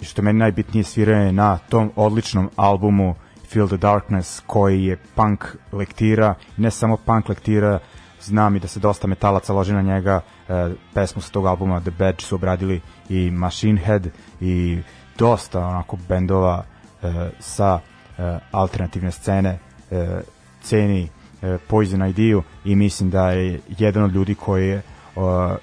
i 0.00 0.04
što 0.04 0.22
meni 0.22 0.38
najbitnije 0.38 0.84
sviranje 0.84 1.32
na 1.32 1.58
tom 1.58 1.92
odličnom 1.96 2.50
albumu 2.56 3.14
Feel 3.48 3.68
the 3.68 3.76
Darkness 3.76 4.42
koji 4.46 4.84
je 4.84 4.96
punk 5.14 5.44
lektira. 5.72 6.34
Ne 6.56 6.70
samo 6.70 6.96
punk 6.96 7.28
lektira 7.28 7.78
znam 8.20 8.56
i 8.56 8.60
da 8.60 8.68
se 8.68 8.80
dosta 8.80 9.06
metalaca 9.06 9.52
loži 9.52 9.72
na 9.72 9.82
njega. 9.82 10.20
E, 10.48 10.70
pesmu 10.94 11.22
sa 11.22 11.30
tog 11.30 11.46
albuma 11.46 11.80
The 11.80 11.90
Badge 11.90 12.20
su 12.20 12.34
obradili 12.34 12.80
i 13.08 13.30
Machine 13.30 13.80
Head 13.80 14.06
i 14.40 14.78
dosta 15.18 15.66
onako 15.66 15.98
bendova 16.08 16.64
e, 17.02 17.30
sa 17.38 17.80
e, 18.18 18.38
alternativne 18.50 19.10
scene. 19.10 19.58
E, 19.90 20.20
ceni 20.62 21.08
e, 21.42 21.58
Poison 21.68 22.06
Idea 22.06 22.40
i 22.64 22.76
mislim 22.76 23.10
da 23.10 23.30
je 23.30 23.60
jedan 23.78 24.04
od 24.04 24.12
ljudi 24.14 24.34
koji 24.34 24.68
je 24.68 24.76
e, 24.76 24.82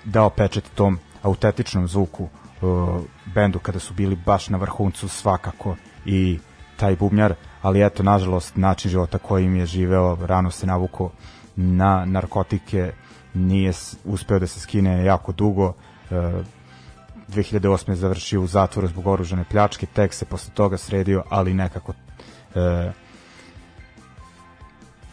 dao 0.04 0.30
pečet 0.30 0.72
tom 0.76 1.00
autentičnom 1.24 1.88
zvuku 1.88 2.30
e, 2.62 2.66
bendu 3.26 3.60
kada 3.60 3.80
su 3.80 3.94
bili 3.94 4.16
baš 4.16 4.50
na 4.50 4.58
vrhuncu 4.58 5.08
svakako 5.08 5.76
i 6.06 6.40
taj 6.78 6.96
bubnjar, 6.96 7.34
ali 7.62 7.86
eto 7.86 8.04
nažalost 8.04 8.56
način 8.56 8.92
života 8.92 9.18
kojim 9.18 9.56
je 9.56 9.66
živeo 9.66 10.18
rano 10.22 10.52
se 10.52 10.68
navuko 10.68 11.12
na 11.56 12.06
narkotike 12.06 12.94
nije 13.34 13.74
uspeo 14.06 14.40
da 14.40 14.48
se 14.48 14.60
skine 14.60 15.06
jako 15.06 15.32
dugo 15.32 15.74
e, 16.12 16.16
2008. 17.30 17.90
je 17.90 17.96
završio 17.96 18.42
u 18.42 18.48
zatvoru 18.48 18.88
zbog 18.88 19.08
oružane 19.08 19.44
pljačke, 19.52 19.86
tek 19.86 20.14
se 20.14 20.26
posle 20.26 20.54
toga 20.54 20.78
sredio, 20.78 21.24
ali 21.30 21.54
nekako 21.54 21.94
e, 22.56 22.92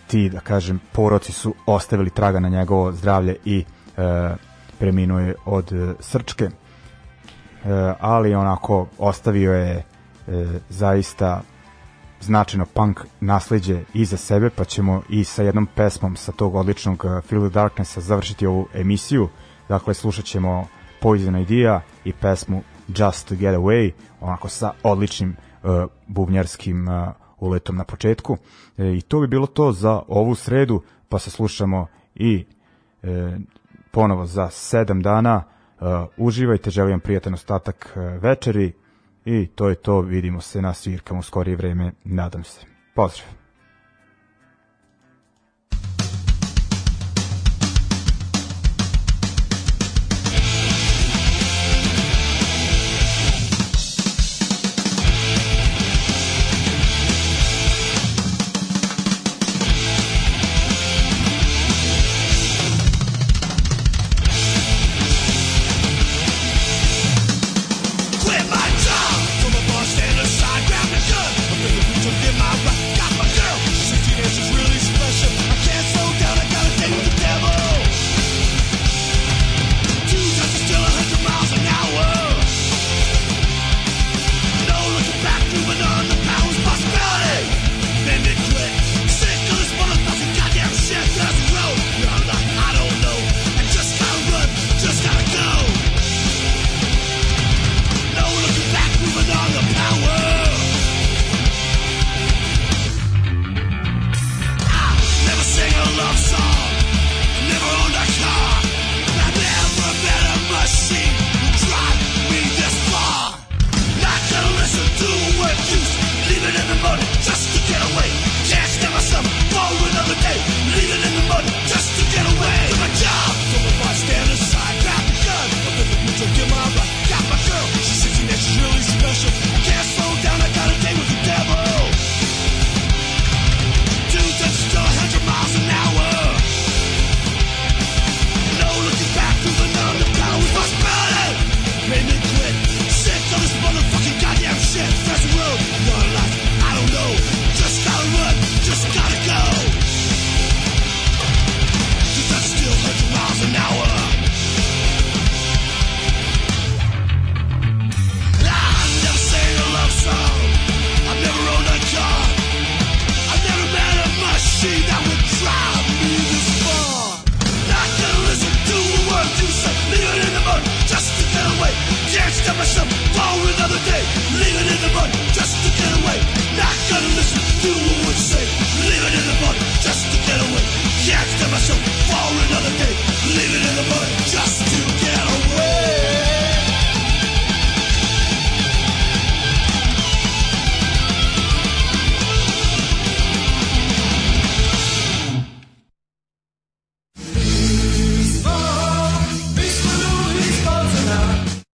ti, 0.07 0.29
da 0.31 0.41
kažem, 0.41 0.81
poroci 0.93 1.33
su 1.33 1.55
ostavili 1.67 2.11
traga 2.11 2.41
na 2.41 2.49
njegovo 2.49 2.93
zdravlje 2.93 3.37
i 3.45 3.65
e, 3.97 4.35
preminuo 4.79 5.19
je 5.21 5.35
od 5.45 5.73
e, 5.73 5.95
srčke. 6.01 6.51
E, 7.65 7.95
ali 8.01 8.35
onako 8.35 8.87
ostavio 8.99 9.53
je 9.53 9.77
e, 9.77 9.83
zaista 10.69 11.43
značajno 12.21 12.67
punk 12.67 13.01
nasleđe 13.21 13.85
iza 13.95 14.17
sebe, 14.17 14.51
pa 14.51 14.65
ćemo 14.65 15.03
i 15.09 15.25
sa 15.25 15.43
jednom 15.43 15.67
pesmom 15.75 16.17
sa 16.17 16.33
tog 16.33 16.55
odličnog 16.55 17.05
uh, 17.05 17.25
Feel 17.25 17.49
the 17.49 17.55
Darknessa 17.55 18.01
završiti 18.01 18.47
ovu 18.47 18.67
emisiju. 18.75 19.29
Dakle, 19.69 19.95
slušat 19.95 20.25
ćemo 20.25 20.67
Poison 21.01 21.37
Idea 21.37 21.81
i 22.05 22.13
pesmu 22.13 22.63
Just 22.89 23.29
to 23.29 23.35
Get 23.35 23.55
Away, 23.55 23.91
onako 24.21 24.49
sa 24.49 24.73
odličnim 24.83 25.37
uh, 25.63 25.71
bubnjarskim 26.07 26.89
uh, 26.89 27.09
uletom 27.43 27.77
na 27.77 27.85
početku. 27.85 28.37
E, 28.79 28.97
I 28.97 29.01
to 29.01 29.21
bi 29.21 29.27
bilo 29.27 29.47
to 29.47 29.73
za 29.73 30.03
ovu 30.09 30.35
sredu, 30.35 30.83
pa 31.09 31.19
se 31.19 31.31
slušamo 31.31 31.87
i 32.15 32.47
e, 33.03 33.37
ponovo 33.91 34.27
za 34.27 34.51
sedam 34.51 35.03
dana. 35.03 35.43
Uh, 35.83 36.09
uživajte, 36.17 36.71
želim 36.71 36.91
vam 36.91 37.01
prijatan 37.01 37.35
ostatak 37.35 37.93
uh, 37.97 38.23
večeri 38.23 38.73
i 39.25 39.47
to 39.47 39.69
je 39.69 39.75
to, 39.75 40.01
vidimo 40.01 40.41
se 40.41 40.63
na 40.63 40.75
svirkama 40.75 41.21
u 41.21 41.23
skorije 41.23 41.57
vreme, 41.57 41.93
nadam 42.05 42.45
se. 42.45 42.61
Pozdrav! 42.95 43.42